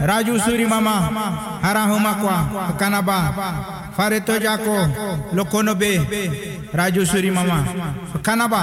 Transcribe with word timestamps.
Raju 0.00 0.38
Suri 0.40 0.66
Mama, 0.66 1.10
Harahumakwa, 1.62 2.74
Kanaba, 2.78 3.34
Fareto 3.96 4.38
Jako, 4.38 4.88
Lokonobe, 5.32 6.00
Raju 6.72 7.06
Suri 7.06 7.30
Mama, 7.30 7.64
Kanaba, 8.22 8.60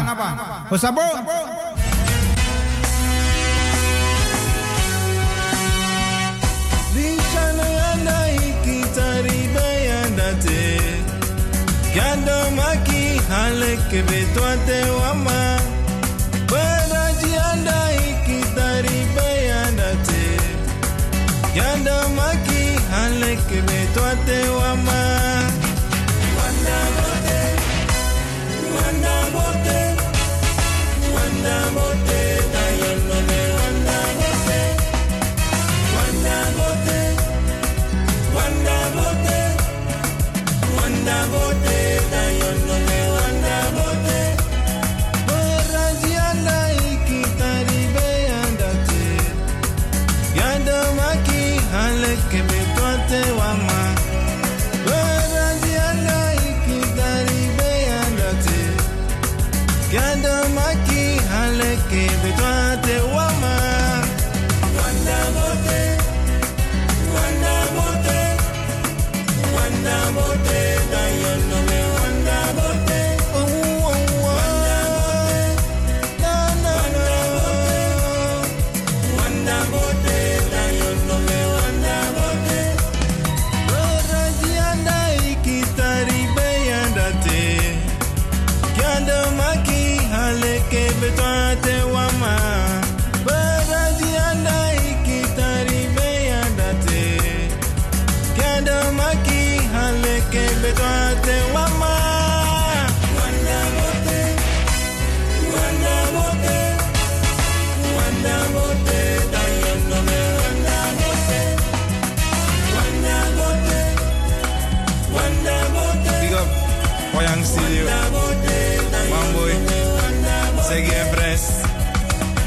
Osabo. 0.72 1.02
Yando 11.96 12.52
maki 12.55 13.20
haleke 13.30 14.02
betwate 14.04 14.80
wama 14.92 15.60
toi 23.93 24.15
t'es 24.25 24.47
ou 24.50 24.57
à 24.57 24.75
moi 24.75 25.00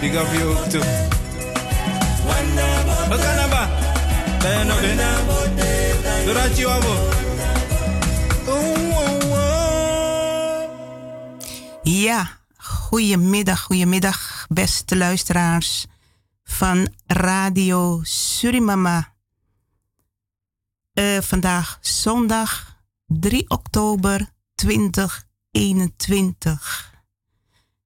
Big 0.04 0.16
up 0.16 0.32
you 0.32 0.48
ook 0.48 0.64
toe 0.64 0.84
Wat 3.08 3.20
kan 3.20 3.36
dat 3.36 3.50
ba? 3.50 3.68
Dayono 4.38 4.80
be 4.80 4.94
Dorachi 6.24 6.64
wabo 6.64 7.12
Ja, 11.82 12.38
goedemiddag, 12.56 13.60
goedemiddag, 13.60 14.46
beste 14.48 14.96
luisteraars 14.96 15.86
van 16.44 16.88
Radio 17.06 18.00
Surimama. 18.02 19.12
Eh, 20.92 21.20
vandaag 21.20 21.78
zondag 21.80 22.76
3 23.06 23.50
oktober 23.50 24.30
2021. 24.54 26.92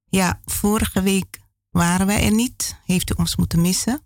Ja, 0.09 0.41
vorige 0.45 1.03
week 1.03 1.41
waren 1.71 2.07
wij 2.07 2.25
er 2.25 2.33
niet, 2.33 2.81
heeft 2.85 3.11
u 3.11 3.15
ons 3.17 3.37
moeten 3.37 3.61
missen. 3.61 4.03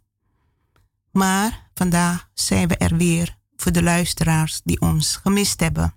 Maar 1.11 1.71
vandaag 1.75 2.31
zijn 2.35 2.69
we 2.69 2.77
er 2.77 2.97
weer 2.97 3.39
voor 3.57 3.73
de 3.73 3.83
luisteraars 3.83 4.61
die 4.65 4.81
ons 4.81 5.17
gemist 5.17 5.61
hebben. 5.61 5.95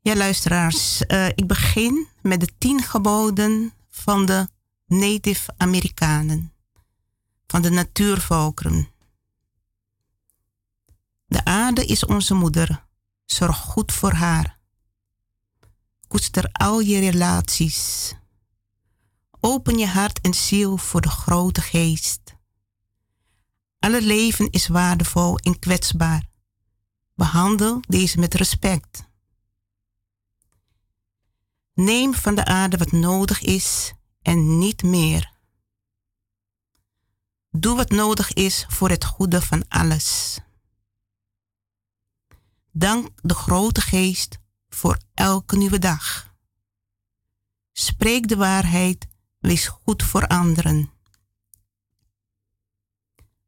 Ja, 0.00 0.16
luisteraars, 0.16 1.06
eh, 1.06 1.26
ik 1.26 1.46
begin 1.46 2.06
met 2.22 2.40
de 2.40 2.48
tien 2.58 2.82
geboden 2.82 3.72
van 3.90 4.26
de 4.26 4.48
Native 4.86 5.52
Amerikanen, 5.56 6.52
van 7.46 7.62
de 7.62 7.70
natuurvolkeren. 7.70 8.88
De 11.26 11.44
aarde 11.44 11.86
is 11.86 12.04
onze 12.04 12.34
moeder. 12.34 12.84
Zorg 13.24 13.56
goed 13.56 13.92
voor 13.92 14.12
haar. 14.12 14.58
Koester 16.08 16.48
al 16.52 16.80
je 16.80 16.98
relaties. 16.98 18.14
Open 19.44 19.78
je 19.78 19.86
hart 19.86 20.20
en 20.20 20.34
ziel 20.34 20.76
voor 20.76 21.00
de 21.00 21.08
grote 21.08 21.60
geest. 21.60 22.20
Alle 23.78 24.02
leven 24.02 24.50
is 24.50 24.66
waardevol 24.66 25.38
en 25.38 25.58
kwetsbaar. 25.58 26.28
Behandel 27.14 27.80
deze 27.88 28.18
met 28.18 28.34
respect. 28.34 29.04
Neem 31.74 32.14
van 32.14 32.34
de 32.34 32.44
aarde 32.44 32.76
wat 32.76 32.92
nodig 32.92 33.40
is 33.40 33.92
en 34.22 34.58
niet 34.58 34.82
meer. 34.82 35.32
Doe 37.50 37.76
wat 37.76 37.90
nodig 37.90 38.32
is 38.32 38.66
voor 38.68 38.90
het 38.90 39.04
goede 39.04 39.42
van 39.42 39.68
alles. 39.68 40.38
Dank 42.70 43.08
de 43.22 43.34
grote 43.34 43.80
geest 43.80 44.38
voor 44.68 44.98
elke 45.14 45.56
nieuwe 45.56 45.78
dag. 45.78 46.34
Spreek 47.72 48.28
de 48.28 48.36
waarheid, 48.36 49.10
wees 49.42 49.68
goed 49.68 50.02
voor 50.02 50.26
anderen. 50.26 50.90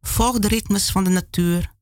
Volg 0.01 0.39
de 0.39 0.49
ritmes 0.49 0.91
van 0.91 1.05
de 1.05 1.11
natuur. 1.11 1.73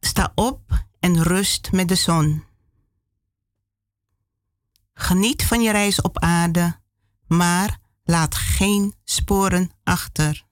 Sta 0.00 0.32
op 0.34 0.86
en 0.98 1.22
rust 1.22 1.72
met 1.72 1.88
de 1.88 1.94
zon. 1.94 2.44
Geniet 4.92 5.44
van 5.44 5.62
je 5.62 5.70
reis 5.70 6.00
op 6.00 6.18
aarde, 6.18 6.80
maar 7.26 7.80
laat 8.04 8.34
geen 8.34 8.94
sporen 9.04 9.70
achter. 9.82 10.46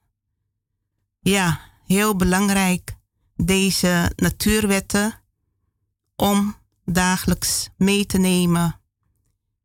Ja, 1.19 1.59
heel 1.85 2.15
belangrijk, 2.15 2.97
deze 3.35 4.11
natuurwetten 4.15 5.21
om 6.15 6.55
dagelijks 6.85 7.69
mee 7.77 8.05
te 8.05 8.17
nemen 8.17 8.81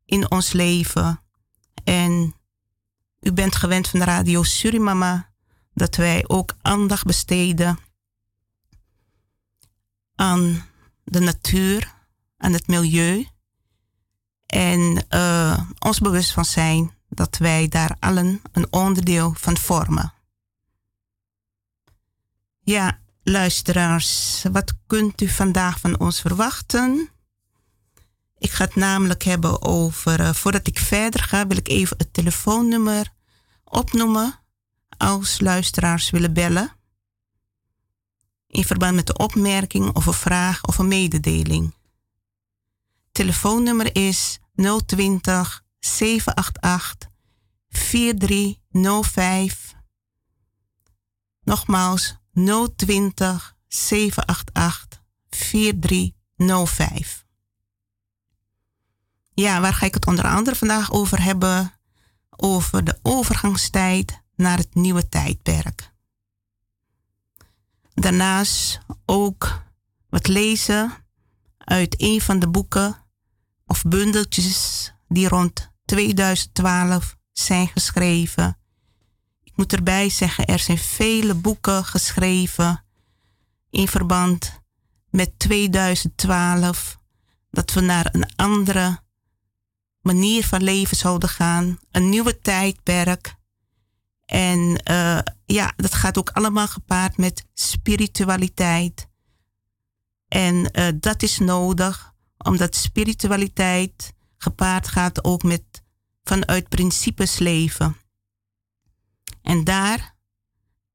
in 0.05 0.31
ons 0.31 0.51
leven. 0.51 1.21
En 1.83 2.35
u 3.19 3.31
bent 3.31 3.55
gewend 3.55 3.87
van 3.87 3.99
de 3.99 4.05
radio 4.05 4.43
Surimama 4.43 5.29
dat 5.73 5.95
wij 5.95 6.23
ook 6.27 6.55
aandacht 6.61 7.05
besteden 7.05 7.77
aan 10.15 10.65
de 11.03 11.19
natuur, 11.19 11.93
aan 12.37 12.53
het 12.53 12.67
milieu. 12.67 13.27
En 14.45 15.05
uh, 15.09 15.59
ons 15.79 15.99
bewust 15.99 16.31
van 16.31 16.45
zijn 16.45 16.91
dat 17.09 17.37
wij 17.37 17.67
daar 17.67 17.95
allen 17.99 18.41
een 18.51 18.67
onderdeel 18.69 19.33
van 19.33 19.57
vormen. 19.57 20.13
Ja, 22.59 22.99
luisteraars, 23.23 24.43
wat 24.51 24.73
kunt 24.87 25.21
u 25.21 25.27
vandaag 25.27 25.79
van 25.79 25.99
ons 25.99 26.21
verwachten? 26.21 27.09
Ik 28.41 28.51
ga 28.51 28.63
het 28.63 28.75
namelijk 28.75 29.23
hebben 29.23 29.61
over, 29.61 30.19
uh, 30.19 30.33
voordat 30.33 30.67
ik 30.67 30.79
verder 30.79 31.23
ga, 31.23 31.47
wil 31.47 31.57
ik 31.57 31.67
even 31.67 31.97
het 31.97 32.13
telefoonnummer 32.13 33.13
opnoemen 33.63 34.39
als 34.97 35.39
luisteraars 35.39 36.09
willen 36.09 36.33
bellen. 36.33 36.75
In 38.47 38.63
verband 38.63 38.95
met 38.95 39.07
de 39.07 39.17
opmerking 39.17 39.95
of 39.95 40.05
een 40.05 40.13
vraag 40.13 40.63
of 40.63 40.77
een 40.77 40.87
mededeling. 40.87 41.75
Telefoonnummer 43.11 43.95
is 43.95 44.39
020 44.85 45.63
788 45.79 47.09
4305. 47.69 49.75
Nogmaals 51.43 52.15
020 52.75 53.55
788 53.67 55.03
4305. 55.29 57.29
Ja, 59.41 59.61
waar 59.61 59.73
ga 59.73 59.85
ik 59.85 59.93
het 59.93 60.07
onder 60.07 60.25
andere 60.25 60.55
vandaag 60.55 60.91
over 60.91 61.23
hebben? 61.23 61.73
Over 62.29 62.83
de 62.83 62.99
overgangstijd 63.01 64.21
naar 64.35 64.57
het 64.57 64.75
nieuwe 64.75 65.09
tijdperk. 65.09 65.91
Daarnaast 67.93 68.79
ook 69.05 69.63
wat 70.09 70.27
lezen 70.27 70.91
uit 71.57 71.95
een 71.97 72.21
van 72.21 72.39
de 72.39 72.47
boeken 72.47 72.97
of 73.65 73.83
bundeltjes 73.83 74.93
die 75.07 75.27
rond 75.27 75.71
2012 75.85 77.15
zijn 77.31 77.67
geschreven. 77.67 78.57
Ik 79.43 79.53
moet 79.55 79.73
erbij 79.73 80.09
zeggen, 80.09 80.45
er 80.45 80.59
zijn 80.59 80.77
vele 80.77 81.33
boeken 81.33 81.85
geschreven 81.85 82.83
in 83.69 83.87
verband 83.87 84.59
met 85.09 85.39
2012 85.39 86.97
dat 87.49 87.73
we 87.73 87.81
naar 87.81 88.09
een 88.11 88.35
andere 88.35 88.99
manier 90.01 90.45
van 90.45 90.63
leven 90.63 90.97
zouden 90.97 91.29
gaan, 91.29 91.79
een 91.91 92.09
nieuwe 92.09 92.39
tijdperk. 92.39 93.35
En 94.25 94.81
uh, 94.91 95.19
ja, 95.45 95.73
dat 95.75 95.93
gaat 95.93 96.17
ook 96.17 96.29
allemaal 96.29 96.67
gepaard 96.67 97.17
met 97.17 97.45
spiritualiteit. 97.53 99.07
En 100.27 100.55
uh, 100.55 100.87
dat 100.95 101.23
is 101.23 101.37
nodig, 101.37 102.13
omdat 102.37 102.75
spiritualiteit 102.75 104.13
gepaard 104.37 104.87
gaat 104.87 105.23
ook 105.23 105.43
met 105.43 105.63
vanuit 106.23 106.69
principes 106.69 107.37
leven. 107.37 107.97
En 109.41 109.63
daar 109.63 110.15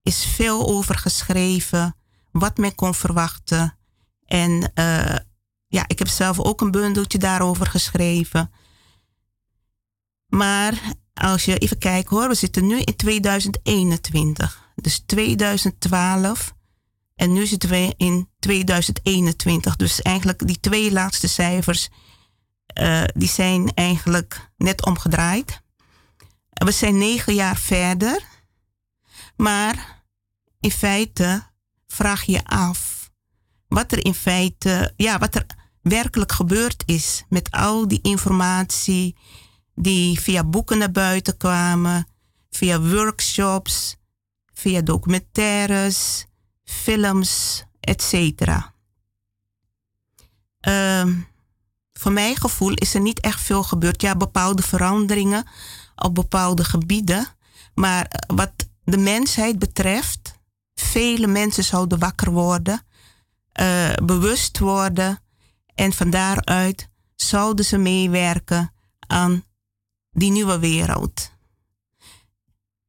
is 0.02 0.24
veel 0.24 0.66
over 0.68 0.98
geschreven, 0.98 1.96
wat 2.30 2.56
men 2.56 2.74
kon 2.74 2.94
verwachten. 2.94 3.78
En 4.24 4.72
uh, 4.74 5.16
ja, 5.66 5.84
ik 5.86 5.98
heb 5.98 6.08
zelf 6.08 6.40
ook 6.40 6.60
een 6.60 6.70
bundeltje 6.70 7.18
daarover 7.18 7.66
geschreven. 7.66 8.50
Maar 10.36 10.80
als 11.14 11.44
je 11.44 11.58
even 11.58 11.78
kijkt 11.78 12.08
hoor, 12.08 12.28
we 12.28 12.34
zitten 12.34 12.66
nu 12.66 12.78
in 12.78 12.96
2021. 12.96 14.70
Dus 14.74 15.02
2012 15.06 16.54
en 17.14 17.32
nu 17.32 17.46
zitten 17.46 17.68
we 17.68 17.94
in 17.96 18.28
2021. 18.38 19.76
Dus 19.76 20.02
eigenlijk 20.02 20.46
die 20.46 20.60
twee 20.60 20.92
laatste 20.92 21.28
cijfers, 21.28 21.88
uh, 22.80 23.04
die 23.14 23.28
zijn 23.28 23.74
eigenlijk 23.74 24.50
net 24.56 24.86
omgedraaid. 24.86 25.60
We 26.50 26.70
zijn 26.70 26.98
negen 26.98 27.34
jaar 27.34 27.56
verder. 27.56 28.22
Maar 29.36 30.02
in 30.60 30.70
feite 30.70 31.42
vraag 31.86 32.22
je 32.22 32.44
af 32.44 33.10
wat 33.68 33.92
er 33.92 34.04
in 34.04 34.14
feite, 34.14 34.92
ja, 34.96 35.18
wat 35.18 35.34
er 35.34 35.46
werkelijk 35.82 36.32
gebeurd 36.32 36.82
is 36.86 37.24
met 37.28 37.50
al 37.50 37.88
die 37.88 38.00
informatie 38.02 39.16
die 39.76 40.20
via 40.20 40.44
boeken 40.44 40.78
naar 40.78 40.90
buiten 40.90 41.36
kwamen, 41.36 42.06
via 42.50 42.80
workshops, 42.80 43.96
via 44.54 44.80
documentaires, 44.80 46.26
films, 46.64 47.64
etc. 47.80 48.12
Uh, 50.60 51.06
voor 51.92 52.12
mijn 52.12 52.36
gevoel 52.36 52.74
is 52.74 52.94
er 52.94 53.00
niet 53.00 53.20
echt 53.20 53.40
veel 53.40 53.62
gebeurd. 53.62 54.00
Ja, 54.00 54.16
bepaalde 54.16 54.62
veranderingen 54.62 55.44
op 55.96 56.14
bepaalde 56.14 56.64
gebieden. 56.64 57.26
Maar 57.74 58.24
wat 58.26 58.52
de 58.84 58.96
mensheid 58.96 59.58
betreft, 59.58 60.38
vele 60.74 61.26
mensen 61.26 61.64
zouden 61.64 61.98
wakker 61.98 62.30
worden, 62.30 62.82
uh, 63.60 63.92
bewust 64.04 64.58
worden 64.58 65.18
en 65.74 65.92
van 65.92 66.10
daaruit 66.10 66.88
zouden 67.14 67.64
ze 67.64 67.76
meewerken 67.76 68.72
aan 69.06 69.44
die 70.16 70.30
nieuwe 70.30 70.58
wereld. 70.58 71.30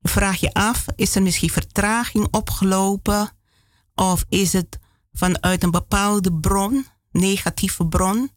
Vraag 0.02 0.40
je 0.40 0.54
af, 0.54 0.86
is 0.96 1.16
er 1.16 1.22
misschien 1.22 1.50
vertraging 1.50 2.28
opgelopen? 2.32 3.30
Of 3.96 4.26
is 4.30 4.54
het 4.54 4.80
vanuit 5.14 5.64
een 5.64 5.72
bepaalde 5.72 6.34
bron, 6.34 6.86
negatieve 7.12 7.86
bron, 7.86 8.32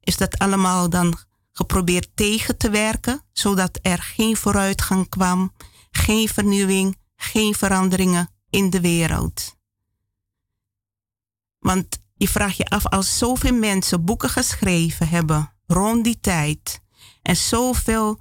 is 0.00 0.16
dat 0.16 0.38
allemaal 0.38 0.90
dan 0.90 1.18
geprobeerd 1.52 2.08
tegen 2.14 2.56
te 2.56 2.70
werken, 2.70 3.22
zodat 3.32 3.78
er 3.82 4.02
geen 4.02 4.36
vooruitgang 4.36 5.08
kwam, 5.08 5.52
geen 5.90 6.28
vernieuwing, 6.28 6.98
geen 7.16 7.54
veranderingen 7.54 8.28
in 8.50 8.70
de 8.70 8.80
wereld. 8.80 9.56
Want 11.58 11.98
je 12.16 12.28
vraagt 12.28 12.56
je 12.56 12.66
af, 12.66 12.86
als 12.86 13.18
zoveel 13.18 13.54
mensen 13.54 14.04
boeken 14.04 14.30
geschreven 14.30 15.08
hebben 15.08 15.52
rond 15.66 16.04
die 16.04 16.20
tijd 16.20 16.80
en 17.22 17.36
zoveel 17.36 18.20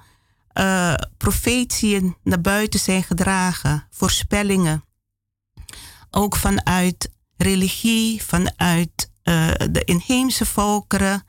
uh, 0.59 0.93
profetieën 1.17 2.15
naar 2.23 2.41
buiten 2.41 2.79
zijn 2.79 3.03
gedragen, 3.03 3.87
voorspellingen. 3.89 4.83
Ook 6.09 6.35
vanuit 6.35 7.11
religie, 7.37 8.23
vanuit 8.23 9.11
uh, 9.23 9.51
de 9.71 9.81
inheemse 9.85 10.45
volkeren 10.45 11.23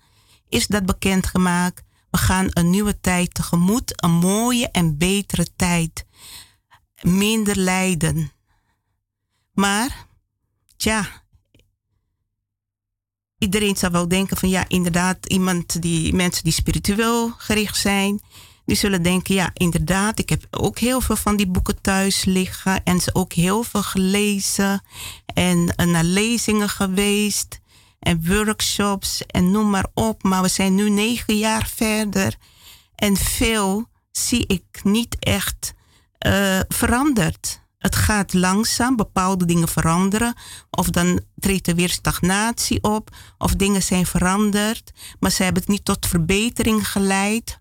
is 0.49 0.67
dat 0.67 0.87
bekendgemaakt. 0.87 1.83
We 2.11 2.19
gaan 2.19 2.47
een 2.51 2.71
nieuwe 2.71 3.01
tijd 3.01 3.35
tegemoet, 3.35 4.03
een 4.03 4.13
mooie 4.13 4.71
en 4.71 4.99
betere 4.99 5.47
tijd. 5.57 6.05
Minder 7.03 7.57
lijden. 7.57 8.33
Maar, 9.53 10.07
tja, 10.77 11.07
iedereen 13.39 13.77
zou 13.77 13.93
wel 13.93 14.09
denken 14.09 14.37
van 14.37 14.49
ja, 14.49 14.69
inderdaad, 14.69 15.27
iemand 15.27 15.83
die, 15.83 16.15
mensen 16.15 16.45
die 16.45 16.53
spiritueel 16.53 17.31
gericht 17.31 17.77
zijn, 17.77 18.21
die 18.67 18.77
zullen 18.77 19.03
denken, 19.03 19.35
ja, 19.35 19.51
inderdaad, 19.53 20.19
ik 20.19 20.29
heb 20.29 20.47
ook 20.51 20.79
heel 20.79 21.01
veel 21.01 21.17
van 21.17 21.37
die 21.37 21.47
boeken 21.47 21.81
thuis 21.81 22.25
liggen 22.25 22.85
en 22.85 23.01
ze 23.01 23.15
ook 23.15 23.33
heel 23.33 23.63
veel 23.63 23.83
gelezen 23.83 24.83
en 25.27 25.73
naar 25.85 26.05
lezingen 26.05 26.69
geweest 26.69 27.61
en 27.99 28.27
workshops 28.27 29.27
en 29.27 29.51
noem 29.51 29.71
maar 29.71 29.87
op. 29.95 30.23
Maar 30.23 30.43
we 30.43 30.49
zijn 30.49 30.75
nu 30.75 30.91
negen 30.91 31.39
jaar 31.39 31.71
verder 31.75 32.37
en 32.95 33.17
veel 33.17 33.89
zie 34.11 34.47
ik 34.47 34.81
niet 34.83 35.17
echt 35.19 35.75
uh, 36.27 36.61
veranderd. 36.69 37.65
Het 37.79 37.97
gaat 37.97 38.33
langzaam, 38.33 38.97
bepaalde 38.97 39.45
dingen 39.45 39.69
veranderen. 39.69 40.35
Of 40.71 40.91
dan 40.91 41.21
treedt 41.39 41.69
er 41.69 41.75
weer 41.75 41.91
stagnatie 41.91 42.83
op. 42.83 43.17
Of 43.39 43.55
dingen 43.55 43.83
zijn 43.83 44.07
veranderd, 44.07 44.93
maar 45.21 45.31
ze 45.31 45.43
hebben 45.43 45.63
het 45.63 45.71
niet 45.71 45.85
tot 45.85 46.07
verbetering 46.07 46.89
geleid. 46.89 47.61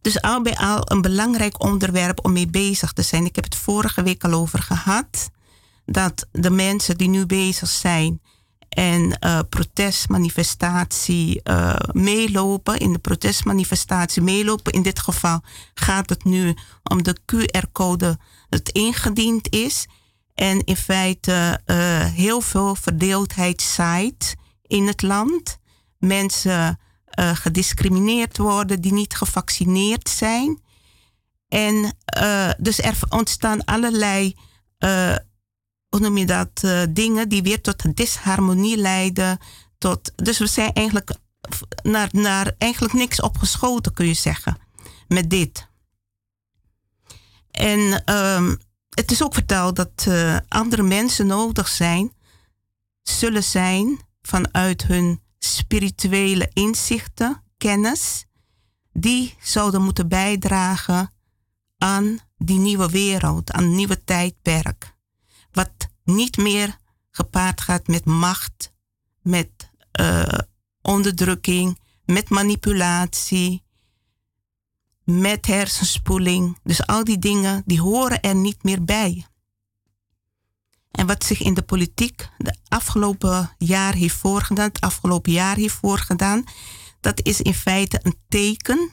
Dus 0.00 0.22
al 0.22 0.42
bij 0.42 0.56
al 0.56 0.90
een 0.90 1.00
belangrijk 1.00 1.62
onderwerp 1.62 2.24
om 2.24 2.32
mee 2.32 2.46
bezig 2.46 2.92
te 2.92 3.02
zijn. 3.02 3.24
Ik 3.24 3.34
heb 3.34 3.44
het 3.44 3.56
vorige 3.56 4.02
week 4.02 4.24
al 4.24 4.32
over 4.32 4.58
gehad. 4.58 5.30
Dat 5.84 6.26
de 6.32 6.50
mensen 6.50 6.96
die 6.96 7.08
nu 7.08 7.26
bezig 7.26 7.68
zijn 7.68 8.20
en 8.68 9.18
uh, 9.20 9.38
protestmanifestatie 9.48 11.40
uh, 11.44 11.76
meelopen, 11.92 12.78
in 12.78 12.92
de 12.92 12.98
protestmanifestatie 12.98 14.22
meelopen. 14.22 14.72
In 14.72 14.82
dit 14.82 14.98
geval 14.98 15.40
gaat 15.74 16.08
het 16.08 16.24
nu 16.24 16.54
om 16.82 17.02
de 17.02 17.16
QR-code 17.26 18.18
dat 18.48 18.68
ingediend 18.68 19.52
is. 19.52 19.86
En 20.34 20.64
in 20.64 20.76
feite 20.76 21.60
uh, 21.66 21.76
heel 22.04 22.40
veel 22.40 22.74
verdeeldheid 22.74 23.62
zaait 23.62 24.34
in 24.62 24.86
het 24.86 25.02
land. 25.02 25.58
Mensen 25.98 26.78
uh, 27.18 27.34
gediscrimineerd 27.34 28.36
worden 28.36 28.80
die 28.80 28.92
niet 28.92 29.14
gevaccineerd 29.14 30.08
zijn. 30.08 30.62
En 31.48 31.96
uh, 32.18 32.50
dus 32.58 32.78
er 32.80 32.98
ontstaan 33.08 33.64
allerlei, 33.64 34.36
uh, 34.78 35.16
hoe 35.88 36.00
noem 36.00 36.16
je 36.16 36.26
dat, 36.26 36.64
dingen 36.90 37.28
die 37.28 37.42
weer 37.42 37.60
tot 37.60 37.96
disharmonie 37.96 38.76
leiden. 38.76 39.38
Tot, 39.78 40.12
dus 40.14 40.38
we 40.38 40.46
zijn 40.46 40.72
eigenlijk 40.72 41.10
naar, 41.82 42.08
naar 42.12 42.54
eigenlijk 42.58 42.94
niks 42.94 43.20
opgeschoten, 43.20 43.92
kun 43.92 44.06
je 44.06 44.14
zeggen, 44.14 44.58
met 45.08 45.30
dit. 45.30 45.68
En 47.50 48.02
um, 48.14 48.58
het 48.90 49.10
is 49.10 49.22
ook 49.22 49.34
verteld 49.34 49.76
dat 49.76 50.06
andere 50.48 50.82
mensen 50.82 51.26
nodig 51.26 51.68
zijn, 51.68 52.12
zullen 53.02 53.44
zijn 53.44 54.00
vanuit 54.22 54.82
hun 54.82 55.22
spirituele 55.38 56.50
inzichten, 56.52 57.42
kennis, 57.56 58.26
die 58.92 59.34
zouden 59.40 59.82
moeten 59.82 60.08
bijdragen 60.08 61.12
aan 61.78 62.18
die 62.36 62.58
nieuwe 62.58 62.90
wereld, 62.90 63.52
aan 63.52 63.74
nieuwe 63.74 64.04
tijdperk. 64.04 64.96
Wat 65.50 65.88
niet 66.04 66.36
meer 66.36 66.76
gepaard 67.10 67.60
gaat 67.60 67.86
met 67.86 68.04
macht, 68.04 68.72
met 69.22 69.70
uh, 70.00 70.38
onderdrukking, 70.82 71.78
met 72.04 72.28
manipulatie, 72.28 73.64
met 75.04 75.46
hersenspoeling. 75.46 76.58
Dus 76.62 76.86
al 76.86 77.04
die 77.04 77.18
dingen, 77.18 77.62
die 77.66 77.80
horen 77.80 78.20
er 78.20 78.34
niet 78.34 78.62
meer 78.62 78.84
bij. 78.84 79.26
En 80.90 81.06
wat 81.06 81.24
zich 81.24 81.40
in 81.40 81.54
de 81.54 81.62
politiek 81.62 82.28
de 82.38 82.56
afgelopen 82.68 83.54
jaar 83.58 83.94
heeft 83.94 84.14
voorgedaan, 84.14 84.68
het 84.68 84.80
afgelopen 84.80 85.32
jaar 85.32 85.56
heeft 85.56 85.74
voorgedaan, 85.74 86.44
dat 87.00 87.20
is 87.22 87.40
in 87.40 87.54
feite 87.54 88.00
een 88.02 88.18
teken 88.28 88.90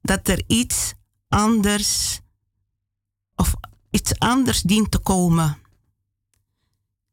dat 0.00 0.28
er 0.28 0.42
iets 0.46 0.94
anders 1.28 2.20
of 3.34 3.54
iets 3.90 4.18
anders 4.18 4.60
dient 4.60 4.90
te 4.90 4.98
komen. 4.98 5.58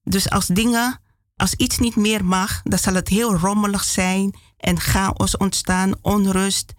Dus 0.03 0.29
als 0.29 0.47
dingen, 0.47 1.01
als 1.35 1.53
iets 1.53 1.77
niet 1.77 1.95
meer 1.95 2.25
mag, 2.25 2.61
dan 2.61 2.79
zal 2.79 2.93
het 2.93 3.07
heel 3.07 3.35
rommelig 3.35 3.83
zijn 3.83 4.35
en 4.57 4.79
chaos 4.79 5.37
ontstaan, 5.37 5.95
onrust. 6.01 6.73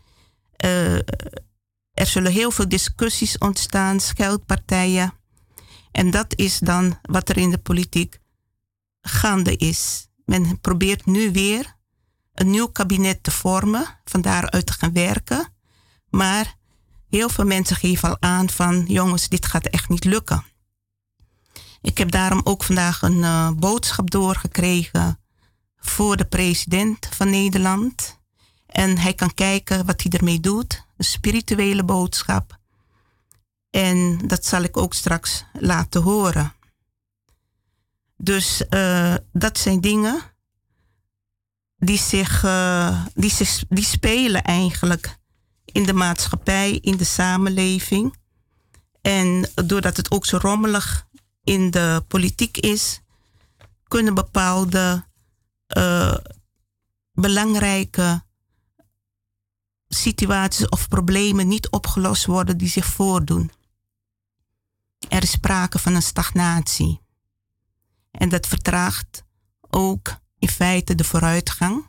Uh, 0.64 0.96
er 1.92 2.06
zullen 2.06 2.32
heel 2.32 2.50
veel 2.50 2.68
discussies 2.68 3.38
ontstaan, 3.38 4.00
scheldpartijen. 4.00 5.12
En 5.92 6.10
dat 6.10 6.36
is 6.36 6.58
dan 6.58 6.98
wat 7.02 7.28
er 7.28 7.36
in 7.36 7.50
de 7.50 7.58
politiek 7.58 8.18
gaande 9.00 9.56
is. 9.56 10.08
Men 10.24 10.60
probeert 10.60 11.06
nu 11.06 11.32
weer 11.32 11.76
een 12.34 12.50
nieuw 12.50 12.68
kabinet 12.68 13.22
te 13.22 13.30
vormen, 13.30 13.98
van 14.04 14.20
daaruit 14.20 14.66
te 14.66 14.72
gaan 14.72 14.92
werken. 14.92 15.52
Maar 16.08 16.56
heel 17.08 17.28
veel 17.28 17.44
mensen 17.44 17.76
geven 17.76 18.08
al 18.08 18.16
aan 18.20 18.50
van 18.50 18.84
jongens, 18.86 19.28
dit 19.28 19.46
gaat 19.46 19.66
echt 19.66 19.88
niet 19.88 20.04
lukken. 20.04 20.44
Ik 21.82 21.98
heb 21.98 22.10
daarom 22.10 22.40
ook 22.44 22.64
vandaag 22.64 23.02
een 23.02 23.18
uh, 23.18 23.50
boodschap 23.50 24.10
doorgekregen 24.10 25.20
voor 25.76 26.16
de 26.16 26.24
president 26.24 27.08
van 27.10 27.30
Nederland. 27.30 28.20
En 28.66 28.98
hij 28.98 29.14
kan 29.14 29.34
kijken 29.34 29.86
wat 29.86 30.02
hij 30.02 30.10
ermee 30.10 30.40
doet. 30.40 30.86
Een 30.96 31.04
spirituele 31.04 31.84
boodschap. 31.84 32.60
En 33.72 34.18
dat 34.26 34.44
zal 34.44 34.62
ik 34.62 34.76
ook 34.76 34.94
straks 34.94 35.44
laten 35.52 36.02
horen. 36.02 36.52
Dus 38.16 38.62
uh, 38.70 39.14
dat 39.32 39.58
zijn 39.58 39.80
dingen 39.80 40.20
die 41.76 41.98
zich, 41.98 42.44
uh, 42.44 43.04
die 43.14 43.32
die 43.68 43.84
spelen 43.84 44.42
eigenlijk 44.42 45.18
in 45.64 45.86
de 45.86 45.92
maatschappij, 45.92 46.72
in 46.72 46.96
de 46.96 47.04
samenleving. 47.04 48.16
En 49.00 49.50
doordat 49.54 49.96
het 49.96 50.10
ook 50.10 50.26
zo 50.26 50.38
rommelig 50.40 51.08
in 51.44 51.70
de 51.70 52.04
politiek 52.08 52.56
is, 52.58 53.00
kunnen 53.88 54.14
bepaalde 54.14 55.04
uh, 55.76 56.16
belangrijke 57.12 58.22
situaties 59.88 60.68
of 60.68 60.88
problemen 60.88 61.48
niet 61.48 61.70
opgelost 61.70 62.26
worden 62.26 62.58
die 62.58 62.68
zich 62.68 62.86
voordoen. 62.86 63.50
Er 65.08 65.22
is 65.22 65.30
sprake 65.30 65.78
van 65.78 65.94
een 65.94 66.02
stagnatie. 66.02 67.00
En 68.10 68.28
dat 68.28 68.46
vertraagt 68.46 69.24
ook 69.70 70.20
in 70.38 70.48
feite 70.48 70.94
de 70.94 71.04
vooruitgang. 71.04 71.84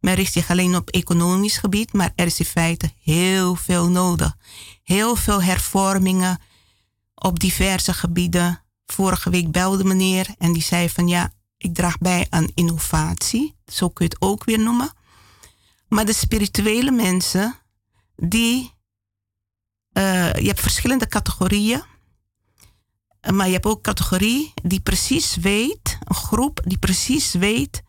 Men 0.00 0.14
richt 0.14 0.32
zich 0.32 0.50
alleen 0.50 0.76
op 0.76 0.90
economisch 0.90 1.56
gebied, 1.56 1.92
maar 1.92 2.12
er 2.14 2.26
is 2.26 2.38
in 2.38 2.44
feite 2.44 2.92
heel 3.02 3.54
veel 3.54 3.88
nodig. 3.88 4.36
Heel 4.82 5.16
veel 5.16 5.42
hervormingen 5.42 6.40
op 7.14 7.40
diverse 7.40 7.92
gebieden. 7.92 8.62
Vorige 8.86 9.30
week 9.30 9.50
belde 9.50 9.84
meneer 9.84 10.26
en 10.38 10.52
die 10.52 10.62
zei 10.62 10.90
van 10.90 11.08
ja, 11.08 11.32
ik 11.56 11.74
draag 11.74 11.98
bij 11.98 12.26
aan 12.30 12.50
innovatie. 12.54 13.56
Zo 13.66 13.88
kun 13.88 14.06
je 14.06 14.12
het 14.14 14.22
ook 14.22 14.44
weer 14.44 14.58
noemen. 14.58 14.92
Maar 15.88 16.04
de 16.04 16.12
spirituele 16.12 16.90
mensen, 16.90 17.54
die. 18.16 18.72
Uh, 19.92 20.34
je 20.34 20.46
hebt 20.46 20.60
verschillende 20.60 21.06
categorieën. 21.06 21.82
Maar 23.32 23.46
je 23.46 23.52
hebt 23.52 23.66
ook 23.66 23.82
categorie 23.82 24.52
die 24.62 24.80
precies 24.80 25.36
weet, 25.36 25.98
een 26.04 26.14
groep 26.14 26.60
die 26.64 26.78
precies 26.78 27.32
weet 27.32 27.82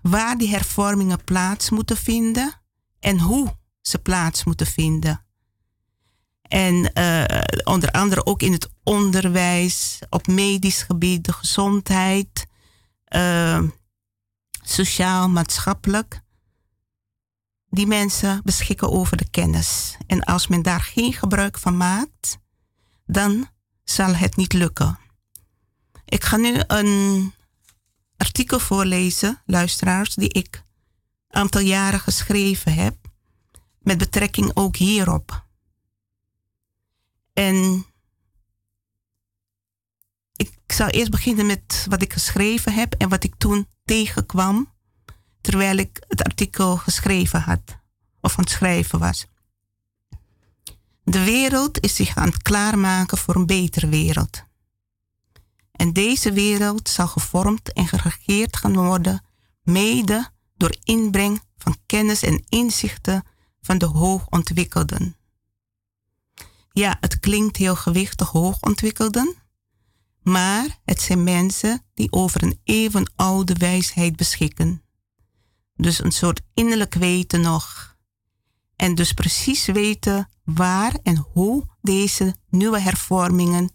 waar 0.00 0.38
die 0.38 0.48
hervormingen 0.48 1.24
plaats 1.24 1.70
moeten 1.70 1.96
vinden 1.96 2.60
en 3.00 3.20
hoe 3.20 3.56
ze 3.80 3.98
plaats 3.98 4.44
moeten 4.44 4.66
vinden. 4.66 5.24
En 6.42 6.90
uh, 6.98 7.24
onder 7.64 7.90
andere 7.90 8.26
ook 8.26 8.42
in 8.42 8.52
het 8.52 8.70
onderwijs, 8.82 9.98
op 10.10 10.26
medisch 10.26 10.82
gebied, 10.82 11.24
de 11.24 11.32
gezondheid, 11.32 12.46
uh, 13.08 13.62
sociaal, 14.62 15.28
maatschappelijk. 15.28 16.20
Die 17.68 17.86
mensen 17.86 18.40
beschikken 18.44 18.90
over 18.90 19.16
de 19.16 19.30
kennis. 19.30 19.96
En 20.06 20.22
als 20.22 20.46
men 20.46 20.62
daar 20.62 20.80
geen 20.80 21.12
gebruik 21.12 21.58
van 21.58 21.76
maakt, 21.76 22.38
dan 23.06 23.48
zal 23.84 24.14
het 24.14 24.36
niet 24.36 24.52
lukken. 24.52 24.98
Ik 26.04 26.24
ga 26.24 26.36
nu 26.36 26.60
een 26.66 27.32
artikel 28.16 28.58
voorlezen, 28.58 29.42
luisteraars, 29.46 30.14
die 30.14 30.28
ik 30.28 30.64
een 31.28 31.40
aantal 31.40 31.60
jaren 31.60 32.00
geschreven 32.00 32.74
heb, 32.74 32.96
met 33.78 33.98
betrekking 33.98 34.50
ook 34.54 34.76
hierop. 34.76 35.46
En 37.32 37.86
ik 40.36 40.52
zal 40.66 40.88
eerst 40.88 41.10
beginnen 41.10 41.46
met 41.46 41.86
wat 41.88 42.02
ik 42.02 42.12
geschreven 42.12 42.74
heb 42.74 42.94
en 42.94 43.08
wat 43.08 43.24
ik 43.24 43.34
toen 43.38 43.66
tegenkwam 43.84 44.72
terwijl 45.40 45.76
ik 45.76 46.04
het 46.08 46.22
artikel 46.22 46.76
geschreven 46.76 47.40
had 47.40 47.78
of 48.20 48.38
aan 48.38 48.44
het 48.44 48.52
schrijven 48.52 48.98
was. 48.98 49.26
De 51.04 51.24
wereld 51.24 51.80
is 51.80 51.94
zich 51.94 52.16
aan 52.16 52.28
het 52.28 52.42
klaarmaken 52.42 53.18
voor 53.18 53.34
een 53.34 53.46
betere 53.46 53.88
wereld. 53.88 54.44
En 55.72 55.92
deze 55.92 56.32
wereld 56.32 56.88
zal 56.88 57.06
gevormd 57.06 57.72
en 57.72 57.86
geregeerd 57.86 58.56
gaan 58.56 58.74
worden, 58.74 59.24
mede 59.62 60.28
door 60.56 60.76
inbreng 60.82 61.42
van 61.56 61.76
kennis 61.86 62.22
en 62.22 62.44
inzichten 62.48 63.22
van 63.60 63.78
de 63.78 63.86
hoogontwikkelden. 63.86 65.16
Ja, 66.72 66.96
het 67.00 67.20
klinkt 67.20 67.56
heel 67.56 67.76
gewichtig 67.76 68.28
hoogontwikkelden, 68.28 69.34
maar 70.22 70.80
het 70.84 71.00
zijn 71.00 71.24
mensen 71.24 71.84
die 71.94 72.12
over 72.12 72.42
een 72.42 72.60
even 72.64 73.12
oude 73.16 73.54
wijsheid 73.54 74.16
beschikken. 74.16 74.82
Dus 75.74 76.04
een 76.04 76.12
soort 76.12 76.40
innerlijk 76.54 76.94
weten 76.94 77.40
nog. 77.40 77.91
En 78.82 78.94
dus 78.94 79.12
precies 79.12 79.64
weten 79.66 80.28
waar 80.44 80.98
en 81.02 81.16
hoe 81.16 81.64
deze 81.82 82.34
nieuwe 82.48 82.80
hervormingen 82.80 83.70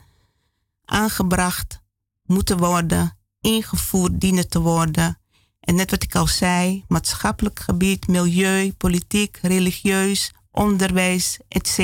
aangebracht 0.86 1.82
moeten 2.24 2.58
worden, 2.58 3.18
ingevoerd 3.42 4.22
dienen 4.22 4.50
te 4.50 4.60
worden. 4.60 5.20
En 5.60 5.76
net 5.76 5.92
wat 5.92 6.04
ik 6.04 6.16
al 6.16 6.28
zei, 6.28 6.84
maatschappelijk 6.88 7.60
gebied, 7.60 8.08
milieu, 8.08 8.74
politiek, 8.74 9.40
religieus, 9.42 10.34
onderwijs, 10.52 11.40
etc. 11.48 11.80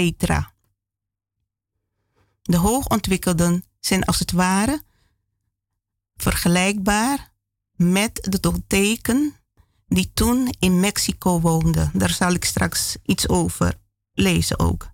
De 2.42 2.58
hoogontwikkelden 2.58 3.64
zijn 3.80 4.04
als 4.06 4.20
het 4.20 4.32
ware 4.32 4.82
vergelijkbaar 6.16 7.34
met 7.76 8.28
de 8.30 8.64
teken 8.68 9.36
die 9.88 10.12
toen 10.14 10.54
in 10.60 10.80
Mexico 10.80 11.40
woonden. 11.40 11.92
Daar 11.94 12.10
zal 12.10 12.32
ik 12.32 12.46
straks 12.46 12.98
iets 13.04 13.30
over 13.30 13.74
lezen 14.14 14.60
ook. 14.60 14.92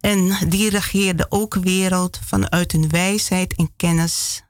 En 0.00 0.48
die 0.48 0.70
regeerde 0.70 1.26
ook 1.28 1.54
wereld 1.54 2.18
vanuit 2.24 2.72
hun 2.72 2.88
wijsheid 2.88 3.54
en 3.54 3.76
kennis. 3.76 4.42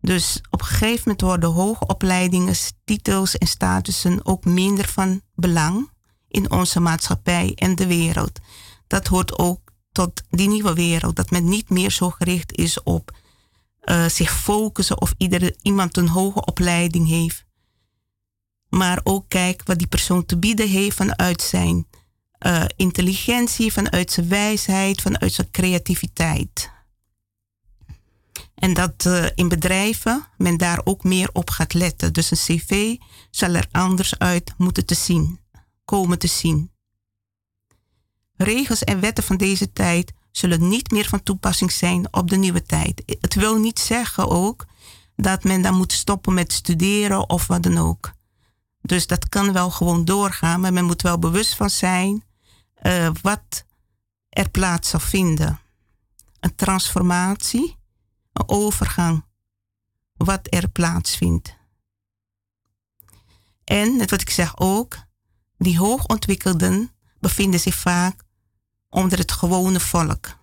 Dus 0.00 0.40
op 0.50 0.60
een 0.60 0.66
gegeven 0.66 1.02
moment 1.04 1.20
worden 1.20 1.50
hoge 1.50 1.86
opleidingen, 1.86 2.54
titels 2.84 3.38
en 3.38 3.46
statussen 3.46 4.26
ook 4.26 4.44
minder 4.44 4.88
van 4.88 5.22
belang 5.34 5.90
in 6.28 6.50
onze 6.50 6.80
maatschappij 6.80 7.52
en 7.54 7.74
de 7.74 7.86
wereld. 7.86 8.38
Dat 8.86 9.06
hoort 9.06 9.38
ook 9.38 9.60
tot 9.92 10.22
die 10.30 10.48
nieuwe 10.48 10.74
wereld, 10.74 11.16
dat 11.16 11.30
men 11.30 11.48
niet 11.48 11.70
meer 11.70 11.90
zo 11.90 12.10
gericht 12.10 12.52
is 12.52 12.82
op 12.82 13.18
uh, 13.84 14.08
zich 14.08 14.30
focussen 14.30 15.00
of 15.00 15.14
ieder, 15.16 15.54
iemand 15.62 15.96
een 15.96 16.08
hoge 16.08 16.44
opleiding 16.44 17.08
heeft. 17.08 17.44
Maar 18.68 19.00
ook 19.02 19.28
kijk 19.28 19.62
wat 19.64 19.78
die 19.78 19.86
persoon 19.86 20.26
te 20.26 20.38
bieden 20.38 20.68
heeft 20.68 20.96
vanuit 20.96 21.42
zijn 21.42 21.86
uh, 22.46 22.64
intelligentie, 22.76 23.72
vanuit 23.72 24.12
zijn 24.12 24.28
wijsheid, 24.28 25.00
vanuit 25.00 25.32
zijn 25.32 25.50
creativiteit. 25.50 26.70
En 28.54 28.74
dat 28.74 29.04
uh, 29.06 29.26
in 29.34 29.48
bedrijven 29.48 30.26
men 30.36 30.56
daar 30.56 30.80
ook 30.84 31.04
meer 31.04 31.30
op 31.32 31.50
gaat 31.50 31.74
letten. 31.74 32.12
Dus 32.12 32.30
een 32.30 32.36
cv 32.36 32.96
zal 33.30 33.54
er 33.54 33.68
anders 33.70 34.18
uit 34.18 34.54
moeten 34.56 34.86
te 34.86 34.94
zien, 34.94 35.40
komen 35.84 36.18
te 36.18 36.26
zien. 36.26 36.72
Regels 38.36 38.84
en 38.84 39.00
wetten 39.00 39.24
van 39.24 39.36
deze 39.36 39.72
tijd 39.72 40.12
zullen 40.30 40.68
niet 40.68 40.90
meer 40.90 41.08
van 41.08 41.22
toepassing 41.22 41.72
zijn 41.72 42.14
op 42.14 42.30
de 42.30 42.36
nieuwe 42.36 42.62
tijd. 42.62 43.02
Het 43.20 43.34
wil 43.34 43.58
niet 43.58 43.78
zeggen 43.78 44.28
ook 44.28 44.66
dat 45.16 45.44
men 45.44 45.62
dan 45.62 45.74
moet 45.74 45.92
stoppen 45.92 46.34
met 46.34 46.52
studeren 46.52 47.28
of 47.28 47.46
wat 47.46 47.62
dan 47.62 47.78
ook. 47.78 48.12
Dus 48.82 49.06
dat 49.06 49.28
kan 49.28 49.52
wel 49.52 49.70
gewoon 49.70 50.04
doorgaan, 50.04 50.60
maar 50.60 50.72
men 50.72 50.84
moet 50.84 51.02
wel 51.02 51.18
bewust 51.18 51.54
van 51.54 51.70
zijn 51.70 52.24
uh, 52.82 53.10
wat 53.22 53.64
er 54.28 54.50
plaats 54.50 54.88
zal 54.88 55.00
vinden. 55.00 55.60
een 56.40 56.54
transformatie, 56.54 57.76
een 58.32 58.48
overgang, 58.48 59.24
wat 60.16 60.46
er 60.50 60.68
plaatsvindt. 60.68 61.58
En, 63.64 63.96
net 63.96 64.10
wat 64.10 64.20
ik 64.20 64.30
zeg 64.30 64.58
ook, 64.58 64.96
die 65.58 65.78
hoogontwikkelden 65.78 66.90
bevinden 67.18 67.60
zich 67.60 67.74
vaak 67.74 68.22
onder 68.90 69.18
het 69.18 69.32
gewone 69.32 69.80
volk. 69.80 70.38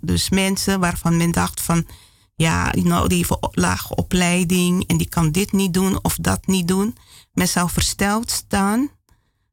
Dus 0.00 0.28
mensen 0.28 0.80
waarvan 0.80 1.16
men 1.16 1.30
dacht 1.30 1.60
van, 1.60 1.86
ja, 2.34 2.72
nou, 2.72 3.08
die 3.08 3.16
heeft 3.16 3.36
lage 3.50 3.94
opleiding 3.94 4.86
en 4.86 4.96
die 4.96 5.08
kan 5.08 5.30
dit 5.30 5.52
niet 5.52 5.74
doen 5.74 6.04
of 6.04 6.16
dat 6.16 6.46
niet 6.46 6.68
doen. 6.68 6.96
Men 7.32 7.48
zou 7.48 7.70
versteld 7.70 8.30
staan 8.30 8.90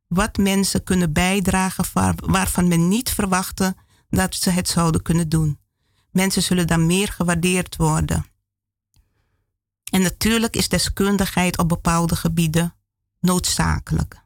wat 0.08 0.38
mensen 0.38 0.84
kunnen 0.84 1.14
bijdragen 1.14 1.86
waarvan 2.16 2.68
men 2.68 2.88
niet 2.88 3.10
verwachtte 3.10 3.76
dat 4.10 4.36
ze 4.36 4.50
het 4.50 4.70
zouden 4.70 5.02
kunnen 5.02 5.30
doen. 5.30 5.60
Mensen 6.12 6.44
zullen 6.44 6.68
dan 6.68 6.86
meer 6.86 7.08
gewaardeerd 7.08 7.76
worden. 7.76 8.26
En 9.92 10.02
natuurlijk 10.02 10.56
is 10.56 10.70
deskundigheid 10.70 11.58
op 11.58 11.70
bepaalde 11.70 12.16
gebieden 12.16 12.76
noodzakelijk. 13.20 14.26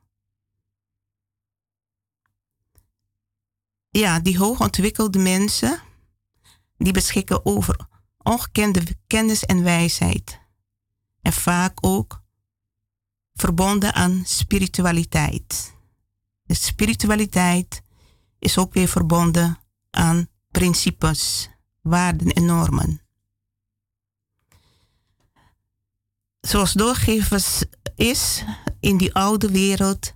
Ja, 3.92 4.20
die 4.20 4.38
hoogontwikkelde 4.38 5.20
mensen, 5.20 5.82
die 6.78 6.94
beschikken 6.94 7.46
over 7.46 7.88
ongekende 8.18 8.84
kennis 9.08 9.46
en 9.46 9.64
wijsheid. 9.64 10.40
En 11.22 11.34
vaak 11.34 11.78
ook 11.82 12.24
verbonden 13.34 13.94
aan 13.94 14.22
spiritualiteit. 14.26 15.76
De 16.44 16.54
spiritualiteit 16.54 17.82
is 18.40 18.58
ook 18.58 18.74
weer 18.74 18.88
verbonden 18.88 19.58
aan 19.90 20.28
principes, 20.52 21.50
waarden 21.82 22.32
en 22.32 22.46
normen. 22.46 23.02
Zoals 26.42 26.74
doorgevers 26.74 27.64
is, 27.96 28.44
in 28.80 28.98
die 28.98 29.14
oude 29.14 29.52
wereld 29.52 30.14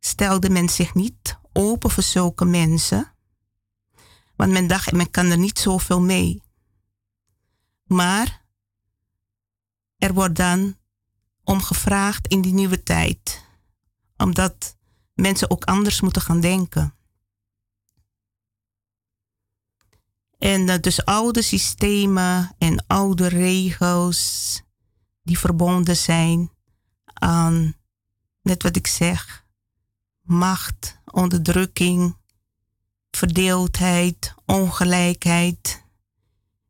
stelde 0.00 0.50
men 0.50 0.68
zich 0.68 0.94
niet 0.94 1.38
open 1.58 1.90
voor 1.90 2.02
zulke 2.02 2.44
mensen. 2.44 3.12
Want 4.36 4.52
men 4.52 4.66
dacht, 4.66 4.92
men 4.92 5.10
kan 5.10 5.26
er 5.26 5.38
niet 5.38 5.58
zoveel 5.58 6.00
mee. 6.00 6.42
Maar 7.84 8.44
er 9.96 10.14
wordt 10.14 10.36
dan 10.36 10.76
om 11.44 11.62
gevraagd 11.62 12.26
in 12.26 12.40
die 12.40 12.52
nieuwe 12.52 12.82
tijd. 12.82 13.46
Omdat 14.16 14.76
mensen 15.14 15.50
ook 15.50 15.64
anders 15.64 16.00
moeten 16.00 16.22
gaan 16.22 16.40
denken. 16.40 16.94
En 20.38 20.68
uh, 20.68 20.78
dus 20.80 21.04
oude 21.04 21.42
systemen 21.42 22.54
en 22.58 22.86
oude 22.86 23.26
regels 23.26 24.62
die 25.22 25.38
verbonden 25.38 25.96
zijn 25.96 26.50
aan, 27.04 27.74
net 28.42 28.62
wat 28.62 28.76
ik 28.76 28.86
zeg, 28.86 29.46
macht, 30.22 30.97
onderdrukking, 31.18 32.16
verdeeldheid, 33.10 34.34
ongelijkheid, 34.46 35.84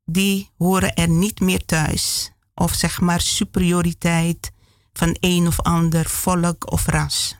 die 0.04 0.50
horen 0.56 0.94
er 0.94 1.08
niet 1.08 1.40
meer 1.40 1.64
thuis. 1.64 2.32
Of 2.54 2.74
zeg 2.74 3.00
maar 3.00 3.20
superioriteit 3.20 4.52
van 4.92 5.16
een 5.20 5.46
of 5.46 5.60
ander 5.60 6.08
volk 6.08 6.70
of 6.72 6.86
ras. 6.86 7.36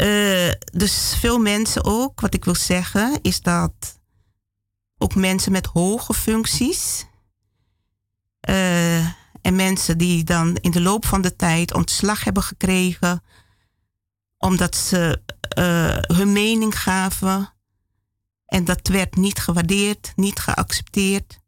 Uh, 0.00 0.50
dus 0.72 1.16
veel 1.18 1.38
mensen 1.38 1.84
ook, 1.84 2.20
wat 2.20 2.34
ik 2.34 2.44
wil 2.44 2.54
zeggen, 2.54 3.18
is 3.22 3.40
dat 3.40 4.00
ook 4.98 5.14
mensen 5.14 5.52
met 5.52 5.66
hoge 5.66 6.14
functies 6.14 7.06
uh, 8.48 9.06
en 9.42 9.56
mensen 9.56 9.98
die 9.98 10.24
dan 10.24 10.56
in 10.56 10.70
de 10.70 10.80
loop 10.80 11.06
van 11.06 11.20
de 11.20 11.36
tijd 11.36 11.74
ontslag 11.74 12.24
hebben 12.24 12.42
gekregen 12.42 13.22
omdat 14.44 14.76
ze 14.76 15.22
uh, 15.58 16.16
hun 16.16 16.32
mening 16.32 16.80
gaven 16.80 17.52
en 18.46 18.64
dat 18.64 18.88
werd 18.88 19.16
niet 19.16 19.38
gewaardeerd, 19.38 20.12
niet 20.16 20.38
geaccepteerd 20.38 21.40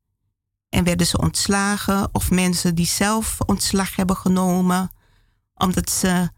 en 0.68 0.84
werden 0.84 1.06
ze 1.06 1.18
ontslagen 1.18 2.08
of 2.12 2.30
mensen 2.30 2.74
die 2.74 2.86
zelf 2.86 3.40
ontslag 3.40 3.96
hebben 3.96 4.16
genomen 4.16 4.90
omdat 5.54 5.90
ze 5.90 6.30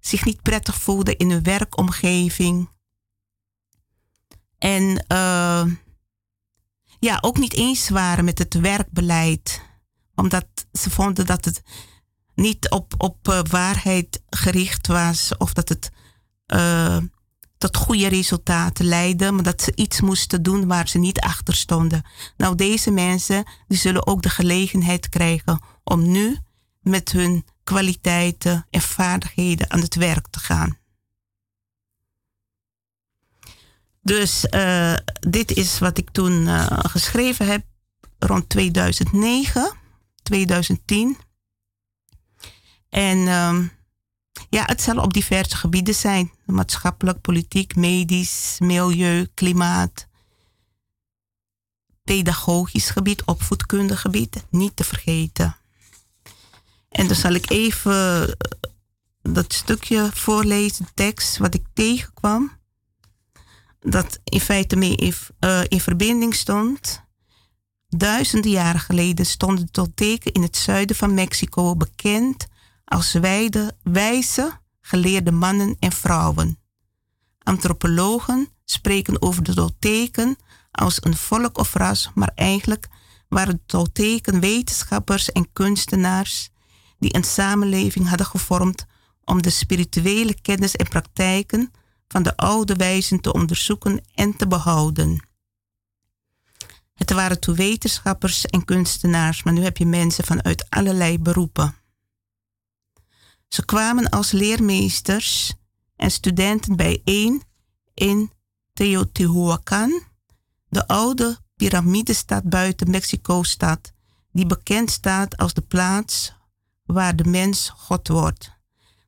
zich 0.00 0.24
niet 0.24 0.42
prettig 0.42 0.74
voelden 0.74 1.16
in 1.16 1.30
hun 1.30 1.42
werkomgeving. 1.42 2.70
En 4.58 5.04
uh, 5.12 5.64
ja, 6.98 7.18
ook 7.20 7.38
niet 7.38 7.54
eens 7.54 7.88
waren 7.88 8.24
met 8.24 8.38
het 8.38 8.54
werkbeleid. 8.54 9.62
Omdat 10.14 10.46
ze 10.72 10.90
vonden 10.90 11.26
dat 11.26 11.44
het 11.44 11.62
niet 12.34 12.70
op, 12.70 12.94
op 12.98 13.28
uh, 13.28 13.40
waarheid 13.50 14.22
gericht 14.30 14.86
was. 14.86 15.36
Of 15.36 15.52
dat 15.52 15.68
het 15.68 15.90
uh, 16.46 16.96
tot 17.58 17.76
goede 17.76 18.08
resultaten 18.08 18.84
leidde. 18.84 19.30
Maar 19.30 19.42
dat 19.42 19.62
ze 19.62 19.72
iets 19.74 20.00
moesten 20.00 20.42
doen 20.42 20.66
waar 20.66 20.88
ze 20.88 20.98
niet 20.98 21.20
achter 21.20 21.54
stonden. 21.54 22.02
Nou, 22.36 22.54
deze 22.54 22.90
mensen 22.90 23.44
die 23.68 23.78
zullen 23.78 24.06
ook 24.06 24.22
de 24.22 24.30
gelegenheid 24.30 25.08
krijgen 25.08 25.60
om 25.84 26.10
nu 26.10 26.38
met 26.80 27.12
hun 27.12 27.44
kwaliteiten 27.64 28.66
en 28.70 28.80
vaardigheden 28.80 29.70
aan 29.70 29.80
het 29.80 29.94
werk 29.94 30.26
te 30.30 30.38
gaan. 30.38 30.78
Dus 34.04 34.46
uh, 34.50 34.94
dit 35.20 35.52
is 35.52 35.78
wat 35.78 35.98
ik 35.98 36.10
toen 36.10 36.32
uh, 36.32 36.66
geschreven 36.70 37.46
heb 37.46 37.64
rond 38.18 38.48
2009, 38.48 39.72
2010. 40.22 41.16
En 42.88 43.18
um, 43.18 43.72
ja, 44.48 44.62
het 44.66 44.82
zal 44.82 44.96
op 44.96 45.12
diverse 45.12 45.56
gebieden 45.56 45.94
zijn. 45.94 46.32
Maatschappelijk, 46.46 47.20
politiek, 47.20 47.76
medisch, 47.76 48.56
milieu, 48.58 49.26
klimaat. 49.34 50.06
Pedagogisch 52.04 52.90
gebied, 52.90 53.24
opvoedkundig 53.24 54.00
gebied, 54.00 54.44
niet 54.50 54.76
te 54.76 54.84
vergeten. 54.84 55.56
En 56.88 57.06
dan 57.06 57.16
zal 57.16 57.32
ik 57.32 57.50
even 57.50 58.28
eh, 58.28 58.34
dat 59.22 59.52
stukje 59.52 60.10
voorlezen, 60.12 60.86
tekst, 60.94 61.36
wat 61.36 61.54
ik 61.54 61.64
tegenkwam. 61.72 62.52
Dat 63.80 64.18
in 64.24 64.40
feite 64.40 64.76
mee 64.76 64.96
in, 64.96 65.14
uh, 65.40 65.60
in 65.68 65.80
verbinding 65.80 66.34
stond. 66.34 67.02
Duizenden 67.88 68.50
jaren 68.50 68.80
geleden 68.80 69.26
stonden 69.26 69.70
tot 69.70 69.96
teken 69.96 70.32
in 70.32 70.42
het 70.42 70.56
zuiden 70.56 70.96
van 70.96 71.14
Mexico 71.14 71.76
bekend 71.76 72.46
als 72.84 73.12
wijde, 73.12 73.76
wijze, 73.82 74.60
geleerde 74.80 75.32
mannen 75.32 75.76
en 75.78 75.92
vrouwen. 75.92 76.58
Antropologen 77.38 78.48
spreken 78.64 79.22
over 79.22 79.42
de 79.42 79.54
Tolteken 79.54 80.36
als 80.70 81.04
een 81.04 81.16
volk 81.16 81.58
of 81.58 81.74
ras, 81.74 82.10
maar 82.14 82.32
eigenlijk 82.34 82.88
waren 83.28 83.54
de 83.54 83.62
Tolteken 83.66 84.40
wetenschappers 84.40 85.32
en 85.32 85.52
kunstenaars 85.52 86.50
die 86.98 87.14
een 87.14 87.24
samenleving 87.24 88.08
hadden 88.08 88.26
gevormd 88.26 88.86
om 89.24 89.42
de 89.42 89.50
spirituele 89.50 90.40
kennis 90.40 90.76
en 90.76 90.88
praktijken 90.88 91.72
van 92.08 92.22
de 92.22 92.36
oude 92.36 92.74
wijzen 92.74 93.20
te 93.20 93.32
onderzoeken 93.32 94.04
en 94.14 94.36
te 94.36 94.46
behouden. 94.46 95.28
Het 96.94 97.12
waren 97.12 97.40
toen 97.40 97.54
wetenschappers 97.54 98.46
en 98.46 98.64
kunstenaars, 98.64 99.42
maar 99.42 99.52
nu 99.52 99.62
heb 99.62 99.76
je 99.76 99.86
mensen 99.86 100.24
vanuit 100.24 100.70
allerlei 100.70 101.18
beroepen. 101.18 101.74
Ze 103.54 103.64
kwamen 103.64 104.08
als 104.08 104.30
leermeesters 104.30 105.54
en 105.96 106.10
studenten 106.10 106.76
bijeen 106.76 107.42
in 107.94 108.32
Teotihuacan, 108.72 110.02
de 110.68 110.86
oude 110.86 111.38
piramidestad 111.56 112.42
buiten 112.48 112.90
Mexico-stad, 112.90 113.92
die 114.32 114.46
bekend 114.46 114.90
staat 114.90 115.36
als 115.36 115.54
de 115.54 115.60
plaats 115.60 116.34
waar 116.84 117.16
de 117.16 117.24
mens 117.24 117.68
God 117.76 118.08
wordt. 118.08 118.50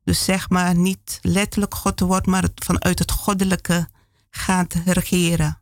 Dus 0.04 0.24
zeg 0.24 0.48
maar 0.48 0.76
niet 0.76 1.18
letterlijk 1.22 1.74
God 1.74 2.00
wordt, 2.00 2.26
maar 2.26 2.48
vanuit 2.54 2.98
het 2.98 3.10
goddelijke 3.10 3.88
gaat 4.30 4.74
regeren. 4.84 5.60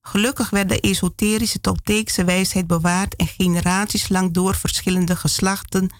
Gelukkig 0.00 0.50
werd 0.50 0.68
de 0.68 0.80
esoterische 0.80 1.60
Tolteekse 1.60 2.24
wijsheid 2.24 2.66
bewaard 2.66 3.16
en 3.16 3.26
generaties 3.26 4.08
lang 4.08 4.32
door 4.32 4.54
verschillende 4.54 5.16
geslachten 5.16 5.90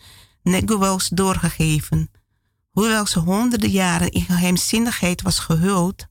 Neguels 0.46 1.08
doorgegeven. 1.08 2.10
Hoewel 2.70 3.06
ze 3.06 3.18
honderden 3.18 3.70
jaren 3.70 4.10
in 4.10 4.20
geheimzinnigheid 4.20 5.22
was 5.22 5.38
gehuld, 5.38 6.06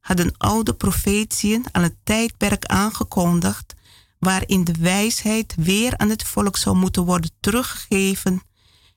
hadden 0.00 0.36
oude 0.36 0.74
profetieën 0.74 1.64
aan 1.72 1.82
het 1.82 1.96
tijdperk 2.04 2.64
aangekondigd 2.64 3.74
waarin 4.18 4.64
de 4.64 4.74
wijsheid 4.80 5.54
weer 5.58 5.96
aan 5.96 6.08
het 6.08 6.22
volk 6.22 6.56
zou 6.56 6.76
moeten 6.76 7.04
worden 7.04 7.30
teruggegeven 7.40 8.42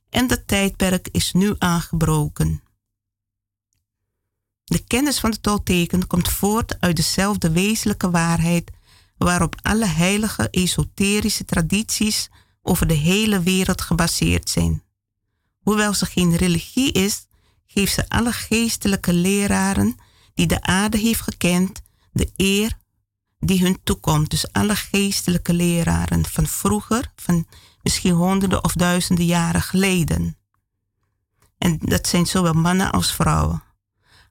en 0.09 0.27
dat 0.27 0.47
tijdperk 0.47 1.07
is 1.11 1.33
nu 1.33 1.55
aangebroken. 1.57 2.63
De 4.63 4.83
kennis 4.87 5.19
van 5.19 5.31
de 5.31 5.39
tolteken 5.39 6.07
komt 6.07 6.29
voort 6.29 6.79
uit 6.79 6.95
dezelfde 6.95 7.51
wezenlijke 7.51 8.09
waarheid 8.09 8.71
waarop 9.17 9.55
alle 9.61 9.85
heilige 9.85 10.49
esoterische 10.49 11.45
tradities 11.45 12.29
over 12.61 12.87
de 12.87 12.93
hele 12.93 13.41
wereld 13.41 13.81
gebaseerd 13.81 14.49
zijn. 14.49 14.83
Hoewel 15.59 15.93
ze 15.93 16.05
geen 16.05 16.35
religie 16.35 16.91
is, 16.91 17.25
geeft 17.65 17.93
ze 17.93 18.09
alle 18.09 18.31
geestelijke 18.31 19.13
leraren 19.13 19.95
die 20.33 20.47
de 20.47 20.61
aarde 20.61 20.97
heeft 20.97 21.21
gekend 21.21 21.81
de 22.11 22.31
eer 22.35 22.77
die 23.39 23.61
hun 23.61 23.79
toekomt. 23.83 24.29
Dus 24.29 24.51
alle 24.51 24.75
geestelijke 24.75 25.53
leraren 25.53 26.25
van 26.25 26.47
vroeger, 26.47 27.11
van 27.15 27.47
misschien 27.81 28.13
honderden 28.13 28.63
of 28.63 28.73
duizenden 28.73 29.25
jaren 29.25 29.61
geleden. 29.61 30.37
En 31.57 31.77
dat 31.79 32.07
zijn 32.07 32.25
zowel 32.25 32.53
mannen 32.53 32.91
als 32.91 33.13
vrouwen. 33.13 33.63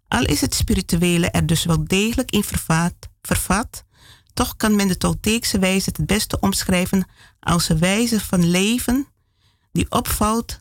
Al 0.09 0.25
is 0.25 0.41
het 0.41 0.55
spirituele 0.55 1.31
er 1.31 1.47
dus 1.47 1.65
wel 1.65 1.85
degelijk 1.85 2.31
in 2.31 2.45
vervat, 2.45 2.95
vervat 3.23 3.85
toch 4.33 4.57
kan 4.57 4.77
men 4.77 4.89
de 4.89 4.97
Tolteekse 4.97 5.59
wijze 5.59 5.91
het 5.97 6.07
beste 6.07 6.41
omschrijven 6.41 7.09
als 7.41 7.69
een 7.69 7.79
wijze 7.79 8.21
van 8.21 8.51
leven 8.51 9.07
die 9.73 9.91
opvalt 9.91 10.61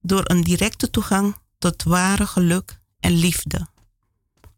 door 0.00 0.22
een 0.24 0.42
directe 0.42 0.90
toegang 0.90 1.36
tot 1.58 1.82
ware 1.82 2.26
geluk 2.26 2.80
en 3.00 3.12
liefde. 3.12 3.68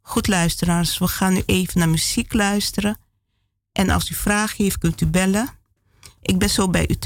Goed 0.02 0.28
luisteraars, 0.28 0.98
we 0.98 1.08
gaan 1.08 1.32
nu 1.32 1.42
even 1.46 1.78
naar 1.78 1.88
muziek 1.88 2.32
luisteren. 2.32 2.98
En 3.72 3.90
als 3.90 4.10
u 4.10 4.14
vragen 4.14 4.64
heeft, 4.64 4.78
kunt 4.78 5.00
u 5.00 5.06
bellen. 5.06 5.48
Ik 6.20 6.38
ben 6.38 6.50
zo 6.50 6.68
bij 6.68 6.88
u. 6.88 6.98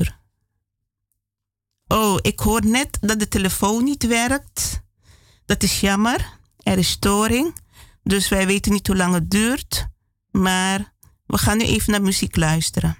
Oh, 1.86 2.18
ik 2.20 2.38
hoor 2.38 2.66
net 2.66 2.98
dat 3.00 3.18
de 3.18 3.28
telefoon 3.28 3.84
niet 3.84 4.06
werkt. 4.06 4.82
Dat 5.44 5.62
is 5.62 5.80
jammer. 5.80 6.38
Er 6.62 6.78
is 6.78 6.90
storing. 6.90 7.54
Dus 8.02 8.28
wij 8.28 8.46
weten 8.46 8.72
niet 8.72 8.86
hoe 8.86 8.96
lang 8.96 9.14
het 9.14 9.30
duurt. 9.30 9.86
Maar 10.30 10.93
we 11.26 11.38
gaan 11.38 11.58
nu 11.58 11.64
even 11.64 11.92
naar 11.92 12.02
muziek 12.02 12.36
luisteren. 12.36 12.96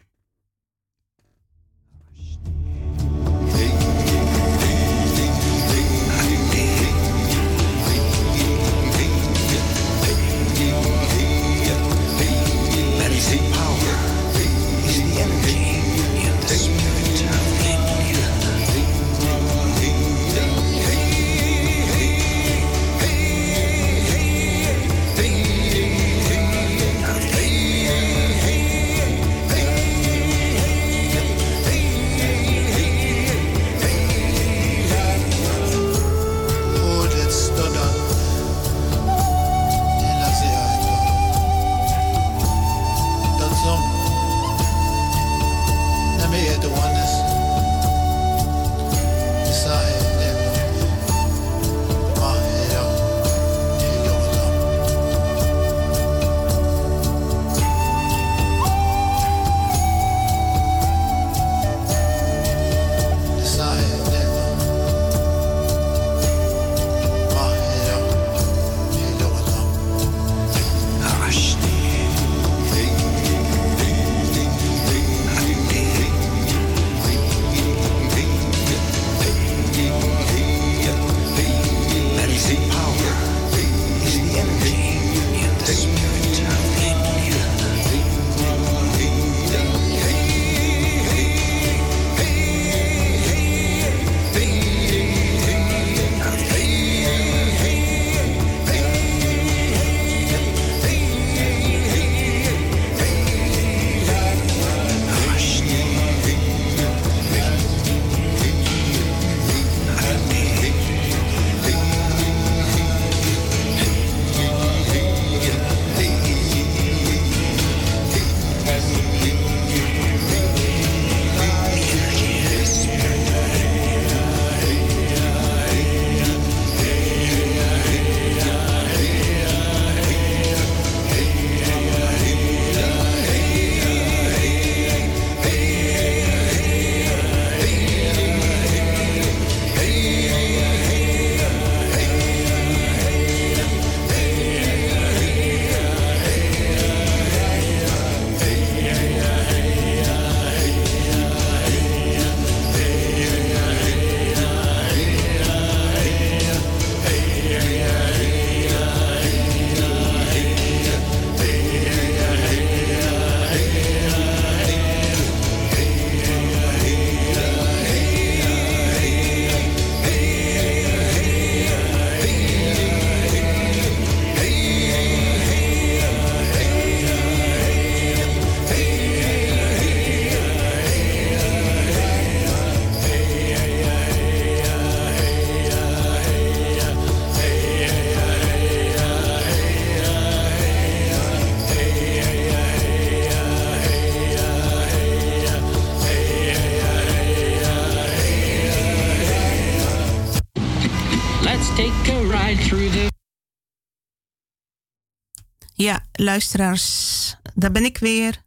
Luisteraars, 206.24 207.37
daar 207.54 207.70
ben 207.70 207.84
ik 207.84 207.98
weer. 207.98 208.42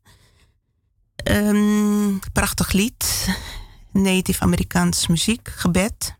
Um, 1.31 2.19
prachtig 2.33 2.71
lied. 2.71 3.27
Native 3.91 4.43
Amerikaans 4.43 5.07
muziek, 5.07 5.49
gebed. 5.49 6.15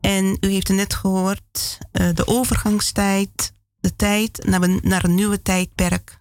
En 0.00 0.36
u 0.40 0.48
heeft 0.48 0.68
het 0.68 0.76
net 0.76 0.94
gehoord, 0.94 1.78
uh, 1.92 2.08
de 2.14 2.26
overgangstijd, 2.26 3.52
de 3.80 3.96
tijd 3.96 4.44
naar 4.44 4.62
een, 4.62 4.80
naar 4.82 5.04
een 5.04 5.14
nieuwe 5.14 5.42
tijdperk. 5.42 6.18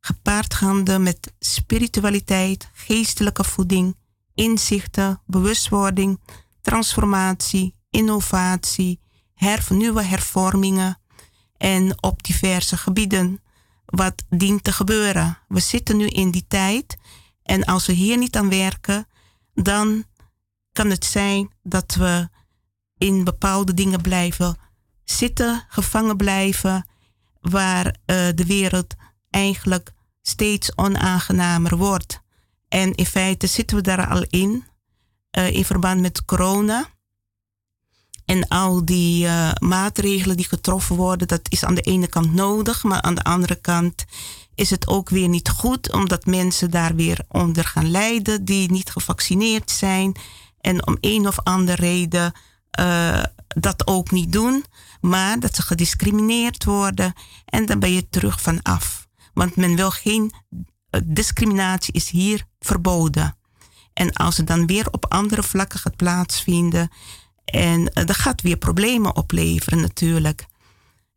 Gepaardgaande 0.00 0.98
met 0.98 1.32
spiritualiteit, 1.38 2.68
geestelijke 2.72 3.44
voeding, 3.44 3.96
inzichten, 4.34 5.22
bewustwording, 5.26 6.20
transformatie, 6.60 7.74
innovatie, 7.90 9.00
nieuwe 9.68 10.02
hervormingen 10.02 10.98
en 11.58 12.02
op 12.02 12.22
diverse 12.22 12.76
gebieden 12.76 13.40
wat 13.84 14.24
dient 14.28 14.64
te 14.64 14.72
gebeuren. 14.72 15.38
We 15.48 15.60
zitten 15.60 15.96
nu 15.96 16.06
in 16.06 16.30
die 16.30 16.44
tijd 16.48 16.96
en 17.42 17.64
als 17.64 17.86
we 17.86 17.92
hier 17.92 18.18
niet 18.18 18.36
aan 18.36 18.48
werken, 18.48 19.06
dan 19.54 20.04
kan 20.72 20.90
het 20.90 21.04
zijn 21.04 21.50
dat 21.62 21.94
we 21.94 22.28
in 22.98 23.24
bepaalde 23.24 23.74
dingen 23.74 24.00
blijven 24.00 24.56
zitten, 25.04 25.64
gevangen 25.68 26.16
blijven, 26.16 26.88
waar 27.40 27.86
uh, 27.86 27.94
de 28.34 28.44
wereld 28.46 28.94
eigenlijk 29.30 29.90
steeds 30.22 30.76
onaangenamer 30.76 31.76
wordt. 31.76 32.20
En 32.68 32.94
in 32.94 33.06
feite 33.06 33.46
zitten 33.46 33.76
we 33.76 33.82
daar 33.82 34.06
al 34.06 34.24
in, 34.28 34.64
uh, 35.38 35.50
in 35.50 35.64
verband 35.64 36.00
met 36.00 36.24
corona. 36.24 36.88
En 38.28 38.48
al 38.48 38.84
die 38.84 39.24
uh, 39.24 39.50
maatregelen 39.58 40.36
die 40.36 40.48
getroffen 40.48 40.96
worden, 40.96 41.28
dat 41.28 41.40
is 41.48 41.64
aan 41.64 41.74
de 41.74 41.80
ene 41.80 42.06
kant 42.06 42.34
nodig, 42.34 42.82
maar 42.82 43.02
aan 43.02 43.14
de 43.14 43.22
andere 43.22 43.54
kant 43.54 44.04
is 44.54 44.70
het 44.70 44.86
ook 44.88 45.08
weer 45.08 45.28
niet 45.28 45.48
goed, 45.48 45.92
omdat 45.92 46.26
mensen 46.26 46.70
daar 46.70 46.94
weer 46.94 47.18
onder 47.28 47.64
gaan 47.64 47.90
lijden 47.90 48.44
die 48.44 48.70
niet 48.70 48.90
gevaccineerd 48.90 49.70
zijn 49.70 50.16
en 50.60 50.86
om 50.86 50.96
een 51.00 51.26
of 51.26 51.38
andere 51.42 51.82
reden 51.82 52.32
uh, 52.80 53.22
dat 53.48 53.86
ook 53.86 54.10
niet 54.10 54.32
doen, 54.32 54.64
maar 55.00 55.40
dat 55.40 55.54
ze 55.54 55.62
gediscrimineerd 55.62 56.64
worden 56.64 57.12
en 57.44 57.66
dan 57.66 57.78
ben 57.78 57.92
je 57.92 58.08
terug 58.08 58.40
van 58.40 58.62
af. 58.62 59.08
Want 59.34 59.56
men 59.56 59.76
wil 59.76 59.90
geen 59.90 60.32
eh, 60.90 61.00
discriminatie 61.04 61.94
is 61.94 62.10
hier 62.10 62.46
verboden. 62.58 63.36
En 63.92 64.12
als 64.12 64.36
het 64.36 64.46
dan 64.46 64.66
weer 64.66 64.88
op 64.90 65.12
andere 65.12 65.42
vlakken 65.42 65.78
gaat 65.78 65.96
plaatsvinden, 65.96 66.90
en 67.50 67.80
uh, 67.80 68.04
dat 68.04 68.16
gaat 68.16 68.42
weer 68.42 68.56
problemen 68.56 69.16
opleveren 69.16 69.80
natuurlijk. 69.80 70.46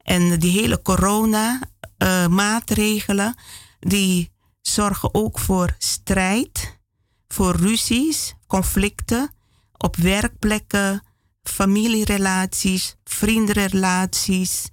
En 0.04 0.39
die 0.39 0.60
hele 0.60 0.82
corona-maatregelen, 0.82 3.36
die 3.80 4.32
zorgen 4.62 5.13
ook 5.13 5.39
voor 5.39 5.76
strijd, 5.78 6.80
voor 7.28 7.56
ruzies, 7.56 8.36
conflicten 8.48 9.34
op 9.78 9.96
werkplekken, 9.96 11.04
familierelaties, 11.44 12.96
vriendenrelaties 13.04 14.67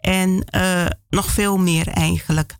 en 0.00 0.46
uh, 0.56 0.86
nog 1.08 1.26
veel 1.26 1.56
meer 1.56 1.88
eigenlijk. 1.88 2.56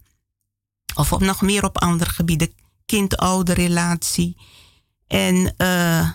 Of 0.95 1.13
op 1.13 1.21
nog 1.21 1.43
meer 1.43 1.65
op 1.65 1.79
andere 1.79 2.11
gebieden, 2.11 2.55
kind-ouder-relatie. 2.87 4.37
En 5.07 5.55
uh, 5.59 6.11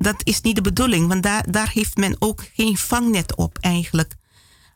dat 0.00 0.20
is 0.24 0.40
niet 0.40 0.54
de 0.54 0.60
bedoeling, 0.60 1.08
want 1.08 1.22
daar, 1.22 1.50
daar 1.50 1.70
heeft 1.70 1.96
men 1.96 2.16
ook 2.18 2.44
geen 2.54 2.76
vangnet 2.76 3.34
op 3.36 3.58
eigenlijk. 3.58 4.14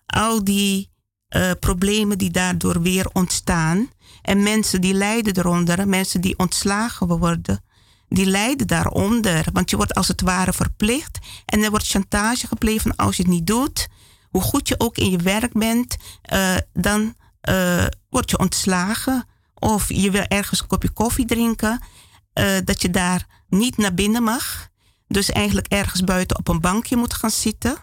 Al 0.07 0.45
die 0.45 0.91
uh, 1.37 1.51
problemen 1.61 2.19
die 2.19 2.31
daardoor 2.31 2.83
weer 2.83 3.09
ontstaan 3.13 3.91
en 4.23 4.43
mensen 4.43 4.81
die 4.81 4.95
lijden 4.95 5.39
eronder, 5.39 5.89
mensen 5.89 6.21
die 6.21 6.39
ontslagen 6.39 7.07
worden, 7.07 7.65
die 8.09 8.27
lijden 8.27 8.67
daaronder. 8.67 9.47
Want 9.53 9.71
je 9.71 9.77
wordt 9.77 9.95
als 9.95 10.09
het 10.09 10.21
ware 10.21 10.53
verplicht 10.53 11.19
en 11.45 11.63
er 11.63 11.71
wordt 11.71 11.87
chantage 11.87 12.47
gepleegd 12.47 12.83
van 12.83 12.97
als 12.97 13.17
je 13.17 13.23
het 13.23 13.31
niet 13.31 13.47
doet, 13.47 13.89
hoe 14.31 14.43
goed 14.43 14.69
je 14.69 14.81
ook 14.81 14.97
in 14.97 15.11
je 15.11 15.19
werk 15.19 15.53
bent, 15.53 15.97
uh, 16.33 16.57
dan 16.73 17.15
uh, 17.49 17.85
word 18.09 18.31
je 18.31 18.39
ontslagen. 18.39 19.29
Of 19.55 19.89
je 19.89 20.11
wil 20.11 20.25
ergens 20.29 20.61
een 20.61 20.67
kopje 20.67 20.91
koffie 20.91 21.27
drinken, 21.27 21.83
dat 22.65 22.83
je 22.83 22.91
daar 22.91 23.27
niet 23.49 23.77
naar 23.77 23.95
binnen 23.95 24.23
mag. 24.23 24.73
Dus 25.09 25.31
eigenlijk 25.31 25.67
ergens 25.67 26.05
buiten 26.05 26.38
op 26.38 26.49
een 26.49 26.61
bankje 26.61 26.97
moet 26.97 27.14
gaan 27.14 27.31
zitten. 27.31 27.77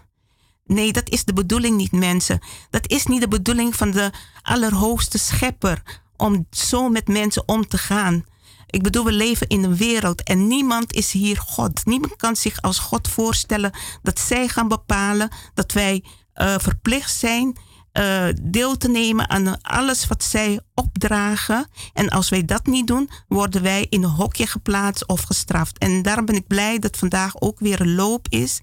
Nee, 0.66 0.92
dat 0.92 1.10
is 1.10 1.26
de 1.26 1.34
bedoeling 1.34 1.78
niet, 1.78 1.92
mensen. 1.92 2.40
Dat 2.70 2.90
is 2.90 3.06
niet 3.06 3.22
de 3.22 3.28
bedoeling 3.28 3.76
van 3.76 3.92
de 3.92 4.12
allerhoogste 4.42 5.18
schepper 5.18 6.02
om 6.18 6.48
zo 6.52 6.90
met 6.90 7.08
mensen 7.08 7.48
om 7.48 7.68
te 7.68 7.78
gaan. 7.78 8.26
Ik 8.68 8.84
bedoel, 8.84 9.06
we 9.06 9.12
leven 9.12 9.48
in 9.48 9.64
een 9.64 9.76
wereld 9.76 10.24
en 10.24 10.48
niemand 10.48 10.94
is 10.94 11.12
hier 11.12 11.38
God. 11.38 11.86
Niemand 11.86 12.16
kan 12.16 12.36
zich 12.36 12.62
als 12.62 12.80
God 12.80 13.08
voorstellen 13.08 13.72
dat 14.02 14.20
zij 14.20 14.48
gaan 14.48 14.68
bepalen 14.68 15.30
dat 15.54 15.72
wij 15.72 16.04
uh, 16.36 16.56
verplicht 16.58 17.16
zijn 17.16 17.58
uh, 17.94 18.26
deel 18.42 18.78
te 18.78 18.90
nemen 18.90 19.30
aan 19.30 19.62
alles 19.62 20.08
wat 20.08 20.24
zij 20.24 20.60
opdragen. 20.74 21.68
En 21.94 22.10
als 22.10 22.30
wij 22.30 22.46
dat 22.46 22.66
niet 22.66 22.88
doen, 22.88 23.10
worden 23.28 23.62
wij 23.62 23.88
in 23.90 24.04
een 24.04 24.10
hokje 24.10 24.48
geplaatst 24.48 25.08
of 25.08 25.22
gestraft. 25.22 25.78
En 25.78 26.02
daarom 26.02 26.26
ben 26.26 26.36
ik 26.36 26.48
blij 26.48 26.80
dat 26.80 26.98
vandaag 26.98 27.42
ook 27.42 27.60
weer 27.60 27.82
een 27.82 27.96
loop 27.96 28.28
is, 28.30 28.60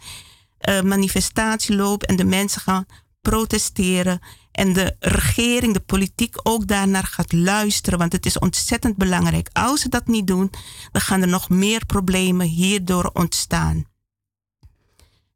uh, 0.68 0.80
manifestatieloop 0.80 2.02
en 2.02 2.16
de 2.16 2.24
mensen 2.24 2.60
gaan 2.60 2.86
protesteren 3.20 4.20
en 4.52 4.72
de 4.72 4.96
regering, 4.98 5.72
de 5.72 5.80
politiek 5.80 6.36
ook 6.42 6.66
daarnaar 6.66 7.04
gaat 7.04 7.32
luisteren, 7.32 7.98
want 7.98 8.12
het 8.12 8.26
is 8.26 8.38
ontzettend 8.38 8.96
belangrijk. 8.96 9.48
Als 9.52 9.80
ze 9.80 9.88
dat 9.88 10.06
niet 10.06 10.26
doen, 10.26 10.50
dan 10.92 11.00
gaan 11.00 11.22
er 11.22 11.28
nog 11.28 11.48
meer 11.48 11.86
problemen 11.86 12.46
hierdoor 12.46 13.10
ontstaan. 13.12 13.84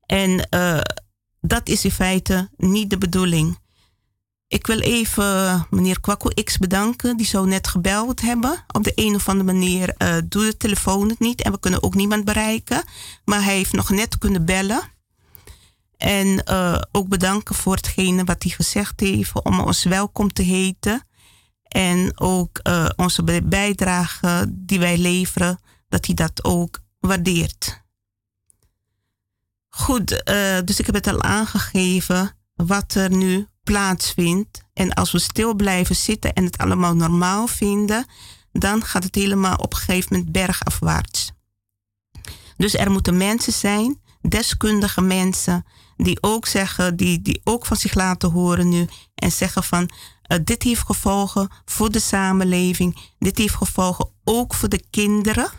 En 0.07 0.49
uh, 0.55 0.81
dat 1.41 1.69
is 1.69 1.85
in 1.85 1.91
feite 1.91 2.51
niet 2.57 2.91
de 2.91 2.99
bedoeling. 2.99 3.59
Ik 4.53 4.67
wil 4.67 4.79
even 4.79 5.67
meneer 5.71 6.01
Kwakko 6.01 6.29
X 6.45 6.59
bedanken. 6.59 7.17
Die 7.17 7.27
zou 7.27 7.49
net 7.49 7.67
gebeld 7.67 8.21
hebben. 8.21 8.65
Op 8.73 8.85
de 8.85 8.93
een 8.95 9.15
of 9.15 9.29
andere 9.29 9.53
manier 9.53 9.95
uh, 9.99 10.15
doet 10.25 10.45
de 10.45 10.57
telefoon 10.57 11.09
het 11.09 11.19
niet. 11.19 11.43
En 11.43 11.53
we 11.53 11.59
kunnen 11.59 11.83
ook 11.83 11.95
niemand 11.95 12.25
bereiken. 12.25 12.85
Maar 13.25 13.45
hij 13.45 13.55
heeft 13.55 13.73
nog 13.73 13.91
net 13.91 14.19
kunnen 14.19 14.45
bellen. 14.45 14.83
En 15.97 16.43
uh, 16.51 16.81
ook 16.93 17.09
bedanken 17.09 17.55
voor 17.55 17.75
hetgene 17.75 18.25
wat 18.25 18.43
hij 18.43 18.53
gezegd 18.53 19.01
heeft. 19.01 19.43
Om 19.43 19.61
ons 19.61 19.85
welkom 19.85 20.33
te 20.33 20.43
heten. 20.43 21.07
En 21.63 22.21
ook 22.21 22.61
uh, 22.63 22.89
onze 22.97 23.43
bijdrage 23.45 24.47
die 24.51 24.79
wij 24.79 24.99
leveren. 24.99 25.61
Dat 25.89 26.07
hij 26.07 26.15
dat 26.15 26.45
ook 26.45 26.79
waardeert. 27.01 27.83
Goed, 29.69 30.23
dus 30.65 30.79
ik 30.79 30.87
heb 30.87 30.95
het 30.95 31.07
al 31.07 31.23
aangegeven. 31.23 32.37
Wat 32.55 32.95
er 32.95 33.11
nu 33.11 33.47
plaatsvindt. 33.65 34.63
En 34.73 34.93
als 34.93 35.13
we 35.13 35.19
stil 35.19 35.55
blijven 35.55 35.97
zitten 35.97 36.33
en 36.33 36.45
het 36.45 36.59
allemaal 36.59 36.95
normaal 36.95 37.47
vinden, 37.47 38.07
dan 38.53 38.85
gaat 38.85 39.05
het 39.05 39.15
helemaal 39.15 39.57
op 39.57 39.73
een 39.73 39.79
gegeven 39.79 40.17
moment 40.17 40.33
bergafwaarts. 40.33 41.33
Dus 42.57 42.75
er 42.75 42.91
moeten 42.91 43.17
mensen 43.17 43.53
zijn, 43.53 44.01
deskundige 44.21 45.01
mensen, 45.01 45.65
die 45.97 46.23
ook 46.23 46.47
zeggen, 46.47 46.97
die, 46.97 47.23
die 47.23 47.41
ook 47.45 47.67
van 47.67 47.77
zich 47.77 47.95
laten 47.95 48.31
horen 48.31 48.69
nu 48.69 48.87
en 49.15 49.33
zeggen 49.33 49.65
van 49.65 49.91
uh, 50.33 50.39
dit 50.45 50.63
heeft 50.63 50.83
gevolgen 50.87 51.49
voor 51.65 51.91
de 51.91 52.01
samenleving, 52.01 53.13
dit 53.19 53.39
heeft 53.39 53.55
gevolgen 53.55 54.11
ook 54.25 54.55
voor 54.55 54.69
de 54.69 54.85
kinderen. 54.91 55.51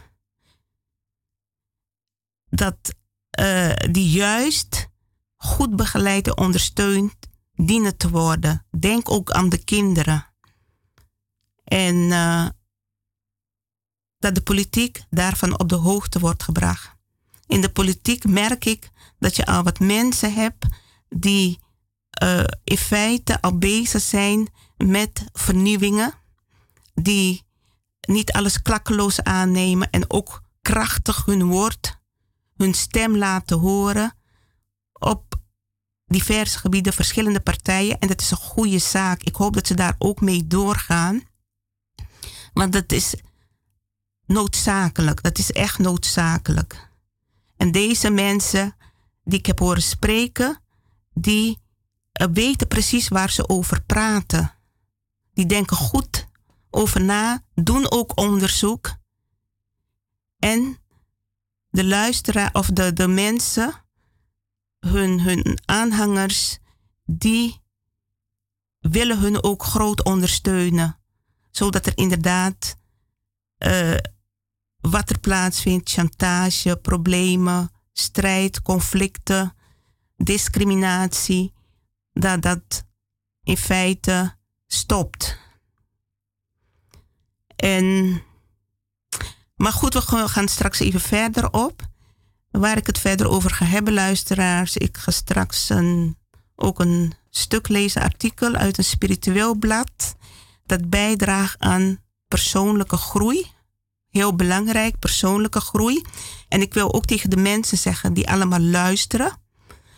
Dat 2.49 2.93
uh, 3.39 3.73
die 3.91 4.09
juist 4.09 4.87
goed 5.35 5.75
begeleid 5.75 6.27
en 6.27 6.37
ondersteund 6.37 7.13
dienen 7.55 7.97
te 7.97 8.09
worden. 8.09 8.65
Denk 8.79 9.11
ook 9.11 9.31
aan 9.31 9.49
de 9.49 9.63
kinderen. 9.63 10.27
En 11.63 11.95
uh, 11.95 12.47
dat 14.17 14.35
de 14.35 14.41
politiek 14.41 15.03
daarvan 15.09 15.59
op 15.59 15.69
de 15.69 15.75
hoogte 15.75 16.19
wordt 16.19 16.43
gebracht. 16.43 16.95
In 17.47 17.61
de 17.61 17.71
politiek 17.71 18.27
merk 18.27 18.65
ik 18.65 18.91
dat 19.19 19.35
je 19.35 19.45
al 19.45 19.63
wat 19.63 19.79
mensen 19.79 20.33
hebt 20.33 20.65
die 21.09 21.59
uh, 22.23 22.43
in 22.63 22.77
feite 22.77 23.41
al 23.41 23.57
bezig 23.57 24.01
zijn 24.01 24.47
met 24.77 25.25
vernieuwingen, 25.33 26.13
die 26.93 27.43
niet 28.07 28.31
alles 28.31 28.61
klakkeloos 28.61 29.23
aannemen 29.23 29.89
en 29.89 30.09
ook 30.11 30.41
krachtig 30.61 31.25
hun 31.25 31.43
woord, 31.43 31.99
hun 32.55 32.73
stem 32.73 33.17
laten 33.17 33.59
horen 33.59 34.15
op 34.93 35.35
diverse 36.13 36.57
gebieden, 36.57 36.93
verschillende 36.93 37.39
partijen. 37.39 37.99
En 37.99 38.07
dat 38.07 38.21
is 38.21 38.31
een 38.31 38.37
goede 38.37 38.79
zaak. 38.79 39.23
Ik 39.23 39.35
hoop 39.35 39.53
dat 39.53 39.67
ze 39.67 39.73
daar 39.73 39.95
ook 39.97 40.21
mee 40.21 40.47
doorgaan. 40.47 41.21
Want 42.53 42.73
dat 42.73 42.91
is 42.91 43.15
noodzakelijk. 44.25 45.23
Dat 45.23 45.37
is 45.37 45.51
echt 45.51 45.79
noodzakelijk. 45.79 46.89
En 47.57 47.71
deze 47.71 48.09
mensen 48.09 48.75
die 49.23 49.39
ik 49.39 49.45
heb 49.45 49.59
horen 49.59 49.81
spreken, 49.81 50.61
die 51.13 51.59
eh, 52.11 52.27
weten 52.33 52.67
precies 52.67 53.07
waar 53.07 53.31
ze 53.31 53.49
over 53.49 53.83
praten. 53.83 54.53
Die 55.33 55.45
denken 55.45 55.77
goed 55.77 56.27
over 56.69 57.01
na, 57.01 57.43
doen 57.55 57.91
ook 57.91 58.17
onderzoek. 58.19 58.95
En 60.39 60.77
de 61.69 61.85
luisteraar 61.85 62.49
of 62.53 62.67
de, 62.67 62.93
de 62.93 63.07
mensen 63.07 63.82
hun, 64.85 65.21
hun 65.21 65.59
aanhangers, 65.65 66.59
die 67.05 67.61
willen 68.79 69.19
hun 69.19 69.43
ook 69.43 69.63
groot 69.63 70.03
ondersteunen. 70.03 70.97
Zodat 71.51 71.85
er 71.85 71.97
inderdaad 71.97 72.77
uh, 73.57 73.97
wat 74.79 75.09
er 75.09 75.19
plaatsvindt, 75.19 75.89
chantage, 75.89 76.77
problemen, 76.77 77.71
strijd, 77.91 78.61
conflicten, 78.61 79.55
discriminatie, 80.15 81.53
dat 82.11 82.41
dat 82.41 82.85
in 83.43 83.57
feite 83.57 84.35
stopt. 84.67 85.37
En, 87.55 88.21
maar 89.55 89.73
goed, 89.73 89.93
we 89.93 90.27
gaan 90.27 90.47
straks 90.47 90.79
even 90.79 91.01
verder 91.01 91.51
op. 91.51 91.91
Waar 92.59 92.77
ik 92.77 92.87
het 92.87 92.99
verder 92.99 93.29
over 93.29 93.49
ga 93.51 93.65
hebben, 93.65 93.93
luisteraars. 93.93 94.77
Ik 94.77 94.97
ga 94.97 95.11
straks 95.11 95.69
een, 95.69 96.17
ook 96.55 96.79
een 96.79 97.13
stuk 97.29 97.67
lezen, 97.67 98.01
artikel 98.01 98.53
uit 98.53 98.77
een 98.77 98.83
spiritueel 98.83 99.55
blad. 99.55 100.15
Dat 100.65 100.89
bijdraagt 100.89 101.59
aan 101.59 101.97
persoonlijke 102.27 102.97
groei. 102.97 103.51
Heel 104.09 104.35
belangrijk, 104.35 104.99
persoonlijke 104.99 105.59
groei. 105.59 106.01
En 106.47 106.61
ik 106.61 106.73
wil 106.73 106.93
ook 106.93 107.05
tegen 107.05 107.29
de 107.29 107.37
mensen 107.37 107.77
zeggen 107.77 108.13
die 108.13 108.29
allemaal 108.29 108.59
luisteren. 108.61 109.37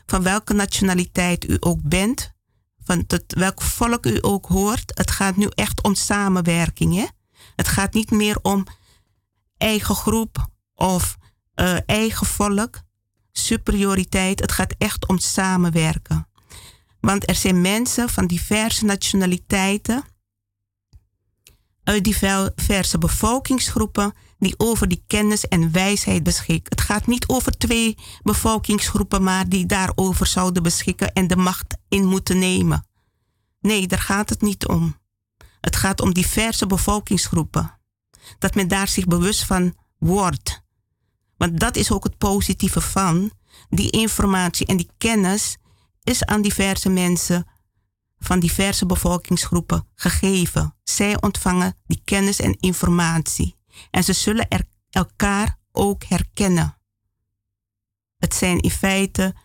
Van 0.06 0.24
welke 0.24 0.54
nationaliteit 0.54 1.50
u 1.50 1.58
ook 1.60 1.80
bent. 1.82 2.32
Van 2.84 3.06
tot 3.06 3.24
welk 3.28 3.62
volk 3.62 4.06
u 4.06 4.18
ook 4.22 4.46
hoort. 4.46 4.92
Het 4.96 5.12
gaat 5.12 5.36
nu 5.36 5.48
echt 5.50 5.84
om 5.84 5.96
samenwerking. 5.96 6.96
Hè? 6.96 7.06
Het 7.56 7.68
gaat 7.68 7.94
niet 7.94 8.12
meer 8.12 8.40
om 8.42 8.66
eigen 9.58 9.96
groep 9.96 10.48
of 10.74 11.18
uh, 11.56 11.78
eigen 11.86 12.26
volk, 12.26 12.82
superioriteit. 13.32 14.40
Het 14.40 14.52
gaat 14.52 14.76
echt 14.78 15.08
om 15.08 15.18
samenwerken. 15.18 16.28
Want 17.00 17.30
er 17.30 17.36
zijn 17.36 17.62
mensen 17.62 18.10
van 18.10 18.28
diverse 18.28 18.86
nationaliteiten, 18.86 20.04
uit 21.84 22.04
diverse 22.04 22.98
bevolkingsgroepen, 22.98 24.14
die 24.38 24.54
over 24.58 24.88
die 24.88 25.04
kennis 25.08 25.48
en 25.48 25.72
wijsheid 25.72 26.24
beschikken. 26.24 26.78
Het 26.78 26.82
gaat 26.82 27.08
niet 27.08 27.28
over 27.28 27.58
twee 27.58 27.98
bevolkingsgroepen, 28.24 29.24
maar 29.24 29.50
die 29.50 29.66
daarover 29.66 30.28
zouden 30.28 30.64
beschikken 30.64 31.14
en 31.14 31.28
de 31.28 31.36
macht 31.36 31.78
in 31.90 32.06
moeten 32.06 32.40
nemen. 32.40 32.88
Nee, 33.60 33.88
daar 33.88 34.00
gaat 34.00 34.30
het 34.30 34.42
niet 34.42 34.68
om. 34.68 34.98
Het 35.62 35.76
gaat 35.76 36.02
om 36.02 36.14
diverse 36.14 36.68
bevolkingsgroepen. 36.68 37.80
Dat 38.40 38.56
men 38.56 38.68
daar 38.68 38.88
zich 38.88 39.06
bewust 39.06 39.44
van 39.44 39.76
wordt. 39.98 40.64
Want 41.38 41.60
dat 41.60 41.76
is 41.76 41.92
ook 41.92 42.04
het 42.04 42.18
positieve 42.18 42.82
van. 42.82 43.32
Die 43.70 43.90
informatie 43.90 44.66
en 44.66 44.78
die 44.78 44.90
kennis 44.98 45.58
is 46.04 46.26
aan 46.26 46.42
diverse 46.42 46.90
mensen 46.90 47.48
van 48.20 48.40
diverse 48.40 48.86
bevolkingsgroepen 48.86 49.88
gegeven. 49.96 50.76
Zij 50.84 51.22
ontvangen 51.22 51.78
die 51.86 52.02
kennis 52.04 52.40
en 52.40 52.58
informatie. 52.60 53.56
En 53.92 54.04
ze 54.04 54.14
zullen 54.14 54.48
elkaar 54.90 55.60
ook 55.72 56.04
herkennen. 56.04 56.78
Het, 58.18 58.36
zijn 58.36 58.60
in 58.60 58.72
feite, 58.72 59.36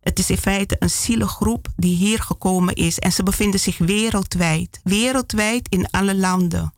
het 0.00 0.18
is 0.18 0.30
in 0.30 0.38
feite 0.38 0.76
een 0.78 0.90
zielegroep 0.90 1.68
die 1.76 1.96
hier 1.96 2.22
gekomen 2.22 2.74
is. 2.74 2.98
En 2.98 3.12
ze 3.12 3.22
bevinden 3.22 3.60
zich 3.60 3.78
wereldwijd. 3.78 4.80
Wereldwijd 4.82 5.68
in 5.68 5.90
alle 5.90 6.14
landen. 6.14 6.74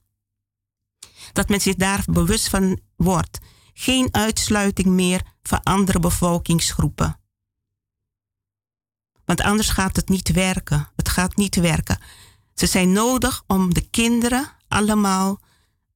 Dat 1.32 1.48
men 1.48 1.60
zich 1.60 1.74
daar 1.74 2.02
bewust 2.06 2.48
van 2.48 2.80
wordt 2.96 3.38
geen 3.74 4.08
uitsluiting 4.14 4.86
meer 4.86 5.22
van 5.42 5.62
andere 5.62 6.00
bevolkingsgroepen. 6.00 7.20
Want 9.24 9.40
anders 9.40 9.68
gaat 9.68 9.96
het 9.96 10.08
niet 10.08 10.32
werken. 10.32 10.88
Het 10.96 11.08
gaat 11.08 11.36
niet 11.36 11.54
werken. 11.54 12.00
Ze 12.54 12.66
zijn 12.66 12.92
nodig 12.92 13.44
om 13.46 13.74
de 13.74 13.88
kinderen 13.90 14.52
allemaal 14.68 15.40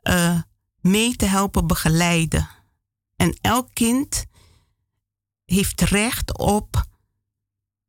uh, 0.02 0.40
mee 0.80 1.16
te 1.16 1.26
helpen 1.26 1.66
begeleiden. 1.66 2.48
En 3.16 3.38
elk 3.40 3.68
kind 3.72 4.24
heeft 5.44 5.80
recht 5.80 6.38
op 6.38 6.84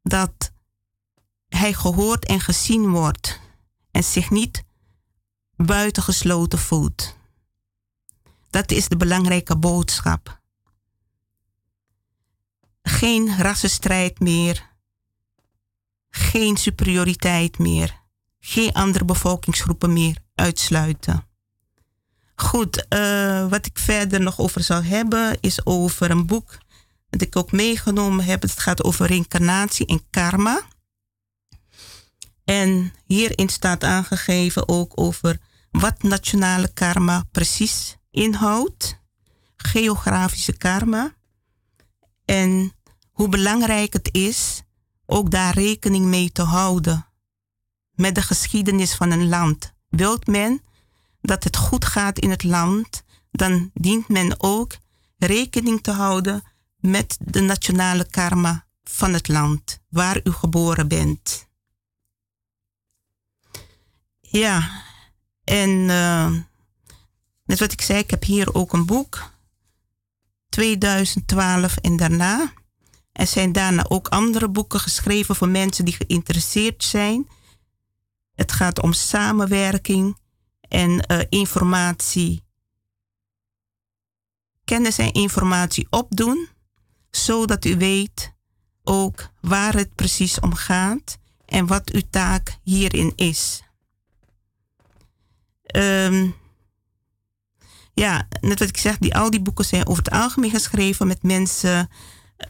dat 0.02 0.52
hij 1.48 1.74
gehoord 1.74 2.26
en 2.26 2.40
gezien 2.40 2.90
wordt 2.90 3.40
en 3.92 4.04
zich 4.04 4.30
niet 4.30 4.64
buitengesloten 5.56 6.60
voelt. 6.60 7.17
Dat 8.50 8.72
is 8.72 8.88
de 8.88 8.98
belangrijke 8.98 9.58
boodschap. 9.58 10.40
Geen 12.82 13.38
rassenstrijd 13.38 14.20
meer. 14.20 14.70
Geen 16.10 16.58
superioriteit 16.58 17.58
meer. 17.58 18.02
Geen 18.40 18.74
andere 18.74 19.06
bevolkingsgroepen 19.06 19.94
meer 19.94 20.18
uitsluiten. 20.36 21.28
Goed, 22.36 22.86
uh, 22.90 23.50
wat 23.50 23.66
ik 23.66 23.78
verder 23.78 24.22
nog 24.22 24.40
over 24.40 24.64
zal 24.64 24.84
hebben 24.84 25.38
is 25.42 25.66
over 25.66 26.12
een 26.12 26.26
boek 26.26 26.58
dat 27.10 27.22
ik 27.22 27.36
ook 27.36 27.52
meegenomen 27.52 28.26
heb. 28.26 28.42
Het 28.42 28.60
gaat 28.60 28.84
over 28.84 29.08
reïncarnatie 29.08 29.86
en 29.86 30.10
karma. 30.10 30.62
En 32.44 32.94
hierin 33.06 33.50
staat 33.50 33.84
aangegeven 33.84 34.68
ook 34.68 34.92
over 34.96 35.40
wat 35.72 36.04
nationale 36.04 36.74
karma 36.74 37.24
precies 37.32 37.97
inhoud, 38.12 39.00
geografische 39.56 40.58
karma 40.58 41.16
en 42.26 42.72
hoe 43.12 43.30
belangrijk 43.30 43.94
het 43.94 44.14
is 44.14 44.62
ook 45.06 45.32
daar 45.32 45.54
rekening 45.54 46.06
mee 46.06 46.32
te 46.32 46.42
houden 46.42 47.08
met 47.92 48.16
de 48.16 48.22
geschiedenis 48.22 48.96
van 48.96 49.12
een 49.12 49.28
land. 49.28 49.74
Wilt 49.90 50.28
men 50.28 50.62
dat 51.22 51.44
het 51.44 51.58
goed 51.58 51.86
gaat 51.86 52.20
in 52.20 52.30
het 52.30 52.44
land, 52.44 53.04
dan 53.32 53.72
dient 53.74 54.08
men 54.08 54.36
ook 54.38 54.78
rekening 55.18 55.84
te 55.84 55.92
houden 55.92 56.44
met 56.78 57.18
de 57.20 57.42
nationale 57.42 58.10
karma 58.10 58.68
van 58.84 59.14
het 59.14 59.28
land 59.28 59.80
waar 59.90 60.20
u 60.24 60.32
geboren 60.32 60.88
bent. 60.88 61.48
Ja, 64.22 64.84
en 65.44 65.70
uh, 65.70 66.36
Net 67.48 67.60
wat 67.60 67.72
ik 67.72 67.82
zei, 67.82 68.00
ik 68.00 68.10
heb 68.10 68.24
hier 68.24 68.54
ook 68.54 68.74
een 68.74 68.86
boek. 68.86 69.32
2012 70.50 71.78
en 71.78 71.98
daarna. 71.98 72.54
Er 73.12 73.28
zijn 73.28 73.52
daarna 73.52 73.86
ook 73.88 74.08
andere 74.08 74.50
boeken 74.50 74.80
geschreven 74.80 75.36
voor 75.36 75.50
mensen 75.50 75.86
die 75.86 75.94
geïnteresseerd 75.94 76.84
zijn. 76.84 77.28
Het 78.36 78.52
gaat 78.52 78.82
om 78.82 78.94
samenwerking 78.94 80.18
en 80.62 81.06
uh, 81.12 81.20
informatie. 81.30 82.44
Kennis 84.64 84.98
en 84.98 85.12
informatie 85.12 85.88
opdoen, 85.90 86.48
zodat 87.12 87.66
u 87.66 87.78
weet 87.78 88.34
ook 88.84 89.30
waar 89.42 89.74
het 89.74 89.96
precies 89.96 90.40
om 90.40 90.54
gaat 90.54 91.18
en 91.46 91.68
wat 91.68 91.92
uw 91.92 92.02
taak 92.10 92.58
hierin 92.64 93.14
is. 93.16 93.64
Um, 95.76 96.36
ja, 98.00 98.28
net 98.42 98.60
wat 98.60 98.68
ik 98.68 98.78
zeg, 98.78 98.98
die, 98.98 99.16
al 99.16 99.30
die 99.30 99.42
boeken 99.42 99.66
zijn 99.66 99.88
over 99.88 100.04
het 100.04 100.14
algemeen 100.14 100.50
geschreven 100.50 101.08
met 101.08 101.24
mensen, 101.24 101.90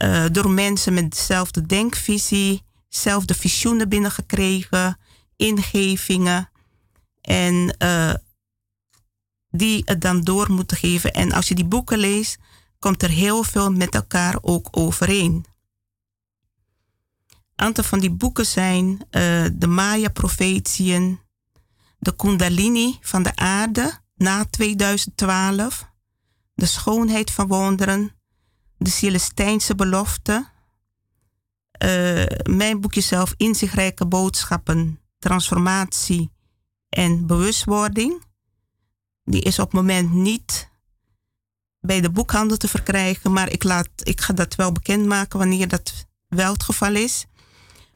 uh, 0.02 0.24
door 0.32 0.50
mensen 0.50 0.94
met 0.94 1.10
dezelfde 1.10 1.66
denkvisie, 1.66 2.62
dezelfde 2.88 3.34
visioenen 3.34 3.88
binnengekregen, 3.88 4.98
ingevingen. 5.36 6.50
En 7.20 7.76
uh, 7.78 8.14
die 9.50 9.82
het 9.84 10.00
dan 10.00 10.20
door 10.20 10.52
moeten 10.52 10.76
geven. 10.76 11.12
En 11.12 11.32
als 11.32 11.48
je 11.48 11.54
die 11.54 11.64
boeken 11.64 11.98
leest, 11.98 12.38
komt 12.78 13.02
er 13.02 13.10
heel 13.10 13.42
veel 13.42 13.72
met 13.72 13.94
elkaar 13.94 14.38
ook 14.40 14.68
overeen. 14.70 15.44
Een 17.32 17.66
aantal 17.66 17.84
van 17.84 17.98
die 17.98 18.12
boeken 18.12 18.46
zijn 18.46 18.86
uh, 18.88 18.98
de 19.52 19.66
Maya-profetieën, 19.66 21.20
de 21.98 22.16
Kundalini 22.16 22.98
van 23.00 23.22
de 23.22 23.36
aarde, 23.36 24.06
na 24.18 24.44
2012, 24.44 25.90
De 26.54 26.66
schoonheid 26.66 27.30
van 27.30 27.46
wonderen, 27.46 28.12
De 28.76 28.90
Celestijnse 28.90 29.74
belofte, 29.74 30.48
uh, 31.84 32.24
mijn 32.56 32.80
boekje 32.80 33.00
zelf 33.00 33.34
Inzichtrijke 33.36 34.06
boodschappen, 34.06 35.00
Transformatie 35.18 36.30
en 36.88 37.26
Bewustwording. 37.26 38.22
Die 39.24 39.42
is 39.42 39.58
op 39.58 39.64
het 39.64 39.80
moment 39.80 40.12
niet 40.12 40.70
bij 41.80 42.00
de 42.00 42.10
boekhandel 42.10 42.56
te 42.56 42.68
verkrijgen, 42.68 43.32
maar 43.32 43.50
ik, 43.50 43.64
laat, 43.64 43.88
ik 44.02 44.20
ga 44.20 44.32
dat 44.32 44.54
wel 44.54 44.72
bekendmaken 44.72 45.38
wanneer 45.38 45.68
dat 45.68 46.06
wel 46.28 46.52
het 46.52 46.62
geval 46.62 46.94
is. 46.94 47.26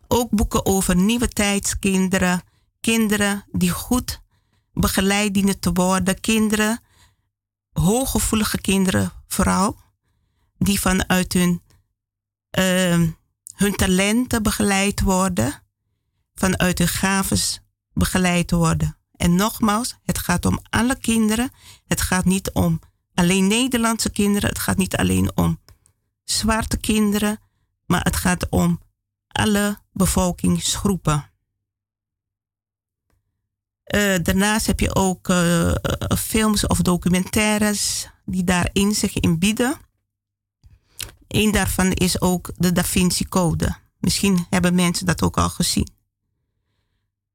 Ook 0.09 0.30
boeken 0.30 0.66
over 0.66 0.96
nieuwe 0.96 1.28
tijdskinderen, 1.28 2.42
kinderen 2.80 3.44
die 3.53 3.70
goed 3.70 4.20
begeleid 4.72 5.34
dienen 5.34 5.58
te 5.58 5.72
worden. 5.72 6.20
Kinderen, 6.20 6.80
hooggevoelige 7.72 8.60
kinderen 8.60 9.12
vooral, 9.26 9.76
die 10.58 10.80
vanuit 10.80 11.32
hun, 11.32 11.62
uh, 12.58 13.08
hun 13.54 13.76
talenten 13.76 14.42
begeleid 14.42 15.00
worden, 15.00 15.62
vanuit 16.34 16.78
hun 16.78 16.88
gaves 16.88 17.60
begeleid 17.92 18.50
worden. 18.50 18.96
En 19.12 19.34
nogmaals, 19.34 19.96
het 20.02 20.18
gaat 20.18 20.46
om 20.46 20.60
alle 20.70 20.98
kinderen. 20.98 21.50
Het 21.86 22.00
gaat 22.00 22.24
niet 22.24 22.50
om 22.52 22.80
alleen 23.14 23.46
Nederlandse 23.46 24.10
kinderen. 24.10 24.48
Het 24.48 24.58
gaat 24.58 24.76
niet 24.76 24.96
alleen 24.96 25.36
om 25.36 25.60
zwarte 26.24 26.76
kinderen, 26.76 27.40
maar 27.86 28.02
het 28.02 28.16
gaat 28.16 28.48
om 28.48 28.80
alle 29.28 29.78
bevolkingsgroepen. 29.92 31.32
Uh, 33.95 34.14
daarnaast 34.22 34.66
heb 34.66 34.80
je 34.80 34.95
ook 34.95 35.28
uh, 35.28 35.72
films 36.18 36.66
of 36.66 36.78
documentaires 36.78 38.09
die 38.24 38.45
daarin 38.45 38.95
zich 38.95 39.18
inbieden. 39.18 39.76
Een 41.28 41.51
daarvan 41.51 41.93
is 41.93 42.20
ook 42.20 42.53
de 42.57 42.72
Da 42.72 42.84
Vinci 42.84 43.28
Code. 43.28 43.76
Misschien 43.99 44.47
hebben 44.51 44.74
mensen 44.74 45.07
dat 45.07 45.22
ook 45.22 45.36
al 45.36 45.49
gezien. 45.49 45.88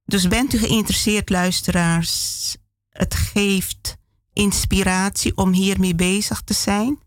Dus 0.05 0.27
bent 0.27 0.53
u 0.53 0.57
geïnteresseerd, 0.57 1.29
luisteraars? 1.29 2.55
Het 2.89 3.13
geeft 3.13 3.97
inspiratie 4.33 5.37
om 5.37 5.51
hiermee 5.51 5.95
bezig 5.95 6.41
te 6.41 6.53
zijn. 6.53 6.99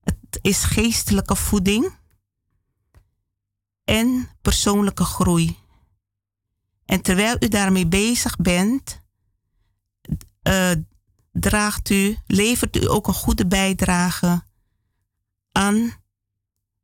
Het 0.00 0.38
is 0.40 0.62
geestelijke 0.62 1.36
voeding 1.36 1.92
en 3.84 4.28
persoonlijke 4.42 5.04
groei. 5.04 5.56
En 6.86 7.02
terwijl 7.02 7.36
u 7.40 7.48
daarmee 7.48 7.86
bezig 7.86 8.36
bent, 8.36 9.02
uh, 10.42 10.70
draagt 11.32 11.90
u, 11.90 12.18
levert 12.26 12.76
u 12.76 12.90
ook 12.90 13.06
een 13.06 13.14
goede 13.14 13.46
bijdrage 13.46 14.42
aan 15.52 15.92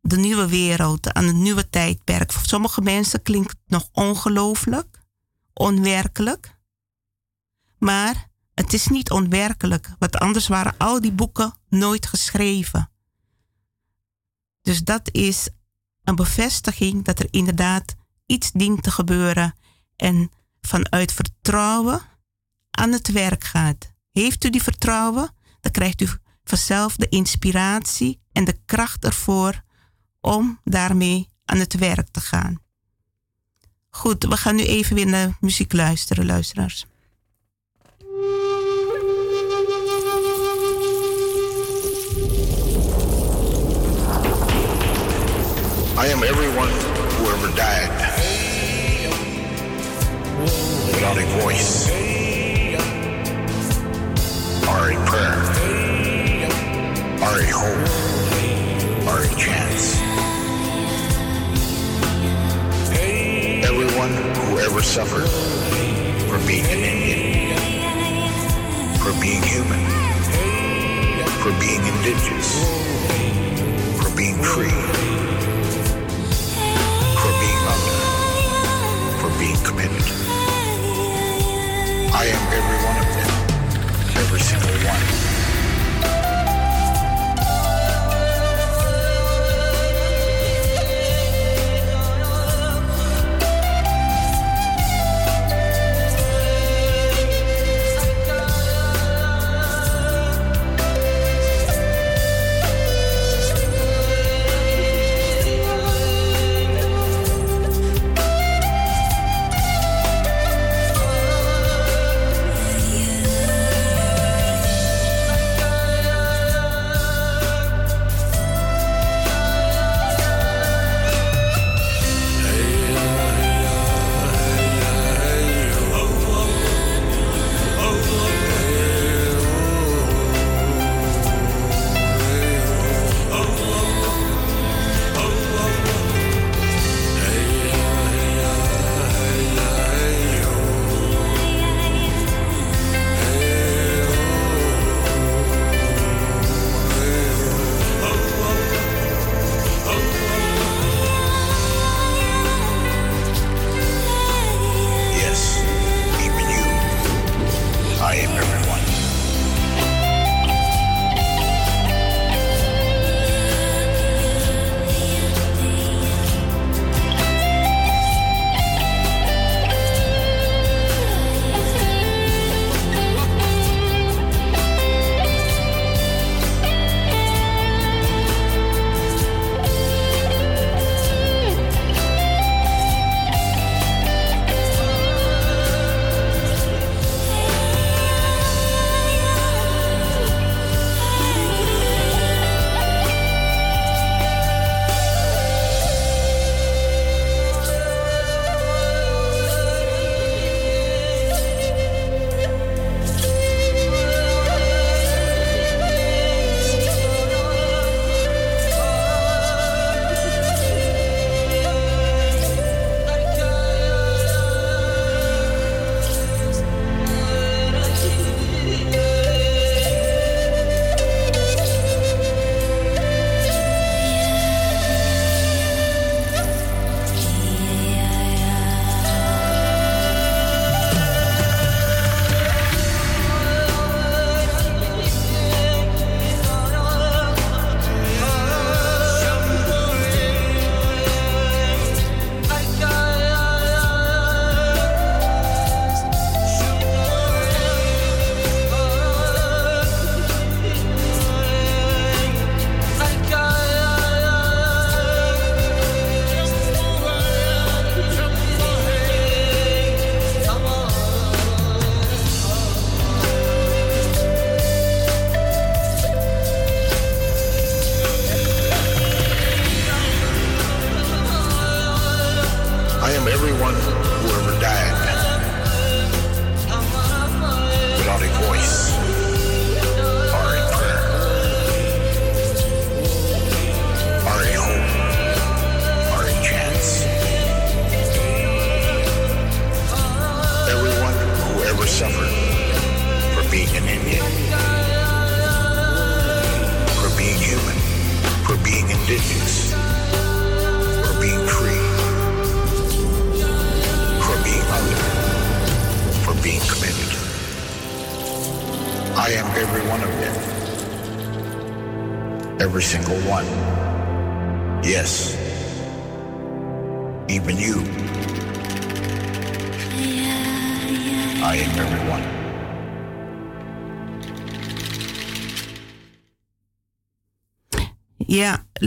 de 0.00 0.16
nieuwe 0.16 0.48
wereld, 0.48 1.12
aan 1.12 1.26
het 1.26 1.36
nieuwe 1.36 1.70
tijdperk. 1.70 2.32
Voor 2.32 2.46
sommige 2.46 2.80
mensen 2.80 3.22
klinkt 3.22 3.50
het 3.50 3.60
nog 3.66 3.88
ongelooflijk, 3.92 5.02
onwerkelijk. 5.52 6.58
Maar 7.78 8.28
het 8.54 8.72
is 8.72 8.86
niet 8.86 9.10
onwerkelijk, 9.10 9.90
want 9.98 10.16
anders 10.16 10.48
waren 10.48 10.74
al 10.78 11.00
die 11.00 11.12
boeken 11.12 11.54
nooit 11.68 12.06
geschreven. 12.06 12.90
Dus 14.62 14.84
dat 14.84 15.08
is 15.12 15.48
een 16.04 16.14
bevestiging 16.14 17.04
dat 17.04 17.18
er 17.18 17.28
inderdaad 17.30 17.94
iets 18.26 18.52
dient 18.52 18.82
te 18.82 18.90
gebeuren 18.90 19.54
en 20.00 20.30
vanuit 20.60 21.12
vertrouwen 21.12 22.00
aan 22.70 22.92
het 22.92 23.12
werk 23.12 23.44
gaat. 23.44 23.92
Heeft 24.12 24.44
u 24.44 24.50
die 24.50 24.62
vertrouwen, 24.62 25.34
dan 25.60 25.72
krijgt 25.72 26.00
u 26.00 26.08
vanzelf 26.44 26.96
de 26.96 27.08
inspiratie 27.08 28.20
en 28.32 28.44
de 28.44 28.58
kracht 28.64 29.04
ervoor 29.04 29.62
om 30.20 30.60
daarmee 30.64 31.28
aan 31.44 31.58
het 31.58 31.74
werk 31.74 32.08
te 32.10 32.20
gaan. 32.20 32.62
Goed, 33.90 34.24
we 34.24 34.36
gaan 34.36 34.56
nu 34.56 34.64
even 34.64 34.94
weer 34.94 35.06
naar 35.06 35.36
muziek 35.40 35.72
luisteren, 35.72 36.26
luisteraars. 36.26 36.86
I 45.96 46.12
am 46.12 46.22
everyone 46.22 46.89
a 51.02 51.24
voice 51.40 51.88
or 54.68 54.90
a 54.90 54.96
prayer 55.06 55.40
or 57.24 57.40
a 57.40 57.48
hope 57.50 57.88
or 59.08 59.24
a 59.24 59.28
chance. 59.34 59.96
Everyone 63.64 64.12
who 64.36 64.58
ever 64.58 64.82
suffered 64.82 65.28
for 66.28 66.38
being 66.46 66.66
an 66.66 66.80
Indian, 66.92 67.56
for 68.98 69.12
being 69.20 69.42
human, 69.42 69.80
for 71.40 71.52
being 71.58 71.82
indigenous, 71.86 72.50
for 74.02 74.14
being 74.16 74.36
free 74.42 74.68
for 77.20 77.32
being 77.40 77.62
under, 77.74 77.96
for 79.18 79.38
being 79.38 79.56
committed. 79.64 80.19
I 82.20 82.26
am 82.26 82.52
every 82.52 82.76
one 82.84 82.98
of 82.98 83.08
them, 83.16 84.20
every 84.20 84.40
single 84.40 84.68
one. 84.86 85.29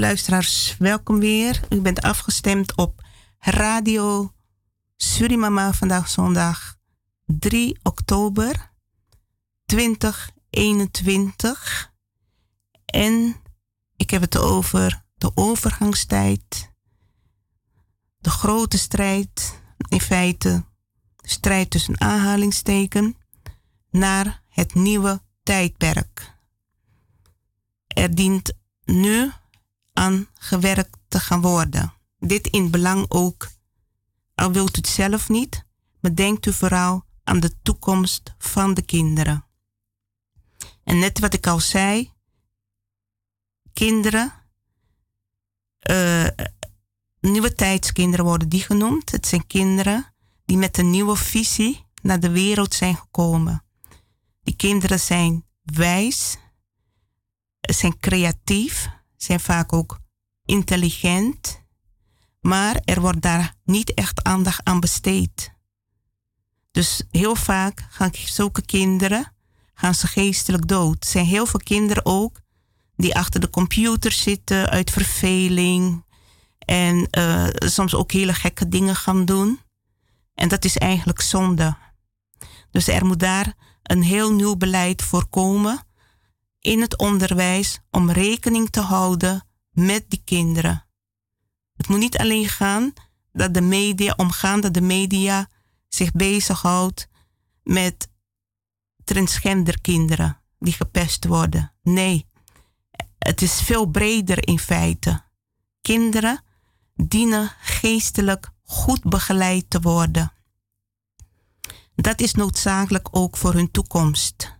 Luisteraars, 0.04 0.76
welkom 0.80 1.20
weer. 1.20 1.60
U 1.70 1.82
bent 1.82 2.02
afgestemd 2.02 2.76
op 2.76 3.02
Radio 3.40 4.34
Surimama 4.96 5.74
vandaag 5.74 6.10
zondag 6.10 6.78
3 7.26 7.80
oktober 7.84 8.72
2021. 9.66 11.92
En 12.86 13.36
ik 13.96 14.10
heb 14.10 14.22
het 14.22 14.38
over 14.38 15.04
de 15.16 15.32
overgangstijd, 15.36 16.72
de 18.18 18.30
grote 18.30 18.78
strijd, 18.78 19.60
in 19.90 20.02
feite 20.02 20.66
strijd 21.22 21.70
tussen 21.70 22.02
aanhalingsteken, 22.02 23.18
naar 23.90 24.42
het 24.50 24.74
nieuwe 24.74 25.22
tijdperk. 25.44 26.38
Er 27.88 28.16
dient 28.16 28.54
nu 28.84 29.32
aan 29.94 30.28
gewerkt 30.34 30.98
te 31.08 31.20
gaan 31.20 31.42
worden. 31.42 31.94
Dit 32.20 32.48
in 32.48 32.72
belang 32.72 33.06
ook, 33.08 33.50
al 34.36 34.52
wilt 34.52 34.78
u 34.78 34.80
het 34.80 34.88
zelf 34.88 35.30
niet, 35.30 35.66
maar 36.00 36.16
denkt 36.16 36.46
u 36.46 36.54
vooral 36.54 37.06
aan 37.24 37.40
de 37.40 37.62
toekomst 37.62 38.36
van 38.38 38.74
de 38.74 38.82
kinderen. 38.82 39.46
En 40.84 41.00
net 41.00 41.20
wat 41.20 41.34
ik 41.34 41.48
al 41.48 41.60
zei, 41.60 42.12
kinderen, 43.74 44.34
uh, 45.92 46.28
nieuwe 47.20 47.54
tijdskinderen 47.54 48.26
worden 48.26 48.50
die 48.50 48.62
genoemd. 48.62 49.12
Het 49.12 49.28
zijn 49.28 49.48
kinderen 49.48 50.14
die 50.46 50.58
met 50.58 50.78
een 50.78 50.90
nieuwe 50.90 51.16
visie 51.16 51.86
naar 52.02 52.20
de 52.20 52.30
wereld 52.30 52.74
zijn 52.74 52.96
gekomen. 52.96 53.64
Die 54.44 54.56
kinderen 54.56 55.00
zijn 55.00 55.46
wijs, 55.62 56.38
zijn 57.60 58.00
creatief, 58.00 58.90
zijn 59.24 59.40
vaak 59.40 59.74
ook 59.74 60.00
intelligent, 60.46 61.62
maar 62.42 62.82
er 62.86 63.02
wordt 63.02 63.22
daar 63.22 63.56
niet 63.64 63.94
echt 63.94 64.24
aandacht 64.24 64.64
aan 64.64 64.80
besteed. 64.80 65.54
Dus 66.72 67.04
heel 67.12 67.36
vaak 67.36 67.88
gaan 67.90 68.10
zulke 68.14 68.62
kinderen 68.66 69.34
gaan 69.74 69.96
ze 69.96 70.08
geestelijk 70.08 70.68
dood. 70.68 71.04
Er 71.04 71.10
zijn 71.10 71.26
heel 71.26 71.46
veel 71.46 71.60
kinderen 71.64 72.06
ook 72.06 72.42
die 72.96 73.16
achter 73.16 73.40
de 73.40 73.50
computer 73.50 74.12
zitten 74.12 74.70
uit 74.70 74.92
verveling 74.92 76.06
en 76.60 77.08
uh, 77.18 77.48
soms 77.52 77.96
ook 77.96 78.12
hele 78.12 78.34
gekke 78.34 78.68
dingen 78.68 78.96
gaan 78.96 79.26
doen. 79.26 79.60
En 80.34 80.48
dat 80.48 80.66
is 80.66 80.78
eigenlijk 80.78 81.22
zonde. 81.22 81.78
Dus 82.72 82.88
er 82.88 83.06
moet 83.06 83.20
daar 83.20 83.54
een 83.84 84.04
heel 84.04 84.34
nieuw 84.34 84.56
beleid 84.56 85.02
voor 85.02 85.28
komen 85.28 85.80
in 86.64 86.82
het 86.82 86.98
onderwijs 86.98 87.80
om 87.92 88.12
rekening 88.12 88.70
te 88.70 88.80
houden 88.80 89.48
met 89.72 90.06
die 90.08 90.22
kinderen. 90.26 90.86
Het 91.76 91.88
moet 91.88 92.00
niet 92.00 92.18
alleen 92.18 92.50
gaan 92.50 92.94
dat 93.32 93.54
de 93.54 93.62
media, 93.62 94.14
omgaan 94.18 94.62
dat 94.62 94.74
de 94.74 94.82
media 94.82 95.50
zich 95.88 96.12
bezighoudt 96.12 97.08
met 97.64 98.10
transgender 99.04 99.82
kinderen 99.82 100.42
die 100.60 100.74
gepest 100.74 101.26
worden. 101.26 101.74
Nee, 101.82 102.28
het 103.18 103.42
is 103.42 103.62
veel 103.62 103.86
breder 103.86 104.48
in 104.48 104.60
feite. 104.60 105.24
Kinderen 105.82 106.44
dienen 106.96 107.52
geestelijk 107.60 108.52
goed 108.64 109.04
begeleid 109.04 109.70
te 109.70 109.80
worden. 109.80 110.34
Dat 111.96 112.22
is 112.22 112.34
noodzakelijk 112.34 113.08
ook 113.12 113.38
voor 113.38 113.54
hun 113.54 113.72
toekomst. 113.72 114.53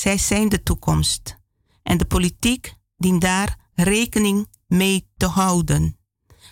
Zij 0.00 0.18
zijn 0.18 0.48
de 0.48 0.62
toekomst. 0.62 1.36
En 1.82 1.98
de 1.98 2.04
politiek 2.04 2.74
dient 2.96 3.20
daar 3.20 3.58
rekening 3.74 4.48
mee 4.66 5.10
te 5.16 5.26
houden. 5.26 5.98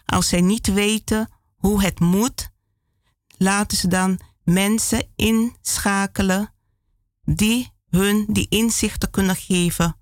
Als 0.04 0.28
zij 0.28 0.40
niet 0.40 0.66
weten 0.66 1.32
hoe 1.56 1.82
het 1.82 2.00
moet, 2.00 2.50
laten 3.36 3.78
ze 3.78 3.88
dan 3.88 4.20
mensen 4.44 5.12
inschakelen 5.16 6.54
die 7.22 7.72
hun 7.88 8.26
die 8.28 8.46
inzichten 8.48 9.10
kunnen 9.10 9.36
geven 9.36 9.96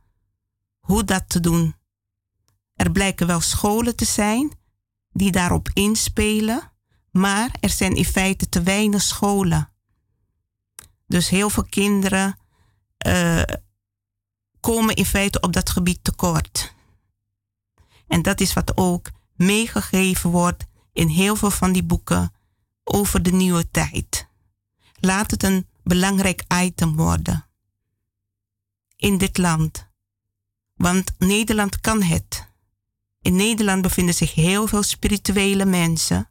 hoe 0.79 1.05
dat 1.05 1.29
te 1.29 1.41
doen. 1.41 1.75
Er 2.75 2.91
blijken 2.91 3.27
wel 3.27 3.41
scholen 3.41 3.97
te 3.97 4.05
zijn 4.05 4.59
die 5.13 5.31
daarop 5.31 5.69
inspelen, 5.73 6.73
maar 7.11 7.57
er 7.61 7.71
zijn 7.71 7.97
in 7.97 8.05
feite 8.05 8.49
te 8.49 8.63
weinig 8.63 9.03
scholen. 9.03 9.73
Dus 11.07 11.29
heel 11.29 11.51
veel 11.51 11.67
kinderen 11.69 12.45
uh, 13.07 13.43
komen 14.61 14.95
in 14.95 15.07
feite 15.07 15.41
op 15.41 15.53
dat 15.53 15.71
gebied 15.71 16.05
tekort. 16.05 16.75
En 18.07 18.23
dat 18.23 18.41
is 18.41 18.53
wat 18.53 18.77
ook 18.77 19.11
meegegeven 19.35 20.31
wordt 20.31 20.65
in 20.93 21.09
heel 21.09 21.37
veel 21.37 21.51
van 21.51 21.73
die 21.73 21.85
boeken 21.85 22.33
over 22.85 23.23
de 23.23 23.33
nieuwe 23.33 23.71
tijd. 23.71 24.29
Laat 25.01 25.31
het 25.31 25.43
een 25.43 25.69
belangrijk 25.83 26.45
item 26.63 26.97
worden 26.97 27.47
in 28.97 29.19
dit 29.19 29.39
land. 29.39 29.89
Want 30.75 31.13
Nederland 31.19 31.81
kan 31.81 32.03
het. 32.03 32.49
In 33.21 33.37
Nederland 33.37 33.83
bevinden 33.83 34.15
zich 34.15 34.35
heel 34.35 34.67
veel 34.67 34.83
spirituele 34.83 35.65
mensen. 35.65 36.31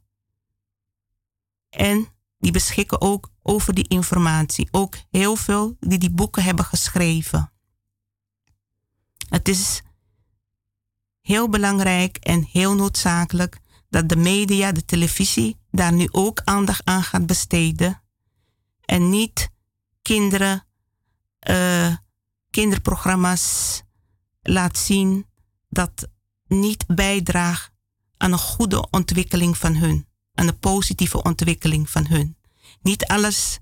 En 1.69 2.07
die 2.45 2.53
beschikken 2.53 3.01
ook 3.01 3.29
over 3.41 3.73
die 3.73 3.87
informatie. 3.87 4.67
Ook 4.71 4.95
heel 5.09 5.35
veel 5.35 5.77
die 5.79 5.97
die 5.97 6.11
boeken 6.11 6.43
hebben 6.43 6.65
geschreven. 6.65 7.51
Het 9.29 9.47
is 9.47 9.81
heel 11.21 11.49
belangrijk 11.49 12.17
en 12.17 12.43
heel 12.51 12.75
noodzakelijk 12.75 13.59
dat 13.89 14.09
de 14.09 14.15
media, 14.15 14.71
de 14.71 14.85
televisie, 14.85 15.59
daar 15.71 15.93
nu 15.93 16.07
ook 16.11 16.41
aandacht 16.43 16.85
aan 16.85 17.03
gaat 17.03 17.25
besteden. 17.25 18.01
En 18.85 19.09
niet 19.09 19.49
kinderen, 20.01 20.65
uh, 21.49 21.95
kinderprogramma's 22.49 23.81
laat 24.41 24.77
zien 24.77 25.25
dat 25.69 26.07
niet 26.47 26.85
bijdraagt 26.87 27.71
aan 28.17 28.31
een 28.31 28.37
goede 28.37 28.89
ontwikkeling 28.89 29.57
van 29.57 29.75
hun, 29.75 30.07
aan 30.35 30.47
een 30.47 30.59
positieve 30.59 31.23
ontwikkeling 31.23 31.89
van 31.89 32.07
hun. 32.07 32.35
Niet 32.81 33.05
alles 33.05 33.59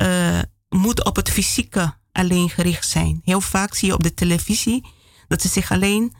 uh, 0.00 0.40
moet 0.68 1.04
op 1.04 1.16
het 1.16 1.30
fysieke 1.30 1.94
alleen 2.12 2.50
gericht 2.50 2.88
zijn. 2.88 3.20
Heel 3.24 3.40
vaak 3.40 3.74
zie 3.74 3.88
je 3.88 3.94
op 3.94 4.02
de 4.02 4.14
televisie 4.14 4.86
dat 5.28 5.42
ze 5.42 5.48
zich 5.48 5.70
alleen 5.70 6.14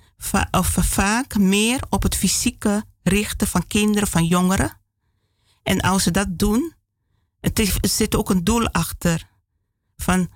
of 0.51 0.67
vaak 0.67 1.39
meer 1.39 1.81
op 1.89 2.03
het 2.03 2.17
fysieke 2.17 2.85
richten 3.03 3.47
van 3.47 3.67
kinderen, 3.67 4.09
van 4.09 4.25
jongeren. 4.25 4.81
En 5.63 5.81
als 5.81 6.03
ze 6.03 6.11
dat 6.11 6.39
doen, 6.39 6.75
het 7.41 7.59
er 7.59 7.79
zit 7.81 8.15
ook 8.15 8.31
een 8.31 8.45
doel 8.45 8.69
achter. 8.69 9.29
Van 9.97 10.31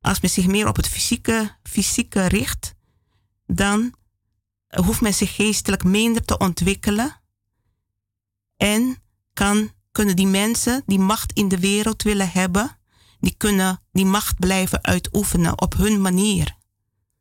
als 0.00 0.20
men 0.20 0.30
zich 0.30 0.46
meer 0.46 0.68
op 0.68 0.76
het 0.76 0.88
fysieke, 0.88 1.56
fysieke 1.62 2.26
richt, 2.26 2.74
dan 3.46 3.94
hoeft 4.68 5.00
men 5.00 5.14
zich 5.14 5.34
geestelijk 5.34 5.84
minder 5.84 6.24
te 6.24 6.38
ontwikkelen. 6.38 7.20
En 8.58 8.96
kan, 9.32 9.70
kunnen 9.92 10.16
die 10.16 10.26
mensen 10.26 10.82
die 10.86 10.98
macht 10.98 11.32
in 11.32 11.48
de 11.48 11.58
wereld 11.58 12.02
willen 12.02 12.30
hebben, 12.30 12.78
die 13.20 13.34
kunnen 13.36 13.82
die 13.92 14.06
macht 14.06 14.38
blijven 14.38 14.84
uitoefenen 14.84 15.60
op 15.60 15.76
hun 15.76 16.00
manier. 16.00 16.56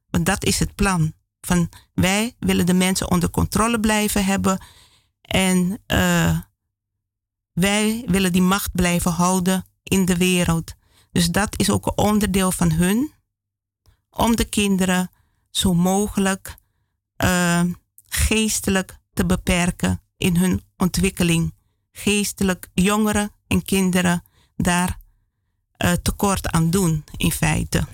Want 0.10 0.26
dat 0.26 0.44
is 0.44 0.60
het 0.60 0.76
plan. 0.76 1.14
Van 1.42 1.70
wij 1.94 2.36
willen 2.40 2.66
de 2.66 2.74
mensen 2.74 3.12
onder 3.12 3.30
controle 3.30 3.80
blijven 3.80 4.26
hebben 4.26 4.66
en 5.22 5.84
uh, 5.88 6.40
wij 7.54 8.04
willen 8.06 8.32
die 8.32 8.42
macht 8.42 8.72
blijven 8.72 9.12
houden 9.12 9.66
in 9.84 10.06
de 10.06 10.18
wereld. 10.18 10.76
Dus 11.12 11.30
dat 11.30 11.60
is 11.60 11.70
ook 11.70 11.86
een 11.86 11.98
onderdeel 11.98 12.52
van 12.52 12.72
hun, 12.72 13.12
om 14.10 14.36
de 14.36 14.46
kinderen 14.46 15.10
zo 15.50 15.74
mogelijk 15.74 16.56
uh, 17.24 17.62
geestelijk 18.08 18.98
te 19.14 19.26
beperken 19.26 20.02
in 20.18 20.38
hun 20.38 20.62
ontwikkeling. 20.78 21.54
Geestelijk 21.92 22.70
jongeren 22.74 23.32
en 23.48 23.64
kinderen 23.64 24.24
daar 24.56 25.00
uh, 25.78 25.92
tekort 25.92 26.48
aan 26.48 26.70
doen, 26.70 27.04
in 27.18 27.32
feite. 27.32 27.88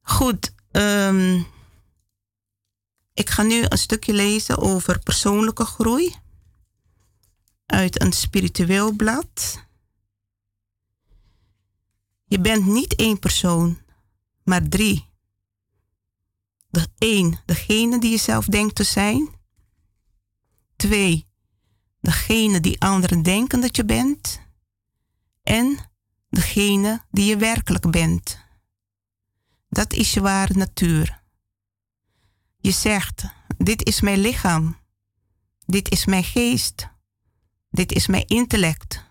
Goed, 0.00 0.54
um, 0.72 1.46
ik 3.14 3.30
ga 3.30 3.42
nu 3.42 3.64
een 3.68 3.78
stukje 3.78 4.12
lezen 4.12 4.58
over 4.58 4.98
persoonlijke 4.98 5.64
groei 5.64 6.14
uit 7.66 8.00
een 8.02 8.12
spiritueel 8.12 8.92
blad. 8.92 9.62
Je 12.24 12.40
bent 12.40 12.66
niet 12.66 12.94
één 12.94 13.18
persoon, 13.18 13.78
maar 14.42 14.68
drie. 14.68 15.08
De 16.68 16.88
één, 16.98 17.40
degene 17.44 18.00
die 18.00 18.10
je 18.10 18.16
zelf 18.16 18.46
denkt 18.46 18.74
te 18.74 18.84
zijn. 18.84 19.28
Twee, 20.76 21.26
degene 22.00 22.60
die 22.60 22.80
anderen 22.80 23.22
denken 23.22 23.60
dat 23.60 23.76
je 23.76 23.84
bent. 23.84 24.40
En 25.42 25.78
degene 26.28 27.04
die 27.10 27.24
je 27.24 27.36
werkelijk 27.36 27.90
bent. 27.90 28.42
Dat 29.68 29.92
is 29.92 30.14
je 30.14 30.20
ware 30.20 30.54
natuur. 30.54 31.22
Je 32.56 32.70
zegt, 32.70 33.24
dit 33.58 33.86
is 33.86 34.00
mijn 34.00 34.18
lichaam. 34.18 34.76
Dit 35.66 35.90
is 35.90 36.04
mijn 36.04 36.24
geest. 36.24 36.88
Dit 37.70 37.92
is 37.92 38.06
mijn 38.06 38.26
intellect. 38.26 39.04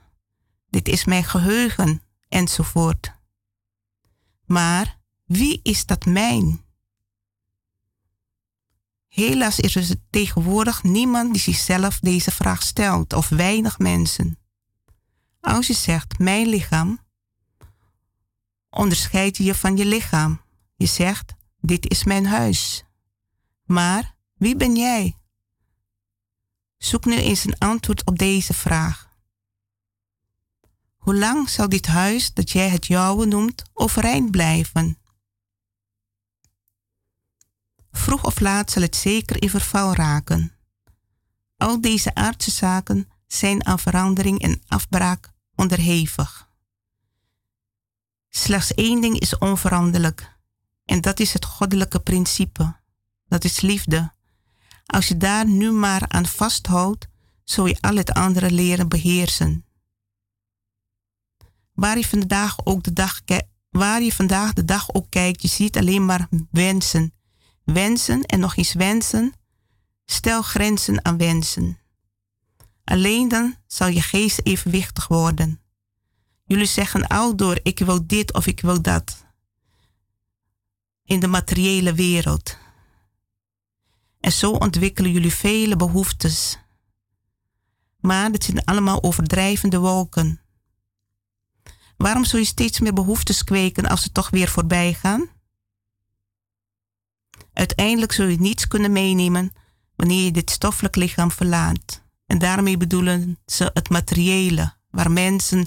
Dit 0.69 0.87
is 0.87 1.05
mijn 1.05 1.23
geheugen 1.23 2.01
enzovoort. 2.29 3.15
Maar 4.45 4.99
wie 5.25 5.59
is 5.63 5.85
dat 5.85 6.05
mijn? 6.05 6.62
Helaas 9.13 9.59
is 9.59 9.75
er 9.75 9.95
tegenwoordig 10.09 10.83
niemand 10.83 11.31
die 11.33 11.41
zichzelf 11.41 11.99
deze 11.99 12.31
vraag 12.31 12.61
stelt, 12.63 13.13
of 13.13 13.29
weinig 13.29 13.79
mensen. 13.79 14.37
Als 15.39 15.67
je 15.67 15.73
zegt 15.73 16.19
mijn 16.19 16.47
lichaam, 16.47 16.99
onderscheid 18.69 19.37
je 19.37 19.43
je 19.43 19.55
van 19.55 19.77
je 19.77 19.85
lichaam. 19.85 20.41
Je 20.75 20.85
zegt, 20.85 21.33
dit 21.59 21.89
is 21.89 22.03
mijn 22.03 22.25
huis. 22.25 22.83
Maar 23.63 24.15
wie 24.33 24.55
ben 24.55 24.75
jij? 24.75 25.17
Zoek 26.77 27.05
nu 27.05 27.15
eens 27.15 27.45
een 27.45 27.57
antwoord 27.57 28.05
op 28.05 28.17
deze 28.17 28.53
vraag. 28.53 29.09
Hoe 30.97 31.15
lang 31.15 31.49
zal 31.49 31.69
dit 31.69 31.85
huis 31.85 32.33
dat 32.33 32.51
jij 32.51 32.69
het 32.69 32.87
jouwe 32.87 33.25
noemt 33.25 33.63
overeind 33.73 34.31
blijven? 34.31 34.97
Vroeg 37.93 38.23
of 38.23 38.39
laat 38.39 38.71
zal 38.71 38.81
het 38.81 38.95
zeker 38.95 39.41
in 39.41 39.49
verval 39.49 39.93
raken. 39.93 40.51
Al 41.57 41.81
deze 41.81 42.15
aardse 42.15 42.51
zaken 42.51 43.09
zijn 43.27 43.65
aan 43.65 43.79
verandering 43.79 44.41
en 44.41 44.61
afbraak 44.67 45.31
onderhevig. 45.55 46.49
Slechts 48.29 48.73
één 48.73 49.01
ding 49.01 49.19
is 49.19 49.37
onveranderlijk, 49.37 50.37
en 50.85 51.01
dat 51.01 51.19
is 51.19 51.33
het 51.33 51.45
goddelijke 51.45 51.99
principe. 51.99 52.75
Dat 53.27 53.43
is 53.43 53.61
liefde. 53.61 54.13
Als 54.85 55.07
je 55.07 55.17
daar 55.17 55.47
nu 55.47 55.71
maar 55.71 56.07
aan 56.07 56.25
vasthoudt, 56.25 57.07
zul 57.43 57.65
je 57.65 57.77
al 57.81 57.95
het 57.95 58.11
andere 58.11 58.51
leren 58.51 58.89
beheersen. 58.89 59.65
Waar 61.73 61.97
je 61.97 62.07
vandaag 62.07 62.65
ook 62.65 62.83
de 62.83 62.93
dag, 62.93 63.21
waar 63.69 64.01
je 64.01 64.13
vandaag 64.13 64.53
de 64.53 64.65
dag 64.65 64.93
ook 64.93 65.09
kijkt, 65.09 65.41
je 65.41 65.47
ziet 65.47 65.77
alleen 65.77 66.05
maar 66.05 66.27
wensen. 66.51 67.13
Wensen 67.63 68.23
en 68.23 68.39
nog 68.39 68.55
eens 68.55 68.73
wensen. 68.73 69.33
Stel 70.05 70.41
grenzen 70.41 71.05
aan 71.05 71.17
wensen. 71.17 71.77
Alleen 72.83 73.27
dan 73.27 73.55
zal 73.67 73.87
je 73.87 74.01
geest 74.01 74.39
evenwichtig 74.43 75.07
worden. 75.07 75.61
Jullie 76.45 76.65
zeggen 76.65 77.07
al 77.07 77.35
door 77.35 77.59
ik 77.63 77.79
wil 77.79 78.07
dit 78.07 78.33
of 78.33 78.47
ik 78.47 78.61
wil 78.61 78.81
dat. 78.81 79.25
In 81.03 81.19
de 81.19 81.27
materiële 81.27 81.93
wereld. 81.93 82.57
En 84.19 84.31
zo 84.31 84.51
ontwikkelen 84.51 85.11
jullie 85.11 85.33
vele 85.33 85.75
behoeftes. 85.75 86.57
Maar 87.99 88.31
dit 88.31 88.43
zijn 88.43 88.65
allemaal 88.65 89.03
overdrijvende 89.03 89.77
wolken. 89.79 90.41
Waarom 91.97 92.25
zul 92.25 92.39
je 92.39 92.45
steeds 92.45 92.79
meer 92.79 92.93
behoeftes 92.93 93.43
kweken 93.43 93.85
als 93.85 94.01
ze 94.01 94.11
toch 94.11 94.29
weer 94.29 94.47
voorbij 94.47 94.93
gaan? 94.93 95.29
Uiteindelijk 97.53 98.11
zul 98.11 98.25
je 98.25 98.39
niets 98.39 98.67
kunnen 98.67 98.91
meenemen 98.91 99.51
wanneer 99.95 100.23
je 100.23 100.31
dit 100.31 100.49
stoffelijk 100.49 100.95
lichaam 100.95 101.31
verlaat. 101.31 102.01
En 102.25 102.37
daarmee 102.37 102.77
bedoelen 102.77 103.39
ze 103.45 103.71
het 103.73 103.89
materiële, 103.89 104.73
waar 104.89 105.11
mensen 105.11 105.65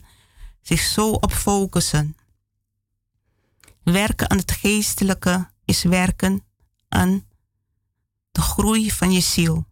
zich 0.62 0.80
zo 0.80 1.10
op 1.10 1.32
focussen. 1.32 2.16
Werken 3.82 4.30
aan 4.30 4.36
het 4.36 4.52
geestelijke 4.52 5.50
is 5.64 5.82
werken 5.82 6.44
aan 6.88 7.24
de 8.32 8.40
groei 8.40 8.90
van 8.90 9.12
je 9.12 9.20
ziel. 9.20 9.66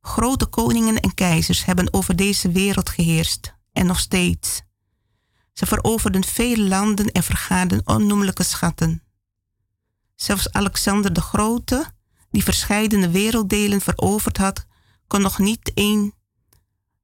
Grote 0.00 0.46
koningen 0.46 1.00
en 1.00 1.14
keizers 1.14 1.64
hebben 1.64 1.92
over 1.92 2.16
deze 2.16 2.50
wereld 2.52 2.88
geheerst 2.88 3.54
en 3.72 3.86
nog 3.86 3.98
steeds. 3.98 4.62
Ze 5.52 5.66
veroverden 5.66 6.24
vele 6.24 6.68
landen 6.68 7.10
en 7.10 7.22
vergaarden 7.22 7.80
onnoemelijke 7.84 8.42
schatten. 8.42 9.02
Zelfs 10.16 10.52
Alexander 10.52 11.12
de 11.12 11.20
Grote, 11.20 11.86
die 12.30 12.44
verscheidene 12.44 13.10
werelddelen 13.10 13.80
veroverd 13.80 14.36
had, 14.36 14.66
kon 15.06 15.20
nog 15.20 15.38
niet 15.38 15.72
één 15.74 16.12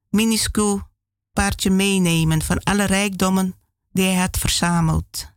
minuscuul 0.08 0.82
paardje 1.32 1.70
meenemen 1.70 2.42
van 2.42 2.62
alle 2.62 2.84
rijkdommen 2.84 3.54
die 3.92 4.04
hij 4.04 4.16
had 4.16 4.38
verzameld. 4.38 5.30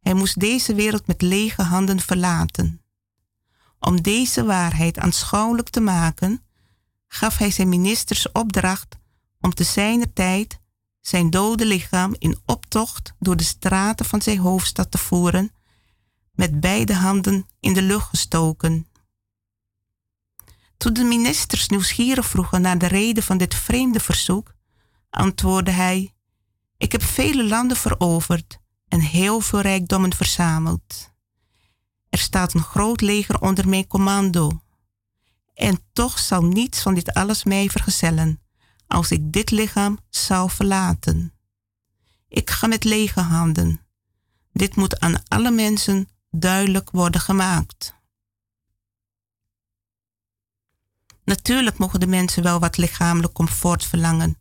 Hij 0.00 0.14
moest 0.14 0.40
deze 0.40 0.74
wereld 0.74 1.06
met 1.06 1.22
lege 1.22 1.62
handen 1.62 2.00
verlaten. 2.00 2.82
Om 3.78 4.02
deze 4.02 4.44
waarheid 4.44 4.98
aanschouwelijk 4.98 5.68
te 5.68 5.80
maken, 5.80 6.42
gaf 7.06 7.38
hij 7.38 7.50
zijn 7.50 7.68
ministers 7.68 8.32
opdracht 8.32 8.96
om 9.40 9.54
te 9.54 9.64
zijner 9.64 10.12
tijd 10.12 10.58
zijn 11.00 11.30
dode 11.30 11.66
lichaam 11.66 12.14
in 12.18 12.38
optocht 12.46 13.14
door 13.18 13.36
de 13.36 13.44
straten 13.44 14.06
van 14.06 14.22
zijn 14.22 14.38
hoofdstad 14.38 14.90
te 14.90 14.98
voeren, 14.98 15.50
met 16.34 16.60
beide 16.60 16.94
handen 16.94 17.46
in 17.60 17.72
de 17.72 17.82
lucht 17.82 18.08
gestoken. 18.08 18.88
Toen 20.76 20.92
de 20.92 21.04
ministers 21.04 21.68
nieuwsgierig 21.68 22.26
vroegen 22.26 22.60
naar 22.60 22.78
de 22.78 22.86
reden 22.86 23.22
van 23.22 23.38
dit 23.38 23.54
vreemde 23.54 24.00
verzoek, 24.00 24.54
antwoordde 25.10 25.70
hij: 25.70 26.14
Ik 26.76 26.92
heb 26.92 27.02
vele 27.02 27.44
landen 27.44 27.76
veroverd 27.76 28.58
en 28.88 29.00
heel 29.00 29.40
veel 29.40 29.60
rijkdommen 29.60 30.14
verzameld. 30.14 31.12
Er 32.08 32.18
staat 32.18 32.54
een 32.54 32.62
groot 32.62 33.00
leger 33.00 33.40
onder 33.40 33.68
mijn 33.68 33.86
commando. 33.86 34.62
En 35.54 35.78
toch 35.92 36.18
zal 36.18 36.42
niets 36.44 36.82
van 36.82 36.94
dit 36.94 37.12
alles 37.12 37.44
mij 37.44 37.70
vergezellen 37.70 38.42
als 38.86 39.10
ik 39.10 39.32
dit 39.32 39.50
lichaam 39.50 39.98
zou 40.10 40.50
verlaten. 40.50 41.32
Ik 42.28 42.50
ga 42.50 42.66
met 42.66 42.84
lege 42.84 43.20
handen. 43.20 43.80
Dit 44.52 44.76
moet 44.76 45.00
aan 45.00 45.22
alle 45.28 45.50
mensen 45.50 46.08
duidelijk 46.36 46.90
worden 46.90 47.20
gemaakt. 47.20 47.94
Natuurlijk 51.24 51.78
mogen 51.78 52.00
de 52.00 52.06
mensen 52.06 52.42
wel 52.42 52.60
wat 52.60 52.76
lichamelijk 52.76 53.32
comfort 53.32 53.84
verlangen 53.84 54.38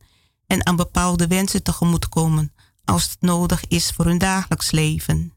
en 0.47 0.65
aan 0.65 0.75
bepaalde 0.75 1.27
wensen 1.27 1.63
tegemoetkomen 1.63 2.53
als 2.85 3.03
het 3.03 3.21
nodig 3.21 3.67
is 3.67 3.91
voor 3.91 4.05
hun 4.05 4.17
dagelijks 4.17 4.71
leven. 4.71 5.33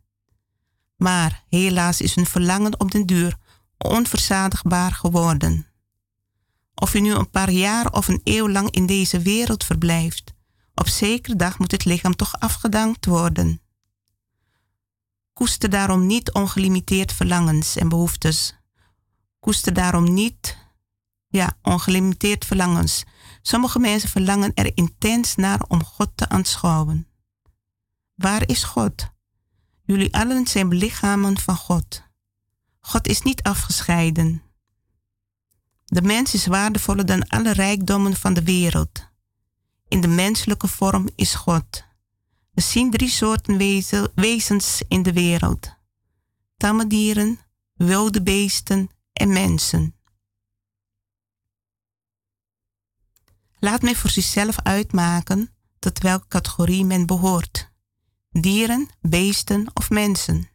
Maar 0.97 1.45
helaas 1.49 2.01
is 2.01 2.15
hun 2.15 2.27
verlangen 2.27 2.81
op 2.81 2.91
den 2.91 3.07
duur 3.07 3.37
onverzadigbaar 3.79 4.93
geworden. 4.93 5.67
Of 6.75 6.95
u 6.95 7.01
nu 7.01 7.13
een 7.13 7.31
paar 7.31 7.51
jaar 7.51 7.93
of 7.93 8.09
een 8.09 8.21
eeuw 8.25 8.49
lang 8.49 8.71
in 8.71 8.87
deze 8.87 9.21
wereld 9.21 9.65
verblijft, 9.65 10.35
op 10.75 10.89
zekere 10.89 11.37
dag 11.37 11.59
moet 11.59 11.71
het 11.71 11.85
lichaam 11.85 12.17
toch 12.17 12.41
afgedankt 12.41 13.07
worden. 13.07 13.61
Koester 15.37 15.71
daarom 15.71 16.07
niet 16.07 16.33
ongelimiteerd 16.33 17.13
verlangens 17.13 17.77
en 17.77 17.89
behoeftes. 17.89 18.57
Koester 19.41 19.73
daarom 19.73 20.15
niet, 20.15 20.57
ja, 21.27 21.57
ongelimiteerd 21.63 22.45
verlangens. 22.45 23.05
Sommige 23.43 23.79
mensen 23.79 24.09
verlangen 24.09 24.55
er 24.55 24.77
intens 24.77 25.35
naar 25.35 25.61
om 25.69 25.85
God 25.85 26.11
te 26.15 26.29
aanschouwen. 26.29 27.07
Waar 28.15 28.49
is 28.49 28.65
God? 28.65 29.11
Jullie 29.85 30.17
allen 30.17 30.47
zijn 30.47 30.75
lichamen 30.75 31.39
van 31.39 31.57
God. 31.57 32.03
God 32.81 33.07
is 33.07 33.23
niet 33.23 33.43
afgescheiden. 33.43 34.43
De 35.85 36.03
mens 36.03 36.35
is 36.35 36.47
waardevoller 36.47 37.07
dan 37.07 37.29
alle 37.29 37.53
rijkdommen 37.53 38.17
van 38.17 38.35
de 38.35 38.43
wereld. 38.43 39.09
In 39.89 40.01
de 40.01 40.09
menselijke 40.09 40.69
vorm 40.69 41.09
is 41.15 41.35
God. 41.35 41.85
We 42.57 42.63
zien 42.63 42.91
drie 42.91 43.11
soorten 43.11 43.57
wezens 44.15 44.83
in 44.89 45.03
de 45.03 45.13
wereld: 45.13 45.75
tamme 46.57 46.87
dieren, 46.87 47.39
wilde 47.73 48.23
beesten 48.23 48.91
en 49.13 49.29
mensen. 49.33 49.95
Laat 53.59 53.83
mij 53.83 53.95
voor 53.95 54.11
zichzelf 54.11 54.61
uitmaken 54.63 55.51
tot 55.79 55.99
welke 55.99 56.27
categorie 56.29 56.85
men 56.85 57.07
behoort: 57.07 57.71
dieren, 58.31 58.89
beesten 59.01 59.67
of 59.75 59.91
mensen. 59.91 60.49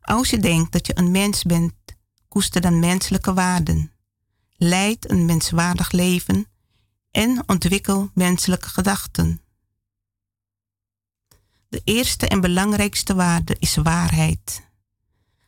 Als 0.00 0.30
je 0.30 0.38
denkt 0.38 0.72
dat 0.72 0.86
je 0.86 0.98
een 0.98 1.10
mens 1.10 1.42
bent, 1.42 1.74
koester 2.28 2.60
dan 2.60 2.78
menselijke 2.78 3.34
waarden. 3.34 3.92
Leid 4.56 5.10
een 5.10 5.24
menswaardig 5.24 5.90
leven 5.90 6.46
en 7.10 7.48
ontwikkel 7.48 8.10
menselijke 8.14 8.68
gedachten. 8.68 9.40
De 11.68 11.80
eerste 11.84 12.28
en 12.28 12.40
belangrijkste 12.40 13.14
waarde 13.14 13.56
is 13.58 13.76
waarheid. 13.76 14.70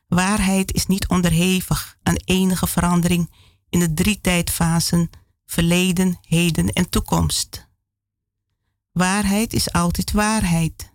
Waarheid 0.07 0.73
is 0.73 0.87
niet 0.87 1.09
onderhevig 1.09 1.99
aan 2.03 2.17
enige 2.25 2.67
verandering 2.67 3.35
in 3.69 3.79
de 3.79 3.95
drie 3.95 4.21
tijdfasen 4.21 5.11
verleden, 5.47 6.19
heden 6.23 6.73
en 6.73 6.89
toekomst. 6.89 7.69
Waarheid 8.93 9.53
is 9.53 9.73
altijd 9.73 10.13
waarheid. 10.13 10.93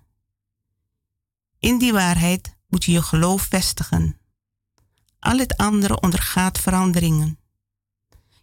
In 1.59 1.77
die 1.77 1.93
waarheid 1.93 2.55
moet 2.67 2.83
je 2.83 2.91
je 2.91 3.01
geloof 3.01 3.41
vestigen. 3.41 4.17
Al 5.19 5.37
het 5.37 5.57
andere 5.57 5.99
ondergaat 5.99 6.59
veranderingen. 6.59 7.39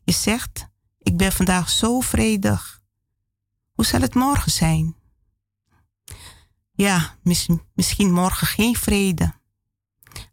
Je 0.04 0.12
zegt, 0.12 0.68
ik 0.98 1.16
ben 1.16 1.32
vandaag 1.32 1.70
zo 1.70 2.00
vredig. 2.00 2.82
Hoe 3.72 3.84
zal 3.84 4.00
het 4.00 4.14
morgen 4.14 4.52
zijn? 4.52 4.96
Ja, 6.80 7.16
misschien 7.74 8.12
morgen 8.12 8.46
geen 8.46 8.76
vrede. 8.76 9.32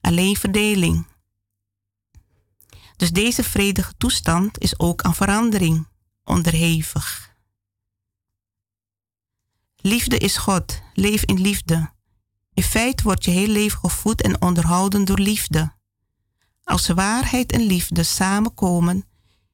Alleen 0.02 0.36
verdeling. 0.36 1.08
Dus 2.96 3.12
deze 3.12 3.44
vredige 3.44 3.94
toestand 3.98 4.60
is 4.60 4.80
ook 4.80 5.02
aan 5.02 5.16
verandering 5.16 5.88
onderhevig. 6.24 7.36
Liefde 9.76 10.18
is 10.18 10.38
God. 10.38 10.82
Leef 10.94 11.24
in 11.24 11.42
liefde. 11.42 11.92
In 12.54 12.64
feite 12.64 13.04
wordt 13.04 13.26
je 13.26 13.32
heel 13.32 13.48
leven 13.48 13.80
gevoed 13.80 14.22
en 14.22 14.42
onderhouden 14.42 15.06
door 15.06 15.20
liefde. 15.20 15.74
Als 16.64 16.88
waarheid 16.88 17.52
en 17.52 17.62
liefde 17.62 18.04
samenkomen, 18.04 19.06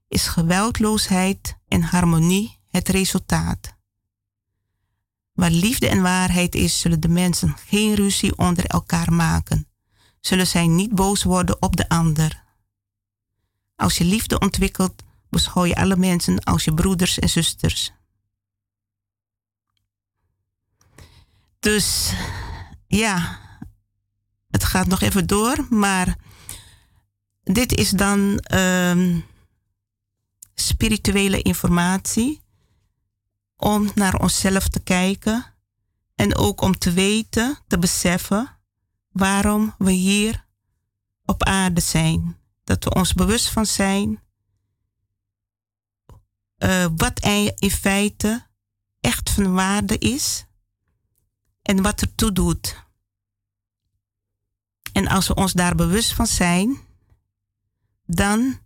is 0.08 0.28
geweldloosheid 0.28 1.58
en 1.68 1.82
harmonie 1.82 2.60
het 2.68 2.90
resultaat. 2.90 3.82
Waar 5.34 5.52
liefde 5.52 5.88
en 5.88 6.02
waarheid 6.02 6.56
is, 6.56 6.80
zullen 6.80 7.00
de 7.00 7.08
mensen 7.08 7.58
geen 7.58 7.96
ruzie 7.96 8.38
onder 8.38 8.66
elkaar 8.66 9.14
maken. 9.14 9.68
Zullen 10.20 10.48
zij 10.48 10.68
niet 10.68 10.96
boos 10.96 11.24
worden 11.24 11.62
op 11.62 11.76
de 11.76 11.90
ander. 11.90 12.44
Als 13.76 13.98
je 13.98 14.04
liefde 14.04 14.40
ontwikkelt, 14.40 15.04
beschouw 15.30 15.66
je 15.66 15.76
alle 15.76 15.98
mensen 15.98 16.44
als 16.44 16.64
je 16.64 16.74
broeders 16.74 17.20
en 17.20 17.30
zusters. 17.30 17.92
Dus 21.60 22.14
ja, 22.88 23.40
het 24.50 24.64
gaat 24.64 24.88
nog 24.88 25.02
even 25.02 25.28
door, 25.28 25.68
maar 25.70 26.18
dit 27.44 27.72
is 27.72 27.90
dan 27.90 28.38
ehm, 28.40 29.20
spirituele 30.56 31.42
informatie 31.42 32.43
om 33.64 33.92
naar 33.96 34.22
onszelf 34.22 34.68
te 34.68 34.80
kijken 34.80 35.46
en 36.16 36.36
ook 36.36 36.62
om 36.62 36.78
te 36.78 36.92
weten, 36.92 37.58
te 37.68 37.80
beseffen 37.80 38.60
waarom 39.12 39.76
we 39.78 39.92
hier 39.92 40.46
op 41.26 41.44
aarde 41.44 41.82
zijn. 41.82 42.38
Dat 42.64 42.84
we 42.84 42.94
ons 42.94 43.14
bewust 43.14 43.50
van 43.50 43.66
zijn 43.66 44.24
uh, 46.58 46.86
wat 46.96 47.20
in 47.60 47.72
feite 47.72 48.48
echt 49.00 49.30
van 49.30 49.54
waarde 49.54 49.98
is 49.98 50.46
en 51.62 51.82
wat 51.82 52.02
ertoe 52.02 52.32
doet. 52.32 52.84
En 54.92 55.08
als 55.08 55.28
we 55.28 55.36
ons 55.36 55.54
daar 55.54 55.76
bewust 55.76 56.14
van 56.14 56.28
zijn, 56.28 56.78
dan 58.06 58.60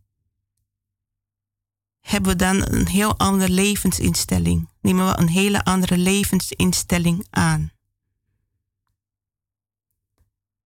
hebben 2.07 2.31
we 2.31 2.37
dan 2.37 2.73
een 2.73 2.87
heel 2.87 3.17
andere 3.17 3.51
levensinstelling. 3.51 4.69
Nemen 4.81 5.05
we 5.07 5.17
een 5.17 5.29
hele 5.29 5.63
andere 5.63 5.97
levensinstelling 5.97 7.27
aan. 7.29 7.71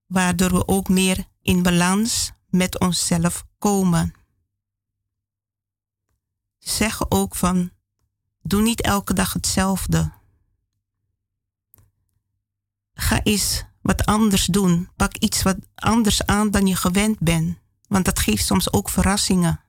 Waardoor 0.05 0.51
we 0.51 0.67
ook 0.67 0.89
meer 0.89 1.27
in 1.41 1.63
balans 1.63 2.31
met 2.49 2.79
onszelf 2.79 3.45
komen. 3.57 4.13
Ze 6.57 6.69
zeggen 6.69 7.11
ook 7.11 7.35
van, 7.35 7.71
doe 8.41 8.61
niet 8.61 8.81
elke 8.81 9.13
dag 9.13 9.33
hetzelfde. 9.33 10.11
Ga 12.93 13.23
eens 13.23 13.63
wat 13.81 14.05
anders 14.05 14.45
doen. 14.45 14.89
Pak 14.95 15.17
iets 15.17 15.41
wat 15.41 15.57
anders 15.75 16.25
aan 16.25 16.51
dan 16.51 16.67
je 16.67 16.75
gewend 16.75 17.19
bent. 17.19 17.57
Want 17.87 18.05
dat 18.05 18.19
geeft 18.19 18.45
soms 18.45 18.73
ook 18.73 18.89
verrassingen. 18.89 19.60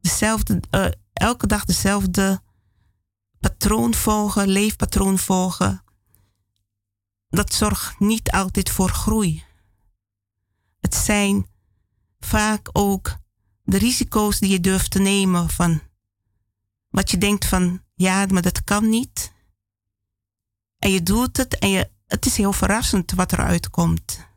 Dezelfde, 0.00 0.60
uh, 0.70 0.86
elke 1.12 1.46
dag 1.46 1.64
dezelfde 1.64 2.42
patroon 3.40 3.94
volgen, 3.94 4.48
leefpatroon 4.48 5.18
volgen. 5.18 5.84
Dat 7.28 7.52
zorgt 7.54 7.98
niet 7.98 8.30
altijd 8.30 8.70
voor 8.70 8.88
groei. 8.88 9.44
Het 10.80 10.94
zijn 10.94 11.46
vaak 12.18 12.68
ook 12.72 13.16
de 13.62 13.78
risico's 13.78 14.38
die 14.38 14.50
je 14.50 14.60
durft 14.60 14.90
te 14.90 14.98
nemen 14.98 15.50
van 15.50 15.82
wat 16.88 17.10
je 17.10 17.18
denkt 17.18 17.46
van 17.46 17.82
ja, 17.94 18.26
maar 18.26 18.42
dat 18.42 18.64
kan 18.64 18.88
niet. 18.88 19.32
En 20.78 20.90
je 20.90 21.02
doet 21.02 21.36
het 21.36 21.58
en 21.58 21.68
je, 21.68 21.90
het 22.06 22.26
is 22.26 22.36
heel 22.36 22.52
verrassend 22.52 23.12
wat 23.12 23.32
eruit 23.32 23.70
komt. 23.70 24.28